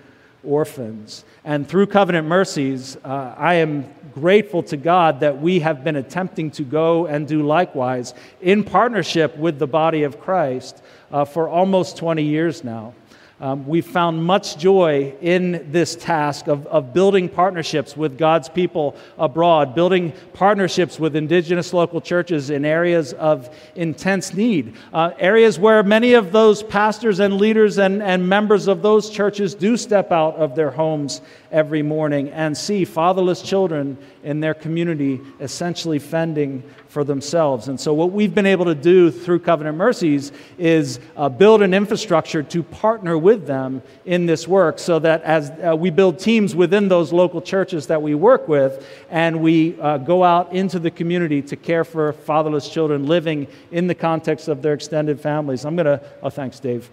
orphans. 0.43 1.25
And 1.47 1.69
through 1.69 1.87
covenant 1.87 2.27
mercies, 2.27 2.97
uh, 3.05 3.33
I 3.39 3.55
am 3.55 3.89
grateful 4.13 4.65
to 4.65 4.77
God 4.77 5.21
that 5.21 5.41
we 5.41 5.61
have 5.61 5.85
been 5.85 5.95
attempting 5.95 6.51
to 6.51 6.65
go 6.65 7.07
and 7.07 7.29
do 7.29 7.47
likewise 7.47 8.15
in 8.41 8.65
partnership 8.65 9.37
with 9.37 9.61
the 9.61 9.67
body 9.69 10.03
of 10.03 10.19
Christ 10.19 10.83
uh, 11.13 11.25
for 11.25 11.49
almost 11.49 11.97
20 11.99 12.25
years 12.25 12.65
now. 12.65 12.95
Um, 13.39 13.67
we've 13.67 13.87
found 13.87 14.25
much 14.25 14.57
joy 14.57 15.15
in 15.21 15.71
this 15.71 15.95
task 15.95 16.47
of, 16.47 16.67
of 16.69 16.95
building 16.95 17.29
partnerships 17.29 17.95
with 17.95 18.17
God's 18.17 18.49
people 18.49 18.97
abroad, 19.19 19.75
building 19.75 20.15
partnerships 20.33 20.99
with 20.99 21.15
indigenous 21.15 21.75
local 21.75 22.01
churches 22.01 22.49
in 22.49 22.65
areas 22.65 23.13
of 23.13 23.55
intense 23.75 24.33
need, 24.33 24.75
uh, 24.95 25.11
areas 25.19 25.59
where 25.59 25.83
many 25.83 26.15
of 26.15 26.33
those 26.33 26.63
pastors 26.63 27.21
and 27.21 27.37
leaders 27.37 27.77
and, 27.77 28.03
and 28.03 28.27
members 28.27 28.69
of 28.69 28.81
those 28.81 29.11
churches 29.11 29.55
do 29.55 29.77
step 29.77 30.13
out 30.13 30.37
of 30.37 30.57
their 30.57 30.71
homes 30.71 31.21
every 31.53 31.83
morning 31.83 32.31
and 32.31 32.57
see 32.57 32.87
fatherless 32.87 33.43
children 33.43 33.99
in 34.25 34.41
their 34.41 34.55
community 34.55 35.21
essentially 35.41 35.99
fending 35.99 36.63
for 36.97 37.05
themselves. 37.05 37.69
And 37.69 37.79
so, 37.79 37.93
what 37.93 38.13
we've 38.13 38.35
been 38.35 38.47
able 38.47 38.65
to 38.65 38.75
do 38.75 39.11
through 39.11 39.41
Covenant 39.41 39.77
Mercies 39.77 40.33
is 40.57 40.99
uh, 41.15 41.29
build 41.29 41.61
an 41.61 41.75
infrastructure 41.75 42.43
to 42.45 42.63
partner 42.63 43.19
with 43.19 43.47
them 43.47 43.83
in 44.07 44.25
this 44.25 44.49
work 44.49 44.79
so 44.79 44.99
that 45.01 45.23
as 45.23 45.51
uh, 45.63 45.77
we 45.77 45.91
build 45.91 46.19
teams 46.19 46.57
within 46.57 46.89
those 46.89 47.13
local 47.13 47.43
churches 47.43 47.87
that 47.89 48.01
we 48.01 48.15
work 48.15 48.49
with, 48.49 48.87
and 49.11 49.43
we 49.43 49.79
uh, 49.79 49.99
go 49.99 50.25
out 50.25 50.51
into 50.55 50.79
the 50.79 50.91
community 50.91 51.43
to 51.43 51.55
care 51.55 51.85
for 51.85 52.15
fatherless 52.15 52.67
children 52.67 53.07
living 53.07 53.47
in 53.73 53.89
the 53.89 53.95
context 53.95 54.49
of 54.49 54.63
their 54.63 54.73
extended 54.73 55.21
families. 55.21 55.67
I'm 55.67 55.77
going 55.77 55.85
to, 55.85 56.01
oh, 56.23 56.31
thanks, 56.31 56.59
Dave. 56.61 56.89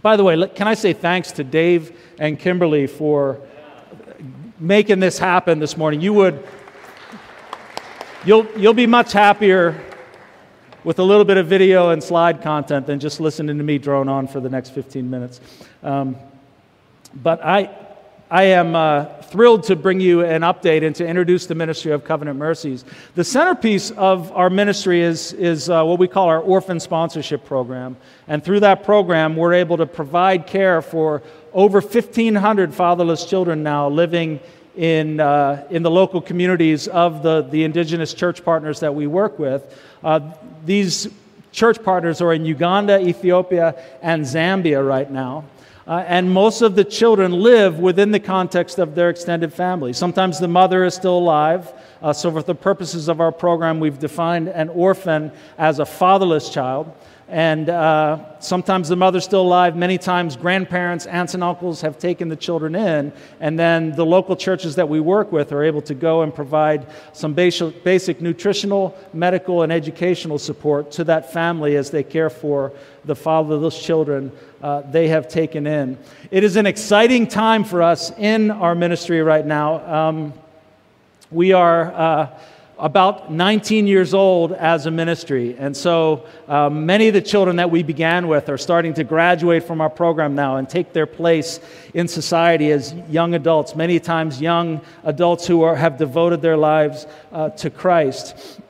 By 0.00 0.16
the 0.16 0.24
way, 0.24 0.48
can 0.48 0.68
I 0.68 0.72
say 0.72 0.94
thanks 0.94 1.32
to 1.32 1.44
Dave 1.44 1.94
and 2.18 2.38
Kimberly 2.38 2.86
for 2.86 3.42
making 4.58 5.00
this 5.00 5.18
happen 5.18 5.58
this 5.58 5.76
morning? 5.76 6.00
You 6.00 6.14
would 6.14 6.42
You'll, 8.26 8.46
you'll 8.56 8.72
be 8.72 8.86
much 8.86 9.12
happier 9.12 9.84
with 10.82 10.98
a 10.98 11.02
little 11.02 11.26
bit 11.26 11.36
of 11.36 11.46
video 11.46 11.90
and 11.90 12.02
slide 12.02 12.40
content 12.40 12.86
than 12.86 12.98
just 12.98 13.20
listening 13.20 13.58
to 13.58 13.64
me 13.64 13.76
drone 13.76 14.08
on 14.08 14.28
for 14.28 14.40
the 14.40 14.48
next 14.48 14.70
15 14.70 15.10
minutes. 15.10 15.42
Um, 15.82 16.16
but 17.14 17.44
I, 17.44 17.76
I 18.30 18.44
am 18.44 18.74
uh, 18.74 19.04
thrilled 19.24 19.64
to 19.64 19.76
bring 19.76 20.00
you 20.00 20.24
an 20.24 20.40
update 20.40 20.86
and 20.86 20.96
to 20.96 21.06
introduce 21.06 21.44
the 21.44 21.54
ministry 21.54 21.92
of 21.92 22.04
Covenant 22.04 22.38
Mercies. 22.38 22.86
The 23.14 23.24
centerpiece 23.24 23.90
of 23.90 24.32
our 24.32 24.48
ministry 24.48 25.02
is, 25.02 25.34
is 25.34 25.68
uh, 25.68 25.84
what 25.84 25.98
we 25.98 26.08
call 26.08 26.28
our 26.28 26.40
orphan 26.40 26.80
sponsorship 26.80 27.44
program. 27.44 27.94
And 28.26 28.42
through 28.42 28.60
that 28.60 28.84
program, 28.84 29.36
we're 29.36 29.52
able 29.52 29.76
to 29.76 29.86
provide 29.86 30.46
care 30.46 30.80
for 30.80 31.22
over 31.52 31.82
1,500 31.82 32.72
fatherless 32.72 33.26
children 33.26 33.62
now 33.62 33.90
living 33.90 34.40
in, 34.76 35.20
uh, 35.20 35.66
in 35.70 35.82
the 35.82 35.90
local 35.90 36.20
communities 36.20 36.88
of 36.88 37.22
the, 37.22 37.42
the 37.42 37.64
indigenous 37.64 38.14
church 38.14 38.44
partners 38.44 38.80
that 38.80 38.94
we 38.94 39.06
work 39.06 39.38
with. 39.38 39.80
Uh, 40.02 40.32
these 40.64 41.08
church 41.52 41.82
partners 41.82 42.20
are 42.20 42.32
in 42.32 42.44
Uganda, 42.44 43.00
Ethiopia, 43.00 43.74
and 44.02 44.24
Zambia 44.24 44.86
right 44.86 45.10
now. 45.10 45.44
Uh, 45.86 46.02
and 46.06 46.32
most 46.32 46.62
of 46.62 46.76
the 46.76 46.84
children 46.84 47.30
live 47.30 47.78
within 47.78 48.10
the 48.10 48.20
context 48.20 48.78
of 48.78 48.94
their 48.94 49.10
extended 49.10 49.52
family. 49.52 49.92
Sometimes 49.92 50.38
the 50.38 50.48
mother 50.48 50.84
is 50.84 50.94
still 50.94 51.18
alive. 51.18 51.72
Uh, 52.00 52.12
so, 52.12 52.30
for 52.30 52.42
the 52.42 52.54
purposes 52.54 53.08
of 53.08 53.20
our 53.20 53.30
program, 53.30 53.80
we've 53.80 53.98
defined 53.98 54.48
an 54.48 54.70
orphan 54.70 55.30
as 55.58 55.78
a 55.78 55.86
fatherless 55.86 56.48
child. 56.48 56.90
And 57.28 57.70
uh, 57.70 58.38
sometimes 58.40 58.88
the 58.88 58.96
mother's 58.96 59.24
still 59.24 59.40
alive. 59.40 59.76
Many 59.76 59.96
times, 59.96 60.36
grandparents, 60.36 61.06
aunts, 61.06 61.32
and 61.32 61.42
uncles 61.42 61.80
have 61.80 61.98
taken 61.98 62.28
the 62.28 62.36
children 62.36 62.74
in. 62.74 63.12
And 63.40 63.58
then 63.58 63.92
the 63.92 64.04
local 64.04 64.36
churches 64.36 64.74
that 64.76 64.88
we 64.88 65.00
work 65.00 65.32
with 65.32 65.50
are 65.52 65.64
able 65.64 65.80
to 65.82 65.94
go 65.94 66.22
and 66.22 66.34
provide 66.34 66.86
some 67.14 67.32
basic, 67.32 67.82
basic 67.82 68.20
nutritional, 68.20 68.96
medical, 69.14 69.62
and 69.62 69.72
educational 69.72 70.38
support 70.38 70.90
to 70.92 71.04
that 71.04 71.32
family 71.32 71.76
as 71.76 71.90
they 71.90 72.02
care 72.02 72.28
for 72.28 72.72
the 73.06 73.16
fatherless 73.16 73.82
children 73.82 74.30
uh, 74.62 74.82
they 74.82 75.08
have 75.08 75.26
taken 75.26 75.66
in. 75.66 75.98
It 76.30 76.44
is 76.44 76.56
an 76.56 76.66
exciting 76.66 77.26
time 77.26 77.64
for 77.64 77.80
us 77.80 78.10
in 78.18 78.50
our 78.50 78.74
ministry 78.74 79.22
right 79.22 79.46
now. 79.46 80.08
Um, 80.08 80.34
we 81.30 81.52
are. 81.52 81.92
Uh, 81.92 82.38
about 82.78 83.30
19 83.30 83.86
years 83.86 84.14
old 84.14 84.52
as 84.52 84.86
a 84.86 84.90
ministry. 84.90 85.56
And 85.58 85.76
so 85.76 86.26
um, 86.48 86.86
many 86.86 87.08
of 87.08 87.14
the 87.14 87.22
children 87.22 87.56
that 87.56 87.70
we 87.70 87.82
began 87.82 88.26
with 88.26 88.48
are 88.48 88.58
starting 88.58 88.94
to 88.94 89.04
graduate 89.04 89.62
from 89.62 89.80
our 89.80 89.90
program 89.90 90.34
now 90.34 90.56
and 90.56 90.68
take 90.68 90.92
their 90.92 91.06
place 91.06 91.60
in 91.94 92.08
society 92.08 92.72
as 92.72 92.92
young 93.08 93.34
adults, 93.34 93.76
many 93.76 94.00
times 94.00 94.40
young 94.40 94.80
adults 95.04 95.46
who 95.46 95.62
are, 95.62 95.76
have 95.76 95.98
devoted 95.98 96.42
their 96.42 96.56
lives 96.56 97.06
uh, 97.32 97.50
to 97.50 97.70
Christ. 97.70 98.60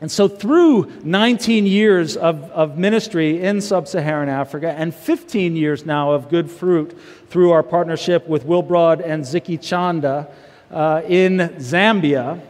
And 0.00 0.10
so, 0.10 0.26
through 0.26 0.90
19 1.04 1.64
years 1.64 2.16
of, 2.16 2.42
of 2.50 2.76
ministry 2.76 3.40
in 3.40 3.60
sub 3.60 3.86
Saharan 3.86 4.28
Africa 4.28 4.72
and 4.76 4.92
15 4.92 5.54
years 5.54 5.86
now 5.86 6.10
of 6.10 6.28
good 6.28 6.50
fruit 6.50 6.98
through 7.28 7.52
our 7.52 7.62
partnership 7.62 8.26
with 8.26 8.44
Wilbrod 8.44 9.00
and 9.00 9.22
Ziki 9.22 9.62
Chanda 9.62 10.28
uh, 10.72 11.02
in 11.06 11.38
Zambia, 11.58 12.40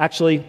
Actually, 0.00 0.42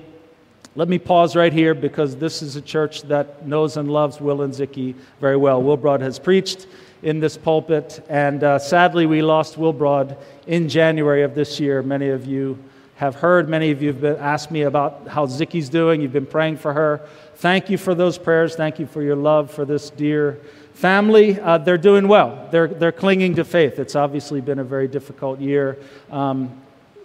let 0.76 0.88
me 0.88 0.97
pause 0.97 1.36
right 1.36 1.52
here 1.52 1.74
because 1.74 2.16
this 2.16 2.41
is 2.41 2.56
a 2.56 2.62
church 2.62 3.02
that 3.02 3.45
knows 3.45 3.76
and 3.76 3.91
loves 3.91 4.22
Will 4.22 4.43
and 4.43 4.54
Ziki 4.54 4.95
very 5.20 5.36
well. 5.36 5.62
Wilbrod 5.62 5.99
has 5.99 6.18
preached 6.18 6.68
in 7.04 7.20
this 7.20 7.36
pulpit, 7.36 8.02
and 8.08 8.45
uh, 8.45 8.58
sadly, 8.58 9.06
we 9.06 9.22
lost 9.22 9.58
Wilbrod 9.58 10.16
in 10.47 10.70
January 10.70 11.24
of 11.24 11.36
this 11.36 11.60
year. 11.60 11.84
Many 11.84 12.08
of 12.08 12.26
you 12.26 12.58
have 12.95 13.16
heard, 13.16 13.49
many 13.49 13.72
of 13.72 13.82
you 13.82 13.89
have 13.89 13.99
been, 13.99 14.16
asked 14.16 14.52
me 14.52 14.62
about 14.62 15.06
how 15.10 15.26
Ziki's 15.26 15.68
doing. 15.68 16.02
You've 16.02 16.14
been 16.14 16.26
praying 16.26 16.56
for 16.56 16.72
her. 16.72 17.06
Thank 17.36 17.70
you 17.70 17.78
for 17.78 17.93
those 17.93 18.18
prayers. 18.18 18.56
Thank 18.56 18.80
you 18.80 18.86
for 18.86 19.02
your 19.02 19.18
love 19.18 19.52
for 19.52 19.66
this 19.66 19.89
dear 19.89 20.39
family. 20.76 21.38
Uh, 21.38 21.58
they're 21.58 21.78
doing 21.78 22.08
well, 22.08 22.47
they're, 22.52 22.70
they're 22.70 22.93
clinging 22.93 23.36
to 23.36 23.43
faith. 23.43 23.80
It's 23.80 23.97
obviously 23.97 24.39
been 24.39 24.60
a 24.60 24.64
very 24.64 24.88
difficult 24.88 25.41
year. 25.41 25.78
Um, 26.10 26.61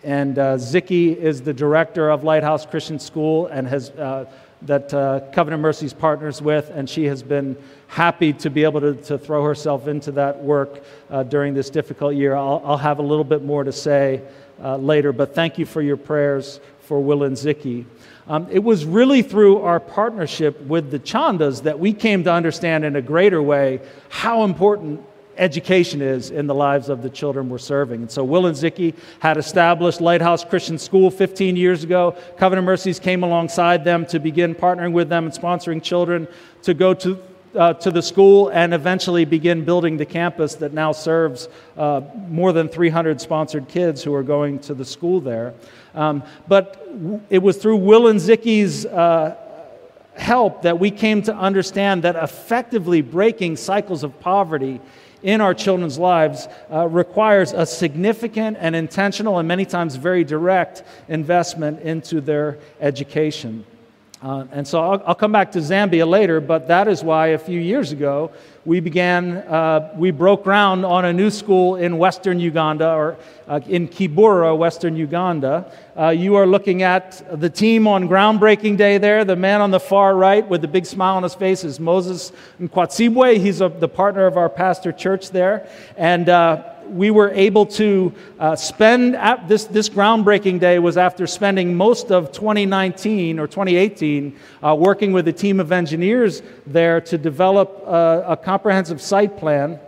and 0.07 0.38
uh, 0.38 0.54
Ziki 0.54 1.16
is 1.16 1.42
the 1.42 1.52
director 1.52 2.11
of 2.11 2.22
Lighthouse 2.22 2.64
Christian 2.64 3.00
School 3.00 3.48
and 3.48 3.66
has 3.66 3.90
uh, 3.90 4.26
that 4.62 4.94
uh, 4.94 5.20
Covenant 5.32 5.61
Mercies 5.61 5.92
partners 5.92 6.40
with, 6.40 6.70
and 6.70 6.88
she 6.88 7.07
has 7.07 7.24
been 7.24 7.57
happy 7.88 8.32
to 8.34 8.48
be 8.48 8.62
able 8.62 8.80
to, 8.80 8.94
to 8.94 9.18
throw 9.18 9.44
herself 9.44 9.88
into 9.88 10.12
that 10.12 10.40
work 10.40 10.84
uh, 11.11 11.24
during 11.24 11.54
this 11.54 11.70
difficult 11.70 12.14
year. 12.14 12.36
I'll, 12.36 12.62
I'll, 12.64 12.76
have 12.76 13.00
a 13.00 13.02
little 13.02 13.24
bit 13.24 13.42
more 13.42 13.64
to 13.64 13.72
say 13.72 14.22
uh, 14.62 14.76
later, 14.76 15.12
but 15.12 15.34
thank 15.34 15.59
you 15.59 15.66
for 15.66 15.82
your 15.82 15.96
prayers 15.96 16.61
for 16.82 17.02
Will 17.02 17.24
and 17.24 17.36
Ziki. 17.36 17.84
Um, 18.28 18.46
it 18.48 18.62
was 18.62 18.84
really 18.84 19.22
through 19.22 19.62
our 19.62 19.80
partnership 19.80 20.61
with 20.62 20.92
the 20.92 21.00
Chandas 21.00 21.64
that 21.64 21.80
we 21.80 21.92
came 21.92 22.22
to 22.24 22.32
understand 22.32 22.84
in 22.84 22.94
a 22.94 23.02
greater 23.02 23.42
way 23.42 23.80
how 24.09 24.44
important 24.44 25.04
education 25.39 26.01
is 26.03 26.30
in 26.30 26.47
the 26.47 26.55
lives 26.55 26.89
of 26.89 27.03
the 27.03 27.11
children 27.11 27.49
we're 27.49 27.59
serving. 27.59 28.03
And 28.03 28.11
so 28.11 28.24
Will 28.24 28.47
and 28.47 28.57
Ziki 28.57 28.95
had 29.20 29.37
established 29.37 30.01
Lighthouse 30.01 30.45
Christian 30.45 30.78
School 30.78 31.11
15 31.11 31.57
years 31.57 31.84
ago. 31.84 32.16
Covenant 32.37 32.66
Mercies 32.66 32.99
came 32.99 33.22
alongside 33.22 33.84
them 33.84 34.07
to 34.07 34.18
begin 34.18 34.55
partnering 34.55 34.93
with 34.93 35.09
them 35.09 35.24
and 35.24 35.34
sponsoring 35.34 35.82
children 35.82 36.26
to 36.62 36.74
go 36.74 36.95
to 36.95 37.18
uh, 37.57 37.72
to 37.72 37.91
the 37.91 38.03
school 38.03 38.51
and 38.51 38.74
eventually 38.74 39.24
begin 39.24 39.64
building 39.64 39.97
the 39.97 40.05
campus 40.05 40.57
that 40.57 40.72
now 40.72 40.93
serves 40.93 41.49
uh, 41.76 42.03
more 42.28 42.53
than 42.53 42.68
300 42.68 43.20
sponsored 43.20 43.66
kids 43.66 44.03
who 44.03 44.14
are 44.14 44.22
going 44.22 44.59
to 44.59 44.74
the 44.74 44.84
school 44.84 45.20
there. 45.20 45.55
Um, 45.95 46.22
but 46.49 46.87
it 47.30 47.39
was 47.39 47.57
through 47.57 47.76
Will 47.76 48.09
and 48.09 48.20
Ziki's 48.20 48.84
uh, 48.84 49.37
help 50.16 50.62
that 50.62 50.78
we 50.78 50.91
came 50.91 51.22
to 51.22 51.34
understand 51.34 52.03
that 52.05 52.16
effectively 52.16 53.03
breaking 53.03 53.57
cycles 53.57 54.03
of 54.03 54.18
poverty 54.20 54.80
in 55.27 55.41
our 55.41 55.53
children's 55.53 55.99
lives 55.99 56.47
uh, 56.72 56.87
requires 56.87 57.53
a 57.53 57.66
significant 57.66 58.57
and 58.61 58.77
intentional 58.77 59.39
and 59.39 59.49
many 59.49 59.66
times 59.66 59.97
very 59.97 60.22
direct 60.22 60.85
investment 61.09 61.81
into 61.81 62.20
their 62.20 62.59
education. 62.81 63.66
Uh, 64.27 64.45
and 64.51 64.66
so 64.66 64.81
I'll, 64.83 65.03
I'll, 65.07 65.14
come 65.14 65.31
back 65.31 65.53
to 65.53 65.61
Zambia 65.61 66.05
later, 66.05 66.41
but 66.41 66.66
that 66.66 66.89
is 66.89 67.05
why 67.05 67.29
a 67.29 67.39
few 67.39 67.61
years 67.61 67.93
ago 67.93 68.33
we 68.64 68.81
began, 68.81 69.37
uh, 69.37 69.95
we 69.97 70.11
broke 70.11 70.43
ground 70.43 70.85
on 70.85 71.05
a 71.05 71.12
new 71.12 71.31
school 71.31 71.77
in 71.77 71.97
western 71.97 72.41
Uganda, 72.41 72.91
or 72.91 73.16
uh, 73.47 73.61
in 73.68 73.87
Kibura, 73.87 74.59
western 74.59 74.97
Uganda. 74.97 75.70
Uh, 75.97 76.09
you 76.09 76.35
are 76.35 76.45
looking 76.45 76.83
at 76.83 77.41
the 77.41 77.49
team 77.49 77.87
on 77.87 78.09
groundbreaking 78.09 78.77
day 78.77 78.99
there. 78.99 79.24
The 79.24 79.37
man 79.37 79.61
on 79.61 79.70
the 79.70 79.79
far 79.79 80.16
right 80.16 80.45
with 80.49 80.61
the 80.61 80.66
big 80.66 80.87
smile 80.87 81.14
on 81.14 81.22
his 81.22 81.37
face 81.37 81.62
is 81.62 81.79
Moses 81.79 82.33
Nkwatsibwe. 82.61 83.39
He's 83.39 83.61
a, 83.61 83.68
the 83.68 83.87
partner 83.87 84.27
of 84.27 84.37
our 84.37 84.49
pastor 84.49 84.91
church 84.91 85.31
there. 85.31 85.68
And 85.97 86.29
uh, 86.29 86.74
we 86.91 87.11
were 87.11 87.30
able 87.30 87.66
to 87.66 88.12
uh, 88.39 88.57
spend 88.57 89.14
this, 89.49 89.64
this 89.64 89.89
groundbreaking 89.89 90.61
day 90.61 90.78
was 90.78 90.97
after 90.97 91.26
spending 91.26 91.74
most 91.74 92.11
of 92.11 92.32
2019 92.32 93.39
or 93.39 93.47
2018 93.47 94.37
uh, 94.62 94.74
working 94.74 95.12
with 95.12 95.28
a 95.28 95.32
team 95.32 95.61
of 95.61 95.72
engineers 95.72 96.43
there 96.66 97.01
to 97.01 97.18
develop 97.18 97.82
uh, 97.87 98.22
a 98.26 98.37
comprehensive 98.37 99.01
site 99.01 99.37
plan 99.39 99.78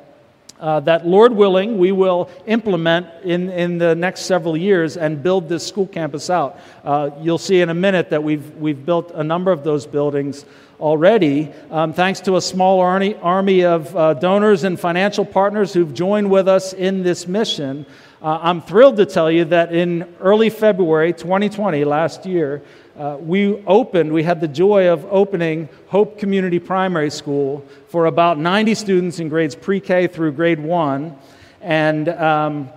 uh, 0.61 0.81
that, 0.81 1.07
Lord 1.07 1.33
willing, 1.33 1.79
we 1.79 1.93
will 1.93 2.31
implement 2.47 3.07
in, 3.25 3.51
in 3.51 3.79
the 3.79 3.95
next 3.95 4.23
several 4.23 4.57
years 4.57 4.97
and 4.97 5.23
build 5.23 5.49
this 5.49 5.67
school 5.67 5.87
campus 5.87 6.31
out. 6.31 6.59
Uh, 6.85 7.11
you'll 7.21 7.39
see 7.39 7.61
in 7.61 7.69
a 7.69 7.75
minute 7.75 8.11
that 8.11 8.23
we've, 8.23 8.55
we've 8.57 8.85
built 8.85 9.13
a 9.13 9.23
number 9.23 9.53
of 9.53 9.63
those 9.65 9.87
buildings 9.87 10.45
already, 10.81 11.53
um, 11.71 11.93
thanks 11.93 12.21
to 12.21 12.37
a 12.37 12.41
small 12.41 12.81
army, 12.81 13.15
army 13.17 13.65
of 13.65 13.95
uh, 13.97 14.15
donors 14.15 14.65
and 14.65 14.79
financial 14.79 15.25
partners 15.25 15.73
who've 15.73 15.93
joined 15.93 16.31
with 16.31 16.49
us 16.49 16.73
in 16.73 17.03
this 17.03 17.27
mission. 17.27 17.85
Uh, 18.21 18.39
I'm 18.43 18.63
thrilled 18.63 18.97
to 18.97 19.07
tell 19.07 19.31
you 19.31 19.45
that 19.47 19.73
in 19.73 20.13
early 20.21 20.51
February 20.51 21.13
2020, 21.13 21.85
last 21.85 22.27
year, 22.27 22.63
uh, 22.99 23.17
we 23.21 23.65
opened, 23.65 24.13
we 24.13 24.25
had 24.25 24.41
the 24.41 24.49
joy 24.49 24.89
of 24.89 25.07
opening 25.09 25.69
Hope 25.87 26.19
Community 26.19 26.59
Primary 26.59 27.11
School 27.11 27.65
for 27.89 28.07
about 28.07 28.39
90 28.39 28.75
students 28.75 29.21
in 29.21 29.29
grades 29.29 29.55
pre 29.55 29.79
K 29.79 30.09
through 30.09 30.33
grade 30.33 30.59
one, 30.59 31.17
and, 31.61 32.09
um, 32.09 32.69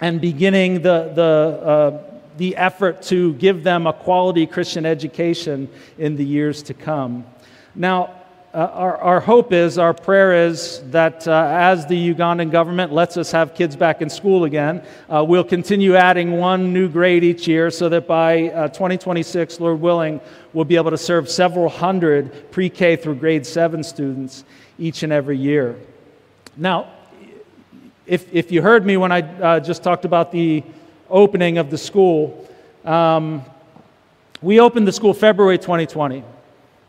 and 0.00 0.20
beginning 0.20 0.82
the, 0.82 1.12
the, 1.14 1.22
uh, 1.22 2.02
the 2.38 2.56
effort 2.56 3.02
to 3.02 3.34
give 3.34 3.62
them 3.62 3.86
a 3.86 3.92
quality 3.92 4.46
Christian 4.48 4.84
education 4.84 5.68
in 5.96 6.16
the 6.16 6.24
years 6.24 6.64
to 6.64 6.74
come. 6.74 7.24
Now, 7.76 8.21
uh, 8.54 8.70
our, 8.74 8.96
our 8.98 9.20
hope 9.20 9.50
is, 9.50 9.78
our 9.78 9.94
prayer 9.94 10.46
is 10.46 10.82
that 10.90 11.26
uh, 11.26 11.48
as 11.50 11.86
the 11.86 12.14
Ugandan 12.14 12.50
government 12.50 12.92
lets 12.92 13.16
us 13.16 13.32
have 13.32 13.54
kids 13.54 13.74
back 13.74 14.02
in 14.02 14.10
school 14.10 14.44
again, 14.44 14.84
uh, 15.08 15.24
we'll 15.26 15.42
continue 15.42 15.96
adding 15.96 16.32
one 16.32 16.70
new 16.70 16.86
grade 16.86 17.24
each 17.24 17.48
year 17.48 17.70
so 17.70 17.88
that 17.88 18.06
by 18.06 18.50
uh, 18.50 18.68
2026, 18.68 19.58
Lord 19.58 19.80
willing, 19.80 20.20
we'll 20.52 20.66
be 20.66 20.76
able 20.76 20.90
to 20.90 20.98
serve 20.98 21.30
several 21.30 21.70
hundred 21.70 22.50
pre 22.50 22.68
K 22.68 22.94
through 22.94 23.14
grade 23.14 23.46
7 23.46 23.82
students 23.82 24.44
each 24.78 25.02
and 25.02 25.14
every 25.14 25.38
year. 25.38 25.74
Now, 26.54 26.90
if, 28.06 28.30
if 28.34 28.52
you 28.52 28.60
heard 28.60 28.84
me 28.84 28.98
when 28.98 29.12
I 29.12 29.22
uh, 29.22 29.60
just 29.60 29.82
talked 29.82 30.04
about 30.04 30.30
the 30.30 30.62
opening 31.08 31.56
of 31.56 31.70
the 31.70 31.78
school, 31.78 32.46
um, 32.84 33.42
we 34.42 34.60
opened 34.60 34.86
the 34.86 34.92
school 34.92 35.14
February 35.14 35.56
2020. 35.56 36.22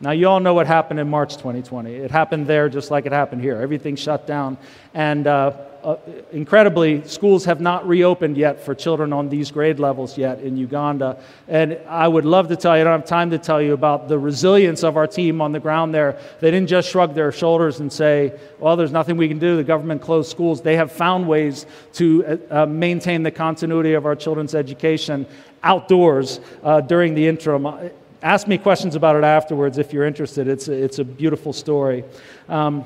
Now, 0.03 0.11
you 0.11 0.27
all 0.27 0.41
know 0.41 0.53
what 0.53 0.67
happened 0.67 0.99
in 0.99 1.09
March 1.09 1.37
2020. 1.37 1.93
It 1.93 2.11
happened 2.11 2.45
there 2.45 2.67
just 2.67 2.91
like 2.91 3.05
it 3.05 3.13
happened 3.13 3.41
here. 3.41 3.61
Everything 3.61 3.95
shut 3.95 4.27
down. 4.27 4.57
And 4.93 5.25
uh, 5.27 5.53
uh, 5.81 5.95
incredibly, 6.33 7.07
schools 7.07 7.45
have 7.45 7.61
not 7.61 7.87
reopened 7.87 8.35
yet 8.35 8.59
for 8.59 8.75
children 8.75 9.13
on 9.13 9.29
these 9.29 9.49
grade 9.49 9.79
levels 9.79 10.17
yet 10.17 10.41
in 10.41 10.57
Uganda. 10.57 11.23
And 11.47 11.79
I 11.87 12.09
would 12.09 12.25
love 12.25 12.49
to 12.49 12.57
tell 12.57 12.75
you, 12.75 12.81
I 12.81 12.83
don't 12.83 12.99
have 12.99 13.07
time 13.07 13.29
to 13.29 13.37
tell 13.37 13.61
you 13.61 13.71
about 13.71 14.09
the 14.09 14.19
resilience 14.19 14.83
of 14.83 14.97
our 14.97 15.07
team 15.07 15.39
on 15.39 15.53
the 15.53 15.61
ground 15.61 15.93
there. 15.93 16.19
They 16.41 16.51
didn't 16.51 16.67
just 16.67 16.89
shrug 16.89 17.15
their 17.15 17.31
shoulders 17.31 17.79
and 17.79 17.91
say, 17.91 18.37
well, 18.59 18.75
there's 18.75 18.91
nothing 18.91 19.15
we 19.15 19.29
can 19.29 19.39
do. 19.39 19.55
The 19.55 19.63
government 19.63 20.01
closed 20.01 20.29
schools. 20.29 20.61
They 20.61 20.75
have 20.75 20.91
found 20.91 21.29
ways 21.29 21.65
to 21.93 22.25
uh, 22.25 22.63
uh 22.63 22.65
maintain 22.65 23.23
the 23.23 23.31
continuity 23.31 23.93
of 23.93 24.05
our 24.05 24.17
children's 24.17 24.53
education 24.53 25.25
outdoors 25.63 26.41
uh, 26.61 26.81
during 26.81 27.13
the 27.13 27.25
interim 27.25 27.65
ask 28.23 28.47
me 28.47 28.57
questions 28.57 28.95
about 28.95 29.17
it 29.17 29.23
afterwards 29.23 29.77
if 29.77 29.93
you're 29.93 30.05
interested. 30.05 30.47
It's 30.47 30.69
a, 30.69 30.73
it's 30.73 30.99
a 30.99 31.03
beautiful 31.03 31.53
story. 31.53 32.05
Um, 32.47 32.85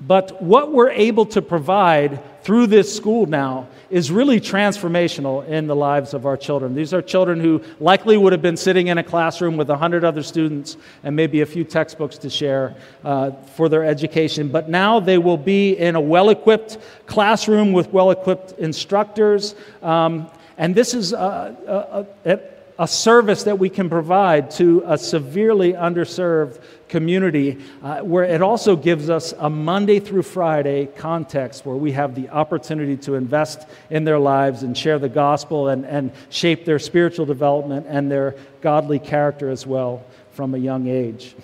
but 0.00 0.40
what 0.40 0.72
we're 0.72 0.90
able 0.90 1.26
to 1.26 1.42
provide 1.42 2.20
through 2.44 2.68
this 2.68 2.94
school 2.94 3.26
now 3.26 3.66
is 3.90 4.12
really 4.12 4.40
transformational 4.40 5.46
in 5.46 5.66
the 5.66 5.74
lives 5.74 6.14
of 6.14 6.24
our 6.24 6.36
children. 6.36 6.74
These 6.74 6.94
are 6.94 7.02
children 7.02 7.40
who 7.40 7.62
likely 7.80 8.16
would 8.16 8.32
have 8.32 8.40
been 8.40 8.56
sitting 8.56 8.86
in 8.86 8.98
a 8.98 9.02
classroom 9.02 9.56
with 9.56 9.68
100 9.68 10.04
other 10.04 10.22
students 10.22 10.76
and 11.02 11.16
maybe 11.16 11.40
a 11.40 11.46
few 11.46 11.64
textbooks 11.64 12.16
to 12.18 12.30
share 12.30 12.76
uh, 13.04 13.32
for 13.56 13.68
their 13.68 13.84
education. 13.84 14.48
But 14.48 14.70
now 14.70 15.00
they 15.00 15.18
will 15.18 15.36
be 15.36 15.72
in 15.76 15.96
a 15.96 16.00
well 16.00 16.30
equipped 16.30 16.78
classroom 17.06 17.72
with 17.72 17.92
well 17.92 18.12
equipped 18.12 18.52
instructors. 18.52 19.56
Um, 19.82 20.30
and 20.56 20.74
this 20.74 20.94
is 20.94 21.12
a, 21.12 22.06
a, 22.24 22.38
a 22.78 22.86
service 22.86 23.42
that 23.42 23.58
we 23.58 23.68
can 23.68 23.90
provide 23.90 24.50
to 24.52 24.82
a 24.86 24.96
severely 24.96 25.72
underserved 25.72 26.60
community, 26.88 27.58
uh, 27.82 28.00
where 28.00 28.24
it 28.24 28.40
also 28.40 28.76
gives 28.76 29.10
us 29.10 29.34
a 29.38 29.50
Monday 29.50 29.98
through 29.98 30.22
Friday 30.22 30.86
context 30.86 31.66
where 31.66 31.76
we 31.76 31.92
have 31.92 32.14
the 32.14 32.28
opportunity 32.28 32.96
to 32.96 33.14
invest 33.14 33.66
in 33.90 34.04
their 34.04 34.18
lives 34.18 34.62
and 34.62 34.78
share 34.78 34.98
the 34.98 35.08
gospel 35.08 35.68
and, 35.68 35.84
and 35.84 36.12
shape 36.30 36.64
their 36.64 36.78
spiritual 36.78 37.26
development 37.26 37.84
and 37.88 38.10
their 38.10 38.36
godly 38.60 38.98
character 38.98 39.50
as 39.50 39.66
well 39.66 40.04
from 40.32 40.54
a 40.54 40.58
young 40.58 40.86
age. 40.86 41.34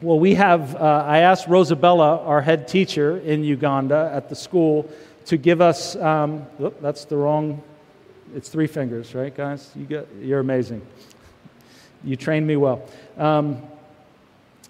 Well, 0.00 0.18
we 0.18 0.34
have, 0.34 0.76
uh, 0.76 1.04
I 1.06 1.18
asked 1.18 1.46
Rosabella, 1.46 2.26
our 2.26 2.40
head 2.40 2.68
teacher 2.68 3.18
in 3.18 3.44
Uganda 3.44 4.10
at 4.14 4.28
the 4.28 4.36
school, 4.36 4.88
to 5.26 5.36
give 5.36 5.60
us, 5.60 5.94
um, 5.96 6.40
whoop, 6.58 6.80
that's 6.80 7.04
the 7.04 7.16
wrong 7.16 7.62
it's 8.34 8.48
three 8.48 8.66
fingers, 8.66 9.14
right, 9.14 9.34
guys? 9.34 9.70
You 9.74 9.84
get, 9.84 10.08
you're 10.20 10.40
amazing. 10.40 10.82
You 12.04 12.16
trained 12.16 12.46
me 12.46 12.56
well. 12.56 12.82
Um, 13.18 13.62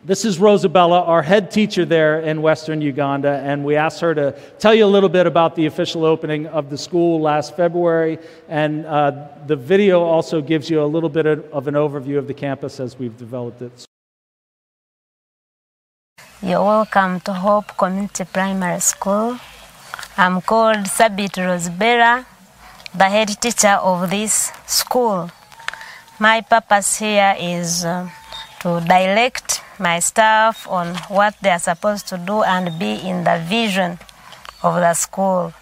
this 0.03 0.25
is 0.25 0.39
Rosabella, 0.39 1.07
our 1.07 1.21
head 1.21 1.51
teacher 1.51 1.85
there 1.85 2.21
in 2.21 2.41
Western 2.41 2.81
Uganda, 2.81 3.43
and 3.45 3.63
we 3.63 3.77
asked 3.77 4.01
her 4.01 4.15
to 4.15 4.33
tell 4.59 4.75
you 4.75 4.87
a 4.87 4.89
little 4.89 5.11
bit 5.11 5.27
about 5.27 5.55
the 5.55 5.67
official 5.67 6.07
opening 6.07 6.47
of 6.47 6.71
the 6.71 6.79
school 6.79 7.21
last 7.21 7.55
February. 7.55 8.19
And 8.49 8.87
uh, 8.87 9.29
the 9.47 9.57
video 9.57 10.01
also 10.01 10.41
gives 10.41 10.71
you 10.71 10.83
a 10.83 10.89
little 10.89 11.11
bit 11.11 11.27
of 11.27 11.69
an 11.69 11.75
overview 11.75 12.17
of 12.17 12.27
the 12.27 12.35
campus 12.35 12.81
as 12.81 12.99
we've 12.99 13.17
developed 13.19 13.61
it. 13.61 13.85
You're 16.43 16.65
welcome 16.65 17.21
to 17.21 17.35
Hope 17.35 17.77
Community 17.77 18.25
Primary 18.25 18.81
School. 18.81 19.39
I'm 20.17 20.41
called 20.41 20.89
Sabit 20.89 21.37
Rosbera 21.37 22.25
the 22.95 23.05
head 23.09 23.28
teacher 23.41 23.78
of 23.82 24.11
this 24.11 24.53
school. 24.66 25.30
My 26.18 26.41
purpose 26.41 26.99
here 26.99 27.36
is 27.38 27.84
uh, 27.84 28.11
to 28.61 28.80
direct 28.80 29.62
my 29.78 30.01
staff 30.01 30.68
on 30.68 30.95
what 31.09 31.34
they 31.41 31.51
are 31.51 31.59
supposed 31.59 32.09
to 32.09 32.18
do 32.18 32.43
and 32.43 32.78
be 32.78 32.95
in 32.95 33.24
the 33.24 33.43
vision 33.49 33.99
of 34.62 34.74
the 34.74 34.95
school. 34.95 35.53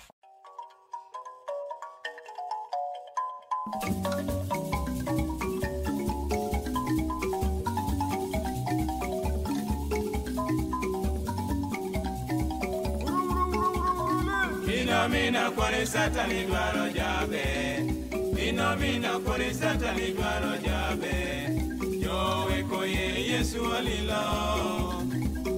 Mina 15.10 15.50
kwani 15.50 15.86
satani 15.86 16.44
dwaro 16.46 16.88
jabe. 16.90 17.44
Mina 18.34 18.76
mina 18.76 19.18
kwani 19.18 19.54
satani 19.54 20.12
dwaro 20.12 20.56
jabe. 20.56 21.14
Jowe 22.02 22.62
koye 22.70 23.24
Yesu 23.30 23.72
alilo. 23.74 24.24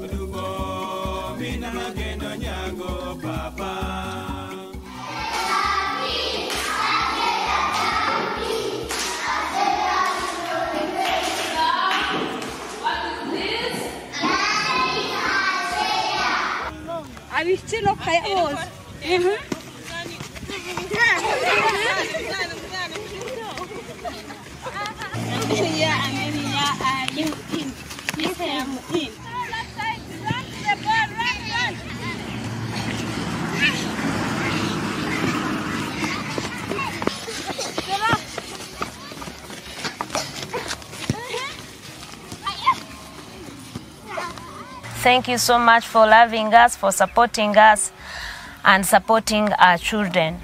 Odugo 0.04 1.36
mina 1.38 1.72
magendo 1.72 2.36
nyago 2.36 3.18
papa. 3.22 3.70
Abicino 17.38 17.94
kaya 17.96 18.20
bose. 18.22 18.54
Ya 18.54 18.60
ameni 18.60 18.79
Thank 45.02 45.28
you 45.28 45.38
so 45.38 45.58
much 45.58 45.86
for 45.86 46.06
loving 46.06 46.52
us, 46.52 46.76
for 46.76 46.92
supporting 46.92 47.56
us, 47.56 47.90
and 48.64 48.84
supporting 48.84 49.52
our 49.54 49.78
children. 49.78 50.38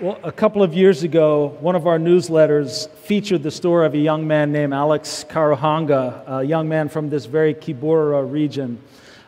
Well, 0.00 0.20
a 0.22 0.32
couple 0.32 0.62
of 0.62 0.74
years 0.74 1.02
ago, 1.02 1.56
one 1.60 1.74
of 1.74 1.86
our 1.86 1.98
newsletters 1.98 2.90
featured 2.90 3.42
the 3.42 3.50
story 3.50 3.86
of 3.86 3.94
a 3.94 3.98
young 3.98 4.26
man 4.26 4.52
named 4.52 4.74
Alex 4.74 5.24
Karuhanga, 5.26 6.22
a 6.26 6.42
young 6.42 6.68
man 6.68 6.90
from 6.90 7.08
this 7.08 7.24
very 7.24 7.54
Kibura 7.54 8.30
region. 8.30 8.82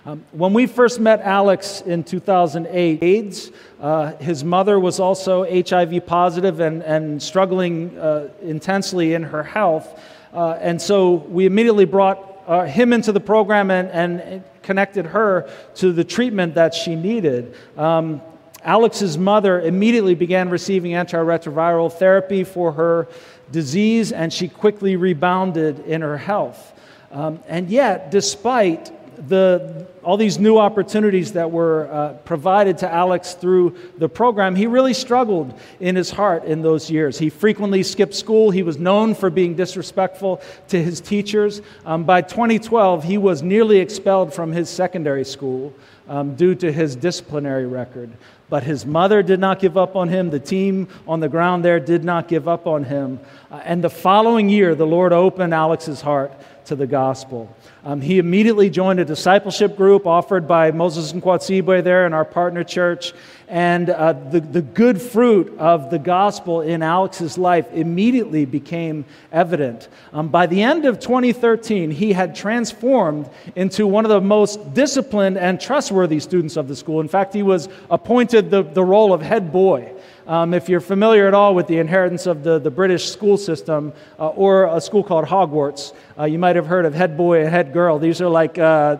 Um, 0.06 0.24
when 0.30 0.52
we 0.52 0.66
first 0.66 1.00
met 1.00 1.20
Alex 1.22 1.80
in 1.80 2.04
2008, 2.04 3.02
AIDS, 3.02 3.50
uh, 3.80 4.12
his 4.18 4.44
mother 4.44 4.78
was 4.78 5.00
also 5.00 5.42
HIV 5.42 6.06
positive 6.06 6.60
and, 6.60 6.84
and 6.84 7.20
struggling 7.20 7.98
uh, 7.98 8.28
intensely 8.40 9.14
in 9.14 9.24
her 9.24 9.42
health. 9.42 10.00
Uh, 10.32 10.58
and 10.60 10.80
so 10.80 11.14
we 11.14 11.44
immediately 11.44 11.86
brought 11.86 12.40
uh, 12.46 12.66
him 12.66 12.92
into 12.92 13.10
the 13.10 13.18
program 13.18 13.72
and, 13.72 13.90
and 13.90 14.44
connected 14.62 15.06
her 15.06 15.50
to 15.74 15.92
the 15.92 16.04
treatment 16.04 16.54
that 16.54 16.72
she 16.72 16.94
needed. 16.94 17.56
Um, 17.76 18.22
Alex's 18.62 19.18
mother 19.18 19.60
immediately 19.60 20.14
began 20.14 20.50
receiving 20.50 20.92
antiretroviral 20.92 21.92
therapy 21.92 22.44
for 22.44 22.70
her 22.70 23.08
disease, 23.50 24.12
and 24.12 24.32
she 24.32 24.46
quickly 24.46 24.94
rebounded 24.94 25.80
in 25.80 26.00
her 26.02 26.16
health. 26.16 26.74
Um, 27.10 27.40
and 27.48 27.68
yet, 27.68 28.12
despite 28.12 28.92
the, 29.28 29.86
all 30.02 30.16
these 30.16 30.38
new 30.38 30.58
opportunities 30.58 31.32
that 31.32 31.50
were 31.50 31.88
uh, 31.90 32.12
provided 32.24 32.78
to 32.78 32.92
Alex 32.92 33.34
through 33.34 33.76
the 33.98 34.08
program, 34.08 34.54
he 34.54 34.66
really 34.66 34.94
struggled 34.94 35.58
in 35.80 35.96
his 35.96 36.10
heart 36.10 36.44
in 36.44 36.62
those 36.62 36.90
years. 36.90 37.18
He 37.18 37.30
frequently 37.30 37.82
skipped 37.82 38.14
school. 38.14 38.50
He 38.50 38.62
was 38.62 38.78
known 38.78 39.14
for 39.14 39.30
being 39.30 39.54
disrespectful 39.54 40.40
to 40.68 40.82
his 40.82 41.00
teachers. 41.00 41.62
Um, 41.84 42.04
by 42.04 42.22
2012, 42.22 43.04
he 43.04 43.18
was 43.18 43.42
nearly 43.42 43.78
expelled 43.78 44.32
from 44.32 44.52
his 44.52 44.68
secondary 44.68 45.24
school 45.24 45.72
um, 46.08 46.34
due 46.34 46.54
to 46.54 46.72
his 46.72 46.94
disciplinary 46.94 47.66
record. 47.66 48.10
But 48.48 48.62
his 48.62 48.86
mother 48.86 49.24
did 49.24 49.40
not 49.40 49.58
give 49.58 49.76
up 49.76 49.96
on 49.96 50.08
him. 50.08 50.30
The 50.30 50.38
team 50.38 50.88
on 51.08 51.18
the 51.18 51.28
ground 51.28 51.64
there 51.64 51.80
did 51.80 52.04
not 52.04 52.28
give 52.28 52.46
up 52.46 52.66
on 52.66 52.84
him. 52.84 53.18
Uh, 53.50 53.60
and 53.64 53.82
the 53.82 53.90
following 53.90 54.48
year, 54.48 54.76
the 54.76 54.86
Lord 54.86 55.12
opened 55.12 55.52
Alex's 55.52 56.00
heart 56.00 56.32
to 56.66 56.76
the 56.76 56.86
gospel. 56.86 57.54
Um, 57.84 58.00
he 58.00 58.18
immediately 58.18 58.70
joined 58.70 59.00
a 59.00 59.04
discipleship 59.04 59.76
group 59.76 60.06
offered 60.06 60.46
by 60.48 60.72
Moses 60.72 61.12
Nkwatsibwe 61.12 61.82
there 61.82 62.06
in 62.06 62.12
our 62.12 62.24
partner 62.24 62.64
church. 62.64 63.12
And 63.48 63.90
uh, 63.90 64.12
the, 64.12 64.40
the 64.40 64.62
good 64.62 65.00
fruit 65.00 65.56
of 65.58 65.90
the 65.90 66.00
gospel 66.00 66.62
in 66.62 66.82
Alex's 66.82 67.38
life 67.38 67.72
immediately 67.72 68.44
became 68.44 69.04
evident. 69.30 69.88
Um, 70.12 70.28
by 70.28 70.46
the 70.46 70.62
end 70.62 70.84
of 70.84 70.98
2013, 70.98 71.92
he 71.92 72.12
had 72.12 72.34
transformed 72.34 73.30
into 73.54 73.86
one 73.86 74.04
of 74.04 74.08
the 74.08 74.20
most 74.20 74.74
disciplined 74.74 75.38
and 75.38 75.60
trustworthy 75.60 76.18
students 76.18 76.56
of 76.56 76.66
the 76.66 76.74
school. 76.74 77.00
In 77.00 77.08
fact, 77.08 77.32
he 77.32 77.44
was 77.44 77.68
appointed 77.88 78.50
the, 78.50 78.62
the 78.62 78.84
role 78.84 79.12
of 79.12 79.22
head 79.22 79.52
boy. 79.52 79.92
Um, 80.26 80.54
if 80.54 80.68
you're 80.68 80.80
familiar 80.80 81.28
at 81.28 81.34
all 81.34 81.54
with 81.54 81.68
the 81.68 81.78
inheritance 81.78 82.26
of 82.26 82.42
the, 82.42 82.58
the 82.58 82.70
British 82.70 83.10
school 83.10 83.36
system 83.36 83.92
uh, 84.18 84.28
or 84.30 84.66
a 84.76 84.80
school 84.80 85.04
called 85.04 85.24
Hogwarts, 85.24 85.94
uh, 86.18 86.24
you 86.24 86.36
might 86.36 86.56
have 86.56 86.66
heard 86.66 86.84
of 86.84 86.94
head 86.94 87.16
boy 87.16 87.42
and 87.42 87.48
head 87.48 87.72
girl. 87.72 88.00
These 88.00 88.20
are 88.20 88.28
like, 88.28 88.58
uh, 88.58 88.96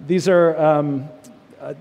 these 0.00 0.28
are 0.28 0.56
um, 0.58 1.08
uh, 1.60 1.74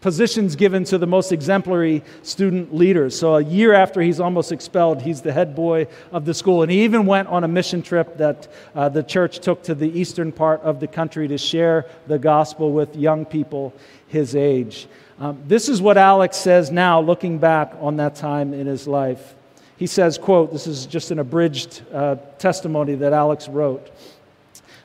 positions 0.00 0.56
given 0.56 0.82
to 0.82 0.98
the 0.98 1.06
most 1.06 1.30
exemplary 1.30 2.02
student 2.24 2.74
leaders. 2.74 3.16
So 3.16 3.36
a 3.36 3.44
year 3.44 3.72
after 3.72 4.00
he's 4.00 4.18
almost 4.18 4.50
expelled, 4.50 5.00
he's 5.02 5.22
the 5.22 5.32
head 5.32 5.54
boy 5.54 5.86
of 6.10 6.24
the 6.24 6.34
school. 6.34 6.62
And 6.62 6.72
he 6.72 6.82
even 6.82 7.06
went 7.06 7.28
on 7.28 7.44
a 7.44 7.48
mission 7.48 7.82
trip 7.82 8.16
that 8.16 8.48
uh, 8.74 8.88
the 8.88 9.04
church 9.04 9.38
took 9.38 9.62
to 9.64 9.76
the 9.76 9.96
eastern 9.96 10.32
part 10.32 10.60
of 10.62 10.80
the 10.80 10.88
country 10.88 11.28
to 11.28 11.38
share 11.38 11.86
the 12.08 12.18
gospel 12.18 12.72
with 12.72 12.96
young 12.96 13.24
people 13.24 13.72
his 14.08 14.34
age. 14.34 14.88
Um, 15.20 15.38
this 15.46 15.68
is 15.68 15.82
what 15.82 15.98
Alex 15.98 16.38
says 16.38 16.70
now, 16.70 16.98
looking 16.98 17.36
back 17.36 17.74
on 17.78 17.98
that 17.98 18.14
time 18.14 18.54
in 18.54 18.66
his 18.66 18.88
life. 18.88 19.34
He 19.76 19.86
says, 19.86 20.16
quote, 20.16 20.50
this 20.50 20.66
is 20.66 20.86
just 20.86 21.10
an 21.10 21.18
abridged 21.18 21.82
uh, 21.92 22.16
testimony 22.38 22.94
that 22.94 23.12
Alex 23.12 23.46
wrote. 23.46 23.90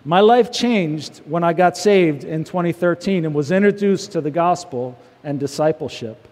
My 0.04 0.20
life 0.20 0.52
changed 0.52 1.22
when 1.26 1.46
I 1.46 1.54
got 1.54 1.78
saved 1.78 2.26
in 2.26 2.44
2013 2.44 3.24
and 3.24 3.34
was 3.34 3.50
introduced 3.50 4.12
to 4.12 4.20
the 4.20 4.30
gospel 4.30 5.00
and 5.24 5.40
discipleship. 5.40 6.28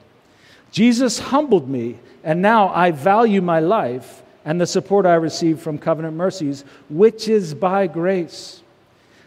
Jesus 0.70 1.20
humbled 1.20 1.70
me, 1.70 1.98
and 2.26 2.42
now 2.42 2.70
I 2.70 2.92
value 2.92 3.42
my 3.42 3.62
life 3.62 4.22
and 4.44 4.60
the 4.60 4.68
support 4.68 5.06
I 5.06 5.16
receive 5.16 5.62
from 5.62 5.78
Covenant 5.78 6.18
Mercies, 6.18 6.66
which 6.90 7.30
is 7.30 7.54
by 7.54 7.88
grace. 7.88 8.63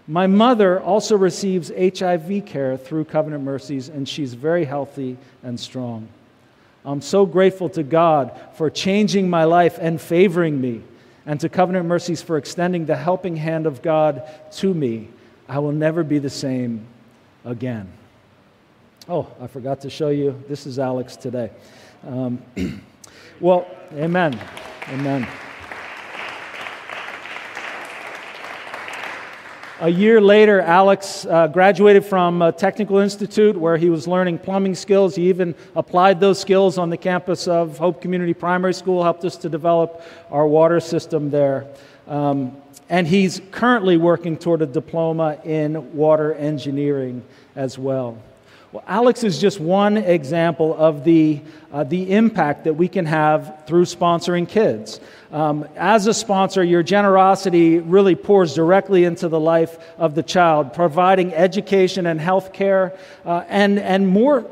My 0.09 0.27
mother 0.27 0.81
also 0.81 1.17
receives 1.17 1.73
HIV 1.77 2.47
care 2.47 2.77
through 2.77 3.07
Covenant 3.07 3.43
Mercies, 3.43 3.89
and 3.89 4.09
she's 4.09 4.35
very 4.35 4.65
healthy 4.65 5.17
and 5.43 5.59
strong. 5.59 6.09
I'm 6.85 7.01
so 7.01 7.27
grateful 7.27 7.69
to 7.71 7.83
God 7.83 8.39
for 8.55 8.71
changing 8.71 9.29
my 9.29 9.45
life 9.45 9.79
and 9.81 10.01
favoring 10.01 10.61
me, 10.61 10.83
and 11.27 11.41
to 11.41 11.49
Covenant 11.49 11.87
Mercies 11.87 12.23
for 12.23 12.37
extending 12.37 12.87
the 12.87 12.95
helping 12.95 13.35
hand 13.35 13.67
of 13.67 13.83
God 13.83 14.23
to 14.53 14.73
me. 14.73 15.09
I 15.49 15.59
will 15.59 15.73
never 15.73 16.05
be 16.05 16.21
the 16.21 16.31
same 16.31 16.87
again. 17.45 17.89
Oh, 19.09 19.29
I 19.41 19.49
forgot 19.49 19.81
to 19.83 19.91
show 19.91 20.09
you. 20.11 20.41
This 20.49 20.67
is 20.67 20.79
Alex 20.79 21.17
today. 21.17 21.51
Um, 22.07 22.43
well, 23.41 23.67
amen. 23.93 24.39
Amen. 24.89 25.27
A 29.79 29.91
year 29.91 30.23
later, 30.23 30.63
Alex 30.63 31.27
uh, 31.27 31.49
graduated 31.49 32.03
from 32.03 32.41
a 32.41 32.51
technical 32.51 32.97
institute 32.97 33.55
where 33.55 33.77
he 33.77 33.91
was 33.91 34.09
learning 34.09 34.39
plumbing 34.39 34.75
skills. 34.75 35.15
He 35.15 35.29
even 35.29 35.55
applied 35.75 36.19
those 36.19 36.41
skills 36.41 36.79
on 36.79 36.89
the 36.89 36.97
campus 36.97 37.47
of 37.47 37.77
Hope 37.77 38.01
Community 38.01 38.33
Primary 38.33 38.73
School, 38.73 39.03
helped 39.03 39.27
us 39.27 39.37
to 39.37 39.51
develop 39.51 40.01
our 40.31 40.47
water 40.47 40.81
system 40.81 41.31
there. 41.31 41.67
Um, 42.09 42.57
and 42.89 43.07
he's 43.07 43.43
currently 43.51 43.99
working 43.99 44.39
toward 44.39 44.63
a 44.63 44.67
diploma 44.67 45.39
in 45.45 45.95
water 45.95 46.33
engineering 46.33 47.23
as 47.55 47.79
well. 47.79 48.17
Well, 48.73 48.83
Alex 48.89 49.23
is 49.23 49.41
just 49.41 49.61
one 49.61 49.97
example 49.97 50.75
of 50.77 51.05
the, 51.05 51.41
uh, 51.73 51.85
the 51.85 52.13
impact 52.13 52.65
that 52.65 52.75
we 52.75 52.89
can 52.89 53.07
have 53.07 53.63
through 53.67 53.85
sponsoring 53.85 54.49
kids. 54.49 54.99
Um, 55.31 55.69
as 55.77 56.09
a 56.09 56.15
sponsor, 56.15 56.65
your 56.65 56.83
generosity 56.83 57.79
really 57.79 58.17
pours 58.17 58.55
directly 58.55 59.05
into 59.05 59.29
the 59.29 59.39
life 59.39 59.79
of 59.99 60.17
the 60.17 60.23
child, 60.25 60.73
providing 60.73 61.33
education 61.33 62.07
and 62.07 62.21
health 62.21 62.53
care, 62.53 62.93
uh, 63.25 63.45
and, 63.49 63.79
and 63.79 64.09
more, 64.09 64.45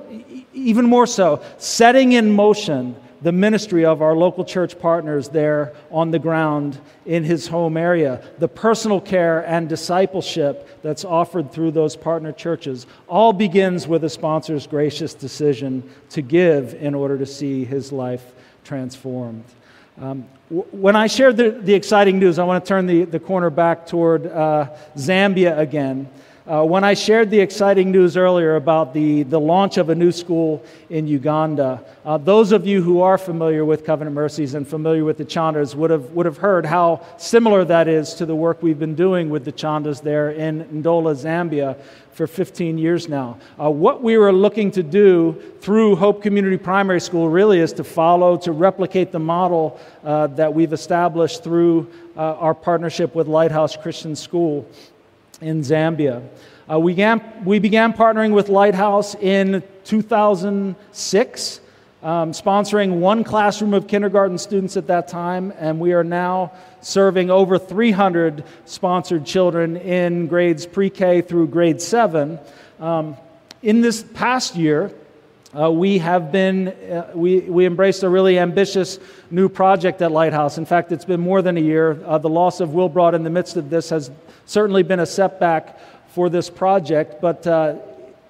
even 0.53 0.87
more 0.87 1.09
so, 1.09 1.43
setting 1.59 2.13
in 2.13 2.31
motion 2.31 2.95
the 3.25 3.33
ministry 3.33 3.87
of 3.87 4.03
our 4.03 4.15
local 4.15 4.45
church 4.45 4.79
partners 4.79 5.31
there 5.31 5.73
on 5.91 6.11
the 6.11 6.19
ground 6.19 6.79
in 7.07 7.25
his 7.25 7.49
home 7.49 7.75
area, 7.79 8.23
the 8.39 8.47
personal 8.47 9.01
care 9.01 9.41
and 9.47 9.67
discipleship 9.67 10.69
that's 10.83 11.07
offered 11.07 11.51
through 11.51 11.71
those 11.71 11.97
partner 11.97 12.33
churches, 12.33 12.87
all 13.09 13.33
begins 13.33 13.89
with 13.89 14.05
a 14.05 14.11
sponsor's 14.11 14.67
gracious 14.67 15.15
decision 15.15 15.83
to 16.11 16.21
give 16.21 16.75
in 16.75 16.95
order 16.95 17.17
to 17.17 17.25
see 17.25 17.65
his 17.65 17.91
life 17.91 18.35
transformed. 18.63 19.45
Um, 19.99 20.29
w- 20.51 20.69
when 20.71 20.95
I 20.95 21.07
shared 21.07 21.39
the, 21.39 21.51
the, 21.51 21.73
exciting 21.73 22.19
news, 22.19 22.39
I 22.39 22.45
want 22.45 22.63
to 22.63 22.69
turn 22.69 22.85
the, 22.85 23.05
the 23.05 23.21
corner 23.21 23.49
back 23.49 23.87
toward 23.87 24.27
uh, 24.27 24.69
Zambia 24.99 25.59
again. 25.59 26.11
Uh, 26.47 26.63
when 26.63 26.85
I 26.85 26.93
shared 26.93 27.31
the 27.31 27.41
exciting 27.41 27.91
news 27.91 28.19
earlier 28.19 28.57
about 28.57 28.93
the, 28.93 29.23
the 29.23 29.41
launch 29.41 29.79
of 29.79 29.89
a 29.89 29.95
new 29.95 30.13
school 30.13 30.63
in 30.91 31.07
Uganda, 31.07 31.83
uh, 32.05 32.19
those 32.19 32.53
of 32.53 32.67
you 32.67 32.83
who 32.83 33.01
are 33.01 33.17
familiar 33.17 33.65
with 33.65 33.83
Covenant 33.83 34.15
Mercies 34.15 34.53
and 34.53 34.69
familiar 34.69 35.07
with 35.07 35.17
the 35.17 35.25
Chandas 35.25 35.75
would 35.75 35.89
have, 35.89 36.11
would 36.11 36.27
have 36.27 36.37
heard 36.37 36.67
how 36.67 37.03
similar 37.17 37.65
that 37.65 37.89
is 37.89 38.13
to 38.17 38.27
the 38.27 38.37
work 38.37 38.63
we've 38.63 38.79
been 38.79 38.95
doing 38.95 39.31
with 39.31 39.47
the 39.47 39.53
Chandas 39.53 40.03
there 40.03 40.33
in 40.33 40.67
Ndola, 40.67 41.15
Zambia 41.15 41.79
for 42.13 42.27
15 42.27 42.77
years 42.77 43.09
now. 43.09 43.39
Uh, 43.59 43.71
what 43.71 44.03
we 44.03 44.19
were 44.19 44.31
looking 44.31 44.71
to 44.73 44.83
do 44.83 45.43
through 45.63 45.97
Hope 45.97 46.23
Community 46.23 46.59
Primary 46.59 47.01
School 47.01 47.31
really 47.31 47.61
is 47.61 47.73
to 47.73 47.85
follow, 47.85 48.37
to 48.37 48.53
replicate 48.53 49.13
the 49.13 49.19
model 49.19 49.81
uh, 50.05 50.27
that 50.27 50.53
we've 50.53 50.75
established 50.75 51.43
through 51.43 51.91
uh, 52.19 52.35
our 52.35 52.55
partnership 52.55 53.15
with 53.15 53.29
Lighthouse 53.29 53.79
Christian 53.79 54.15
School 54.15 54.69
in 55.41 55.61
Zambia. 55.61 56.27
Uh, 56.71 56.79
we, 56.79 56.93
began, 56.93 57.45
we 57.45 57.59
began 57.59 57.93
partnering 57.93 58.33
with 58.33 58.49
Lighthouse 58.49 59.15
in 59.17 59.63
2006, 59.85 61.61
um, 62.03 62.33
sponsoring 62.33 63.01
one 63.01 63.25
classroom 63.25 63.75
of 63.75 63.87
kindergarten 63.87 64.39
students 64.39 64.77
at 64.77 64.87
that 64.87 65.09
time, 65.09 65.53
and 65.59 65.79
we 65.79 65.93
are 65.93 66.05
now 66.05 66.53
serving 66.81 67.31
over 67.31 67.59
300 67.59 68.45
sponsored 68.65 69.25
children 69.27 69.77
in 69.77 70.27
grades 70.27 70.67
pre 70.67 70.89
K 70.91 71.21
through 71.21 71.49
grade 71.49 71.81
7. 71.81 72.39
Um, 72.81 73.17
in 73.63 73.81
this 73.81 74.05
past 74.15 74.57
year, 74.57 74.91
uh, 75.55 75.71
we 75.71 75.99
have 75.99 76.33
been, 76.33 76.69
uh, 76.69 77.13
we, 77.15 77.41
we 77.41 77.65
embraced 77.65 78.03
a 78.03 78.09
really 78.09 78.39
ambitious 78.39 78.99
new 79.31 79.49
project 79.49 80.03
at 80.03 80.11
Lighthouse. 80.11 80.59
In 80.59 80.67
fact, 80.67 80.91
it's 80.91 81.05
been 81.05 81.21
more 81.21 81.43
than 81.43 81.57
a 81.57 81.61
year. 81.61 82.03
Uh, 82.05 82.19
the 82.19 82.29
loss 82.29 82.61
of 82.61 82.71
Wilbrod 82.71 83.15
in 83.15 83.23
the 83.23 83.31
midst 83.31 83.57
of 83.57 83.71
this 83.71 83.91
has 83.91 84.11
certainly 84.47 84.83
been 84.83 85.01
a 85.01 85.07
setback 85.07 85.79
for 86.09 86.29
this 86.29 86.51
project, 86.51 87.21
but 87.21 87.47
uh, 87.47 87.77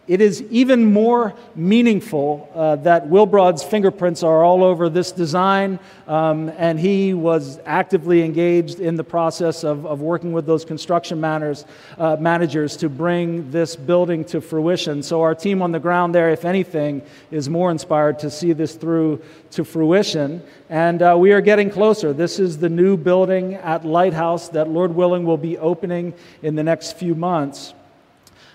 it 0.06 0.20
is 0.20 0.42
even 0.50 0.92
more 0.92 1.34
meaningful 1.54 2.50
uh, 2.54 2.76
that 2.76 3.08
Wilbrod's 3.08 3.62
fingerprints 3.62 4.22
are 4.22 4.44
all 4.44 4.62
over 4.62 4.90
this 4.90 5.12
design, 5.12 5.78
um, 6.06 6.50
and 6.58 6.78
he 6.78 7.14
was 7.14 7.58
actively 7.64 8.22
engaged 8.22 8.80
in 8.80 8.96
the 8.96 9.04
process 9.04 9.64
of, 9.64 9.86
of 9.86 10.02
working 10.02 10.32
with 10.32 10.44
those 10.44 10.64
construction 10.64 11.20
manners, 11.20 11.64
uh, 11.96 12.16
managers 12.20 12.76
to 12.76 12.90
bring 12.90 13.50
this 13.50 13.76
building 13.76 14.24
to 14.26 14.42
fruition. 14.42 15.02
So, 15.02 15.22
our 15.22 15.34
team 15.34 15.62
on 15.62 15.72
the 15.72 15.80
ground 15.80 16.14
there, 16.14 16.30
if 16.30 16.44
anything, 16.44 17.00
is 17.30 17.48
more 17.48 17.70
inspired 17.70 18.18
to 18.18 18.30
see 18.30 18.52
this 18.52 18.74
through 18.74 19.22
to 19.52 19.64
fruition. 19.64 20.42
And 20.68 21.00
uh, 21.00 21.16
we 21.18 21.32
are 21.32 21.40
getting 21.40 21.70
closer. 21.70 22.12
This 22.12 22.38
is 22.38 22.58
the 22.58 22.68
new 22.68 22.98
building 22.98 23.54
at 23.54 23.86
Lighthouse 23.86 24.50
that, 24.50 24.68
Lord 24.68 24.94
willing, 24.94 25.24
will 25.24 25.38
be 25.38 25.56
opening 25.56 26.12
in 26.42 26.56
the 26.56 26.62
next 26.62 26.98
few 26.98 27.14
months. 27.14 27.72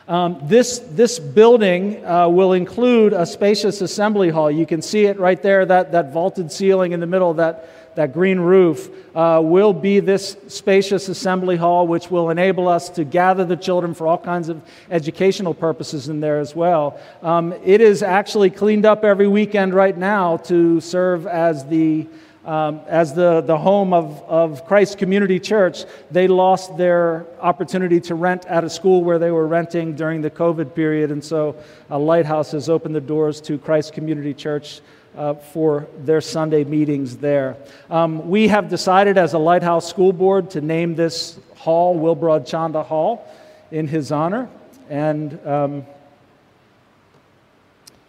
Um, 0.10 0.39
this, 0.41 0.80
this 0.80 1.20
building 1.20 2.03
uh, 2.03 2.28
will 2.30 2.53
include 2.53 3.14
a 3.14 3.28
spacious 3.28 3.80
assembly 3.80 4.30
hall. 4.30 4.49
You 4.49 4.66
can 4.66 4.82
see 4.82 5.05
it 5.05 5.20
right 5.20 5.39
there, 5.39 5.68
that, 5.68 5.91
that 5.91 6.12
vaulted 6.12 6.51
ceiling 6.51 6.93
in 6.93 6.99
the 6.99 7.05
middle, 7.05 7.36
that, 7.36 7.95
that 7.95 8.12
green 8.12 8.39
roof, 8.39 8.89
uh, 9.16 9.39
will 9.43 9.72
be 9.72 9.99
this 9.99 10.36
spacious 10.47 11.10
assembly 11.10 11.57
hall, 11.57 11.86
which 11.86 12.10
will 12.10 12.32
enable 12.32 12.68
us 12.68 12.89
to 12.89 13.03
gather 13.03 13.45
the 13.45 13.55
children 13.55 13.93
for 13.93 14.07
all 14.07 14.18
kinds 14.18 14.49
of 14.49 14.60
educational 14.89 15.53
purposes 15.53 16.10
in 16.10 16.22
there 16.22 16.39
as 16.39 16.55
well. 16.55 16.99
Um, 17.22 17.53
it 17.64 17.80
is 17.80 18.01
actually 18.01 18.49
cleaned 18.49 18.88
up 18.88 19.03
every 19.03 19.28
weekend 19.28 19.76
right 19.76 19.95
now 19.95 20.38
to 20.38 20.82
serve 20.82 21.28
as 21.28 21.68
the 21.68 22.07
um, 22.45 22.81
as 22.87 23.13
the, 23.13 23.41
the 23.41 23.57
home 23.57 23.93
of, 23.93 24.23
of 24.23 24.65
Christ 24.65 24.97
Community 24.97 25.39
Church, 25.39 25.85
they 26.09 26.27
lost 26.27 26.77
their 26.77 27.25
opportunity 27.41 27.99
to 28.01 28.15
rent 28.15 28.45
at 28.45 28.63
a 28.63 28.69
school 28.69 29.03
where 29.03 29.19
they 29.19 29.31
were 29.31 29.47
renting 29.47 29.95
during 29.95 30.21
the 30.21 30.31
COVID 30.31 30.73
period. 30.73 31.11
And 31.11 31.23
so 31.23 31.55
a 31.89 31.99
Lighthouse 31.99 32.51
has 32.51 32.69
opened 32.69 32.95
the 32.95 33.01
doors 33.01 33.41
to 33.41 33.57
Christ 33.57 33.93
Community 33.93 34.33
Church 34.33 34.81
uh, 35.17 35.33
for 35.33 35.87
their 35.97 36.21
Sunday 36.21 36.63
meetings 36.63 37.17
there. 37.17 37.57
Um, 37.89 38.29
we 38.29 38.47
have 38.47 38.69
decided 38.69 39.17
as 39.17 39.33
a 39.33 39.39
Lighthouse 39.39 39.89
School 39.89 40.13
Board 40.13 40.49
to 40.51 40.61
name 40.61 40.95
this 40.95 41.39
hall 41.55 41.99
Wilbrod 41.99 42.47
Chanda 42.47 42.83
Hall 42.83 43.27
in 43.71 43.87
his 43.87 44.11
honor. 44.11 44.49
And 44.89 45.45
um, 45.45 45.85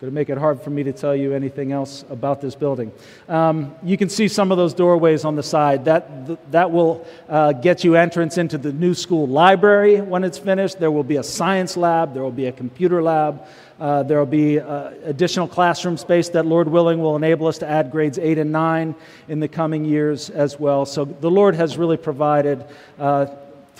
Going 0.00 0.10
to 0.10 0.14
make 0.14 0.30
it 0.30 0.38
hard 0.38 0.62
for 0.62 0.70
me 0.70 0.82
to 0.84 0.94
tell 0.94 1.14
you 1.14 1.34
anything 1.34 1.72
else 1.72 2.06
about 2.08 2.40
this 2.40 2.54
building. 2.54 2.90
Um, 3.28 3.74
you 3.82 3.98
can 3.98 4.08
see 4.08 4.28
some 4.28 4.50
of 4.50 4.56
those 4.56 4.72
doorways 4.72 5.26
on 5.26 5.36
the 5.36 5.42
side. 5.42 5.84
That, 5.84 6.50
that 6.52 6.70
will 6.70 7.06
uh, 7.28 7.52
get 7.52 7.84
you 7.84 7.96
entrance 7.96 8.38
into 8.38 8.56
the 8.56 8.72
new 8.72 8.94
school 8.94 9.28
library 9.28 10.00
when 10.00 10.24
it's 10.24 10.38
finished. 10.38 10.80
There 10.80 10.90
will 10.90 11.04
be 11.04 11.16
a 11.16 11.22
science 11.22 11.76
lab, 11.76 12.14
there 12.14 12.22
will 12.22 12.30
be 12.30 12.46
a 12.46 12.52
computer 12.52 13.02
lab, 13.02 13.46
uh, 13.78 14.02
there 14.04 14.18
will 14.18 14.24
be 14.24 14.58
uh, 14.58 14.92
additional 15.04 15.46
classroom 15.46 15.98
space 15.98 16.30
that, 16.30 16.46
Lord 16.46 16.66
willing, 16.66 17.02
will 17.02 17.16
enable 17.16 17.46
us 17.46 17.58
to 17.58 17.68
add 17.68 17.90
grades 17.90 18.18
8 18.18 18.38
and 18.38 18.50
9 18.50 18.94
in 19.28 19.38
the 19.38 19.48
coming 19.48 19.84
years 19.84 20.30
as 20.30 20.58
well. 20.58 20.86
So 20.86 21.04
the 21.04 21.30
Lord 21.30 21.54
has 21.56 21.76
really 21.76 21.98
provided 21.98 22.64
uh, 22.98 23.26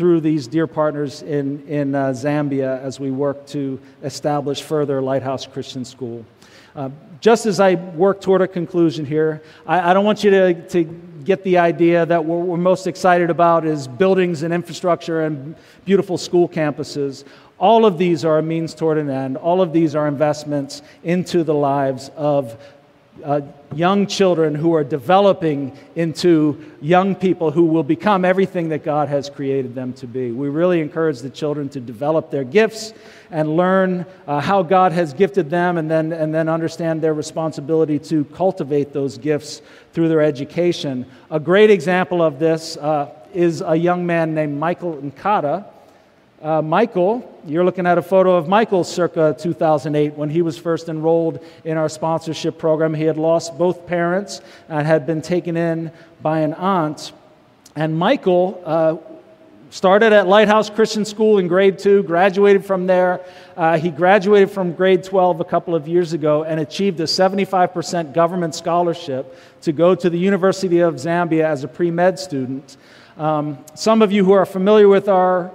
through 0.01 0.19
these 0.19 0.49
dear 0.49 0.67
partners 0.67 1.21
in, 1.21 1.63
in 1.69 1.95
uh, 1.95 2.07
Zambia 2.07 2.81
as 2.81 2.99
we 2.99 3.11
work 3.11 3.47
to 3.49 3.79
establish 4.03 4.63
further 4.63 5.03
Lighthouse 5.03 5.45
Christian 5.47 5.85
School. 5.85 6.25
Uh, 6.75 6.89
just 7.21 7.45
as 7.45 7.61
I 7.61 7.75
work 7.75 8.23
toward 8.23 8.41
a 8.41 8.49
conclusion 8.49 9.05
here, 9.05 9.43
I, 9.67 9.91
I 9.91 9.93
don't 9.93 10.07
want 10.07 10.25
you 10.25 10.31
to, 10.31 10.69
to 10.71 10.85
get 10.85 11.45
the 11.45 11.59
idea 11.59 12.07
that 12.07 12.25
what 12.25 12.47
we're 12.47 12.57
most 12.57 12.87
excited 12.87 13.29
about 13.29 13.67
is 13.67 13.87
buildings 13.87 14.43
and 14.43 14.55
infrastructure 14.55 15.21
and 15.27 15.55
beautiful 15.85 16.17
school 16.17 16.49
campuses. 16.49 17.25
All 17.59 17.85
of 17.85 17.99
these 17.99 18.25
are 18.25 18.39
a 18.39 18.43
means 18.43 18.73
toward 18.73 18.97
an 18.97 19.11
end. 19.11 19.37
All 19.37 19.61
of 19.61 19.75
these 19.75 19.95
are 19.95 20.09
investments 20.09 20.81
into 21.05 21.45
the 21.45 21.53
lives 21.53 22.11
of 22.17 22.57
uh, 23.25 23.41
young 23.75 24.07
children 24.07 24.55
who 24.55 24.75
are 24.75 24.85
developing 24.85 25.77
into 25.95 26.73
young 26.81 27.15
people 27.15 27.51
who 27.51 27.65
will 27.65 27.83
become 27.83 28.25
everything 28.25 28.69
that 28.71 28.83
God 28.83 29.09
has 29.09 29.29
created 29.29 29.75
them 29.75 29.93
to 29.95 30.07
be. 30.07 30.31
We 30.31 30.49
really 30.49 30.81
encourage 30.81 31.21
the 31.21 31.31
children 31.31 31.69
to 31.71 31.81
develop 31.81 32.31
their 32.31 32.45
gifts 32.45 32.93
and 33.31 33.57
learn 33.57 34.07
uh, 34.27 34.41
how 34.41 34.63
God 34.63 34.93
has 34.93 35.13
gifted 35.13 35.51
them 35.51 35.77
and 35.79 35.91
then, 35.91 36.13
and 36.13 36.35
then 36.35 36.49
understand 36.49 37.03
their 37.03 37.15
responsibility 37.15 37.99
to 37.99 38.25
cultivate 38.27 38.93
those 38.93 39.19
gifts 39.19 39.63
through 39.93 40.09
their 40.09 40.23
education. 40.23 41.07
A 41.31 41.41
great 41.41 41.71
example 41.71 42.23
of 42.23 42.39
this 42.39 42.77
uh, 42.77 43.11
is 43.35 43.63
a 43.65 43.77
young 43.77 44.07
man 44.07 44.35
named 44.35 44.59
Michael 44.59 44.97
Nkata 44.97 45.67
uh, 46.43 46.63
Michael, 46.63 47.39
you're 47.47 47.65
looking 47.65 47.87
at 47.87 47.99
a 47.99 48.03
photo 48.03 48.35
of 48.35 48.49
Michael 48.49 48.83
circa 48.83 49.37
2008 49.39 50.15
when 50.15 50.31
he 50.31 50.41
was 50.41 50.57
first 50.57 50.89
enrolled 50.89 51.45
in 51.65 51.77
our 51.77 51.89
sponsorship 51.89 52.57
program. 52.57 52.95
He 52.95 53.05
had 53.05 53.19
lost 53.19 53.59
both 53.59 53.87
parents 53.87 54.41
and 54.69 54.87
had 54.87 55.07
been 55.07 55.21
taken 55.21 55.57
in 55.57 55.93
by 56.23 56.41
an 56.41 56.55
aunt. 56.55 57.13
And 57.77 57.99
Michael 57.99 58.63
uh, 58.65 58.97
started 59.69 60.15
at 60.15 60.29
Lighthouse 60.29 60.71
Christian 60.71 61.05
School 61.05 61.37
in 61.37 61.47
grade 61.47 61.79
two, 61.79 62.03
graduated 62.05 62.65
from 62.65 62.87
there. 62.87 63.21
Uh, 63.55 63.79
he 63.79 63.91
graduated 63.91 64.51
from 64.51 64.73
grade 64.73 65.05
12 65.05 65.41
a 65.41 65.45
couple 65.45 65.75
of 65.75 65.87
years 65.87 66.15
ago 66.15 66.45
and 66.45 66.59
achieved 66.59 67.01
a 67.01 67.05
75% 67.05 68.15
government 68.15 68.55
scholarship 68.55 69.39
to 69.61 69.73
go 69.73 69.95
to 69.95 70.09
the 70.09 70.19
University 70.19 70.81
of 70.81 70.95
Zambia 70.95 71.45
as 71.45 71.65
a 71.65 71.69
pre 71.69 71.91
med 71.91 72.19
student. 72.19 72.79
Um, 73.19 73.59
some 73.75 74.01
of 74.01 74.11
you 74.11 74.25
who 74.25 74.33
are 74.33 74.47
familiar 74.47 74.89
with 74.89 75.07
our 75.07 75.53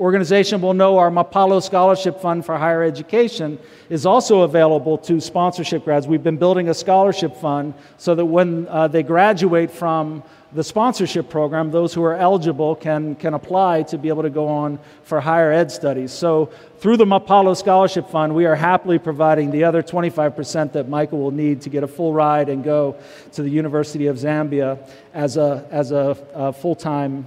organization 0.00 0.62
will 0.62 0.72
know 0.72 0.96
our 0.96 1.10
Mapalo 1.10 1.62
Scholarship 1.62 2.20
Fund 2.20 2.46
for 2.46 2.56
Higher 2.56 2.82
Education 2.82 3.58
is 3.90 4.06
also 4.06 4.40
available 4.40 4.96
to 4.96 5.20
sponsorship 5.20 5.84
grads. 5.84 6.08
We've 6.08 6.22
been 6.22 6.38
building 6.38 6.70
a 6.70 6.74
scholarship 6.74 7.36
fund 7.36 7.74
so 7.98 8.14
that 8.14 8.24
when 8.24 8.66
uh, 8.68 8.88
they 8.88 9.02
graduate 9.02 9.70
from 9.70 10.22
the 10.52 10.64
sponsorship 10.64 11.28
program, 11.28 11.70
those 11.70 11.92
who 11.92 12.02
are 12.02 12.16
eligible 12.16 12.74
can, 12.74 13.14
can 13.14 13.34
apply 13.34 13.82
to 13.84 13.98
be 13.98 14.08
able 14.08 14.22
to 14.22 14.30
go 14.30 14.48
on 14.48 14.78
for 15.04 15.20
higher 15.20 15.52
ed 15.52 15.70
studies. 15.70 16.12
So, 16.12 16.50
through 16.78 16.96
the 16.96 17.04
Mapalo 17.04 17.54
Scholarship 17.54 18.08
Fund, 18.08 18.34
we 18.34 18.46
are 18.46 18.56
happily 18.56 18.98
providing 18.98 19.50
the 19.50 19.64
other 19.64 19.82
25% 19.82 20.72
that 20.72 20.88
Michael 20.88 21.18
will 21.18 21.30
need 21.30 21.60
to 21.60 21.68
get 21.68 21.84
a 21.84 21.86
full 21.86 22.14
ride 22.14 22.48
and 22.48 22.64
go 22.64 22.96
to 23.32 23.42
the 23.42 23.50
University 23.50 24.06
of 24.06 24.16
Zambia 24.16 24.78
as 25.12 25.36
a, 25.36 25.68
as 25.70 25.92
a, 25.92 26.16
a 26.34 26.52
full 26.54 26.74
time 26.74 27.26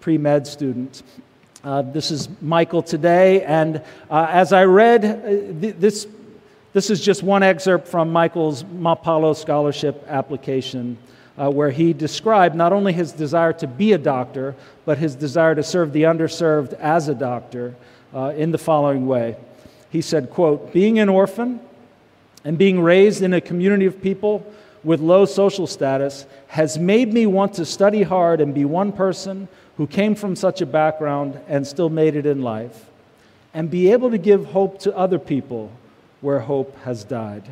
pre 0.00 0.18
med 0.18 0.46
student. 0.46 1.02
Uh, 1.64 1.80
this 1.80 2.10
is 2.10 2.28
Michael 2.40 2.82
today, 2.82 3.44
and 3.44 3.76
uh, 4.10 4.26
as 4.28 4.52
I 4.52 4.64
read 4.64 5.04
uh, 5.04 5.60
th- 5.60 5.76
this, 5.76 6.08
this 6.72 6.90
is 6.90 7.00
just 7.00 7.22
one 7.22 7.44
excerpt 7.44 7.86
from 7.86 8.12
Michael's 8.12 8.64
Mapalo 8.64 9.36
Scholarship 9.36 10.04
application, 10.08 10.98
uh, 11.38 11.48
where 11.48 11.70
he 11.70 11.92
described 11.92 12.56
not 12.56 12.72
only 12.72 12.92
his 12.92 13.12
desire 13.12 13.52
to 13.52 13.68
be 13.68 13.92
a 13.92 13.98
doctor, 13.98 14.56
but 14.84 14.98
his 14.98 15.14
desire 15.14 15.54
to 15.54 15.62
serve 15.62 15.92
the 15.92 16.02
underserved 16.02 16.72
as 16.80 17.06
a 17.06 17.14
doctor 17.14 17.76
uh, 18.12 18.32
in 18.36 18.50
the 18.50 18.58
following 18.58 19.06
way. 19.06 19.36
He 19.88 20.02
said, 20.02 20.30
quote, 20.30 20.72
being 20.72 20.98
an 20.98 21.08
orphan 21.08 21.60
and 22.42 22.58
being 22.58 22.80
raised 22.80 23.22
in 23.22 23.34
a 23.34 23.40
community 23.40 23.86
of 23.86 24.02
people 24.02 24.44
with 24.82 24.98
low 25.00 25.26
social 25.26 25.68
status 25.68 26.26
has 26.48 26.76
made 26.76 27.12
me 27.12 27.24
want 27.26 27.54
to 27.54 27.64
study 27.64 28.02
hard 28.02 28.40
and 28.40 28.52
be 28.52 28.64
one 28.64 28.90
person 28.90 29.46
who 29.76 29.86
came 29.86 30.14
from 30.14 30.36
such 30.36 30.60
a 30.60 30.66
background 30.66 31.40
and 31.48 31.66
still 31.66 31.88
made 31.88 32.16
it 32.16 32.26
in 32.26 32.42
life. 32.42 32.86
and 33.54 33.70
be 33.70 33.92
able 33.92 34.10
to 34.10 34.18
give 34.18 34.46
hope 34.46 34.78
to 34.80 34.96
other 34.96 35.18
people 35.18 35.70
where 36.20 36.40
hope 36.40 36.76
has 36.84 37.04
died. 37.04 37.42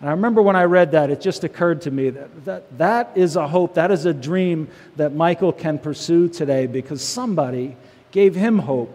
And 0.00 0.08
I 0.08 0.12
remember 0.12 0.42
when 0.42 0.56
I 0.56 0.64
read 0.64 0.92
that, 0.92 1.10
it 1.10 1.20
just 1.20 1.44
occurred 1.44 1.82
to 1.82 1.90
me 1.90 2.10
that, 2.10 2.44
that 2.44 2.78
that 2.78 3.12
is 3.14 3.36
a 3.36 3.46
hope, 3.46 3.74
that 3.74 3.90
is 3.90 4.06
a 4.06 4.14
dream 4.14 4.68
that 4.96 5.14
Michael 5.14 5.52
can 5.52 5.78
pursue 5.78 6.28
today 6.28 6.66
because 6.66 7.02
somebody 7.02 7.76
gave 8.10 8.34
him 8.34 8.58
hope 8.58 8.92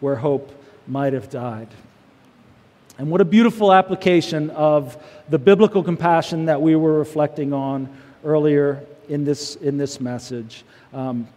where 0.00 0.14
hope 0.14 0.52
might 0.86 1.12
have 1.12 1.28
died. 1.30 1.68
And 2.98 3.10
what 3.10 3.20
a 3.20 3.24
beautiful 3.24 3.72
application 3.72 4.50
of 4.50 4.96
the 5.28 5.38
biblical 5.38 5.82
compassion 5.82 6.46
that 6.46 6.60
we 6.60 6.76
were 6.76 6.98
reflecting 6.98 7.52
on 7.52 7.88
earlier 8.24 8.84
in 9.08 9.24
this, 9.24 9.56
in 9.56 9.76
this 9.76 10.00
message. 10.00 10.64
Um, 10.92 11.28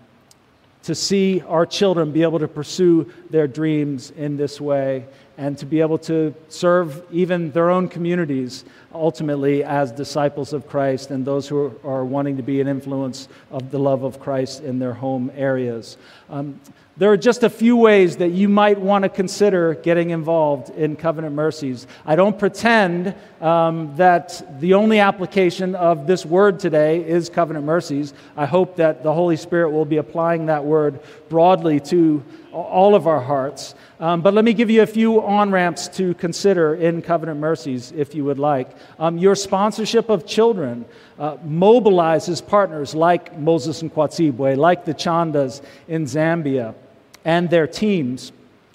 to 0.83 0.95
see 0.95 1.41
our 1.41 1.65
children 1.65 2.11
be 2.11 2.23
able 2.23 2.39
to 2.39 2.47
pursue 2.47 3.11
their 3.29 3.47
dreams 3.47 4.11
in 4.11 4.35
this 4.35 4.59
way 4.59 5.05
and 5.37 5.57
to 5.57 5.65
be 5.65 5.79
able 5.79 5.97
to 5.99 6.33
serve 6.49 7.03
even 7.11 7.51
their 7.51 7.69
own 7.69 7.87
communities 7.87 8.65
ultimately 8.93 9.63
as 9.63 9.91
disciples 9.91 10.53
of 10.53 10.67
Christ 10.67 11.11
and 11.11 11.25
those 11.25 11.47
who 11.47 11.73
are 11.83 12.05
wanting 12.05 12.37
to 12.37 12.43
be 12.43 12.61
an 12.61 12.67
influence 12.67 13.27
of 13.49 13.71
the 13.71 13.79
love 13.79 14.03
of 14.03 14.19
Christ 14.19 14.63
in 14.63 14.79
their 14.79 14.93
home 14.93 15.31
areas. 15.35 15.97
Um, 16.29 16.59
there 16.97 17.11
are 17.11 17.17
just 17.17 17.43
a 17.43 17.49
few 17.49 17.77
ways 17.77 18.17
that 18.17 18.29
you 18.29 18.49
might 18.49 18.79
want 18.79 19.03
to 19.03 19.09
consider 19.09 19.75
getting 19.75 20.09
involved 20.09 20.69
in 20.71 20.95
Covenant 20.95 21.33
Mercies. 21.33 21.87
I 22.05 22.15
don't 22.15 22.37
pretend 22.37 23.15
um, 23.39 23.95
that 23.95 24.59
the 24.59 24.73
only 24.73 24.99
application 24.99 25.73
of 25.73 26.05
this 26.05 26.25
word 26.25 26.59
today 26.59 27.03
is 27.03 27.29
Covenant 27.29 27.65
Mercies. 27.65 28.13
I 28.35 28.45
hope 28.45 28.75
that 28.75 29.03
the 29.03 29.13
Holy 29.13 29.37
Spirit 29.37 29.71
will 29.71 29.85
be 29.85 29.97
applying 29.97 30.47
that 30.47 30.65
word 30.65 30.99
broadly 31.29 31.79
to 31.79 32.23
all 32.51 32.93
of 32.93 33.07
our 33.07 33.21
hearts. 33.21 33.73
Um, 33.99 34.21
but 34.21 34.33
let 34.33 34.43
me 34.43 34.53
give 34.53 34.69
you 34.69 34.81
a 34.81 34.87
few 34.87 35.23
on 35.23 35.51
ramps 35.51 35.87
to 35.89 36.13
consider 36.15 36.75
in 36.75 37.01
Covenant 37.01 37.39
Mercies, 37.39 37.93
if 37.95 38.13
you 38.13 38.25
would 38.25 38.39
like. 38.39 38.69
Um, 38.99 39.17
your 39.17 39.35
sponsorship 39.35 40.09
of 40.09 40.25
children 40.25 40.85
uh, 41.19 41.37
mobilizes 41.37 42.45
partners 42.45 42.95
like 42.95 43.37
Moses 43.37 43.81
Nkwatsibwe, 43.81 44.57
like 44.57 44.85
the 44.85 44.93
Chandas 44.93 45.61
in 45.87 46.05
Zambia, 46.05 46.73
and 47.25 47.49
their 47.49 47.67
teams 47.67 48.31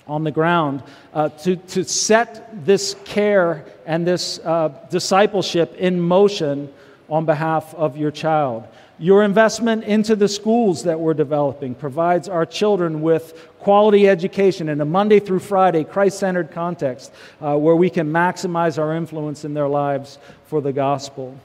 on 0.07 0.25
the 0.25 0.31
ground 0.31 0.83
uh, 1.13 1.29
to, 1.31 1.57
to 1.57 1.85
set 1.85 2.65
this 2.65 2.95
care 3.05 3.65
and 3.87 4.07
this 4.07 4.39
uh, 4.41 4.69
discipleship 4.91 5.75
in 5.75 6.01
motion 6.01 6.73
on 7.09 7.25
behalf 7.25 7.75
of 7.75 7.97
your 7.97 8.11
child. 8.11 8.67
Your 8.99 9.23
investment 9.23 9.85
into 9.85 10.17
the 10.17 10.29
schools 10.29 10.85
that 10.85 10.99
we're 10.99 11.15
developing 11.15 11.75
provides 11.75 12.29
our 12.29 12.47
children 12.47 13.03
with 13.03 13.49
quality 13.59 14.09
education 14.09 14.69
in 14.69 14.81
a 14.81 14.85
Monday 14.85 15.21
through 15.21 15.41
Friday, 15.41 15.85
Christ 15.85 16.19
centered 16.19 16.51
context 16.51 17.13
uh, 17.41 17.57
where 17.57 17.77
we 17.77 17.91
can 17.91 18.11
maximize 18.11 18.79
our 18.79 18.95
influence 18.95 19.45
in 19.45 19.53
their 19.53 19.69
lives 19.69 20.19
for 20.47 20.63
the 20.63 20.73
gospel. 20.73 21.39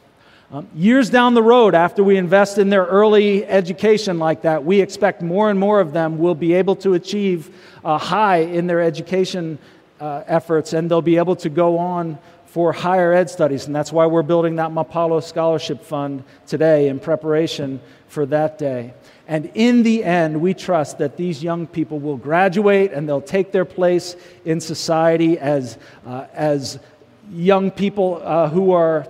Um, 0.54 0.68
years 0.76 1.10
down 1.10 1.34
the 1.34 1.44
road, 1.44 1.76
after 1.76 2.04
we 2.04 2.18
invest 2.18 2.58
in 2.58 2.70
their 2.70 2.86
early 2.86 3.46
education 3.46 4.20
like 4.20 4.42
that, 4.42 4.64
we 4.64 4.82
expect 4.82 5.22
more 5.22 5.50
and 5.50 5.60
more 5.60 5.80
of 5.80 5.94
them 5.94 6.18
will 6.18 6.36
be 6.36 6.54
able 6.54 6.76
to 6.78 6.94
achieve 6.94 7.56
uh, 7.84 7.98
high 7.98 8.40
in 8.40 8.68
their 8.68 8.82
education 8.82 9.58
uh, 10.02 10.24
efforts 10.28 10.74
and 10.74 10.92
they'll 10.92 11.02
be 11.02 11.18
able 11.18 11.36
to 11.38 11.50
go 11.50 11.78
on 11.78 12.18
for 12.52 12.74
higher 12.74 13.14
ed 13.14 13.30
studies. 13.30 13.66
And 13.66 13.74
that's 13.74 13.94
why 13.94 14.06
we're 14.06 14.24
building 14.24 14.58
that 14.58 14.72
Mapalo 14.72 15.24
Scholarship 15.24 15.82
Fund 15.86 16.26
today 16.46 16.90
in 16.90 17.00
preparation 17.00 17.80
for 18.10 18.26
that 18.26 18.58
day. 18.58 18.94
And 19.26 19.50
in 19.54 19.84
the 19.84 20.04
end, 20.04 20.42
we 20.42 20.54
trust 20.54 20.98
that 20.98 21.16
these 21.16 21.42
young 21.42 21.66
people 21.66 21.98
will 21.98 22.18
graduate 22.18 22.92
and 22.92 23.08
they'll 23.08 23.22
take 23.22 23.54
their 23.54 23.64
place 23.64 24.18
in 24.44 24.60
society 24.60 25.40
as, 25.40 25.78
uh, 26.06 26.26
as 26.34 26.78
young 27.32 27.72
people 27.72 28.22
uh, 28.22 28.50
who, 28.50 28.74
are, 28.74 29.08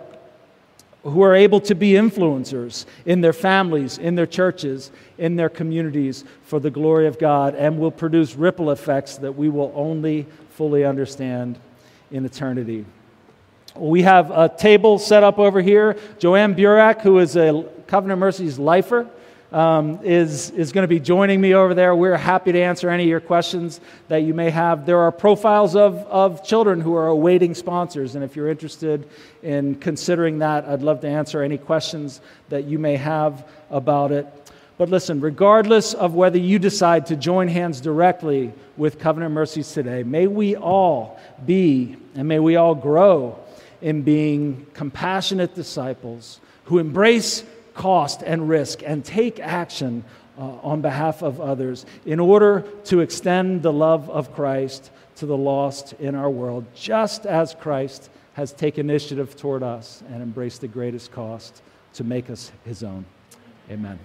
who 1.02 1.24
are 1.24 1.34
able 1.34 1.62
to 1.62 1.74
be 1.74 1.94
influencers 1.94 2.86
in 3.08 3.22
their 3.22 3.34
families, 3.34 3.98
in 3.98 4.14
their 4.14 4.28
churches, 4.28 4.92
in 5.18 5.36
their 5.36 5.50
communities 5.50 6.26
for 6.44 6.60
the 6.60 6.70
glory 6.70 7.08
of 7.08 7.18
God, 7.18 7.56
and 7.56 7.80
will 7.80 7.90
produce 7.90 8.36
ripple 8.36 8.70
effects 8.70 9.18
that 9.18 9.32
we 9.32 9.50
will 9.50 9.72
only 9.74 10.28
fully 10.52 10.86
understand 10.86 11.58
in 12.12 12.24
eternity. 12.24 12.86
We 13.76 14.02
have 14.02 14.32
a 14.32 14.50
table 14.50 15.00
set 15.00 15.24
up 15.24 15.40
over 15.40 15.62
here. 15.62 15.98
Joanne 16.20 16.56
Burak, 16.56 17.02
who 17.02 17.20
is 17.20 17.38
a 17.38 17.66
Covenant 17.88 18.20
Mercies 18.20 18.60
lifer, 18.60 19.08
um, 19.54 20.00
is, 20.04 20.50
is 20.52 20.74
going 20.74 20.84
to 20.84 20.90
be 20.90 21.00
joining 21.00 21.40
me 21.40 21.54
over 21.54 21.74
there. 21.74 21.96
We're 21.96 22.18
happy 22.18 22.52
to 22.52 22.62
answer 22.62 22.90
any 22.90 23.04
of 23.04 23.10
your 23.10 23.22
questions 23.22 23.80
that 24.10 24.24
you 24.24 24.34
may 24.34 24.50
have. 24.50 24.86
There 24.86 25.00
are 25.00 25.12
profiles 25.12 25.76
of, 25.76 25.98
of 26.08 26.44
children 26.44 26.82
who 26.82 26.96
are 26.96 27.08
awaiting 27.08 27.54
sponsors, 27.54 28.16
and 28.16 28.26
if 28.26 28.36
you're 28.36 28.50
interested 28.50 29.08
in 29.42 29.76
considering 29.76 30.40
that, 30.40 30.66
I'd 30.66 30.82
love 30.82 31.00
to 31.02 31.08
answer 31.08 31.42
any 31.42 31.58
questions 31.58 32.20
that 32.50 32.66
you 32.66 32.78
may 32.78 32.98
have 32.98 33.48
about 33.70 34.12
it. 34.12 34.28
But 34.78 34.90
listen, 34.90 35.22
regardless 35.22 35.94
of 35.94 36.14
whether 36.14 36.38
you 36.38 36.60
decide 36.60 37.06
to 37.06 37.16
join 37.16 37.48
hands 37.48 37.80
directly 37.80 38.52
with 38.76 39.00
Covenant 39.00 39.34
Mercies 39.34 39.72
today, 39.72 40.04
may 40.04 40.28
we 40.28 40.56
all 40.58 41.20
be 41.46 41.96
and 42.16 42.28
may 42.28 42.40
we 42.40 42.58
all 42.58 42.76
grow 42.76 43.38
in 43.82 44.02
being 44.02 44.66
compassionate 44.74 45.56
disciples 45.56 46.40
who 46.66 46.80
embrace 46.80 47.44
cost 47.74 48.22
and 48.24 48.48
risk 48.50 48.82
and 48.86 49.04
take 49.04 49.40
action 49.40 50.04
uh, 50.38 50.42
on 50.42 50.82
behalf 50.82 51.22
of 51.22 51.40
others 51.40 51.86
in 52.06 52.20
order 52.20 52.62
to 52.86 53.00
extend 53.00 53.62
the 53.62 53.74
love 53.74 54.10
of 54.10 54.34
Christ 54.34 54.92
to 55.18 55.26
the 55.26 55.38
lost 55.38 55.94
in 55.94 56.16
our 56.16 56.30
world, 56.30 56.66
just 56.74 57.26
as 57.26 57.54
Christ 57.56 58.10
has 58.34 58.54
taken 58.54 58.90
initiative 58.90 59.36
toward 59.36 59.64
us 59.64 60.04
and 60.10 60.22
embraced 60.22 60.62
the 60.62 60.68
greatest 60.68 61.12
cost 61.12 61.62
to 61.94 62.04
make 62.04 62.30
us 62.30 62.52
his 62.66 62.84
own. 62.84 63.06
Amen. 63.70 64.00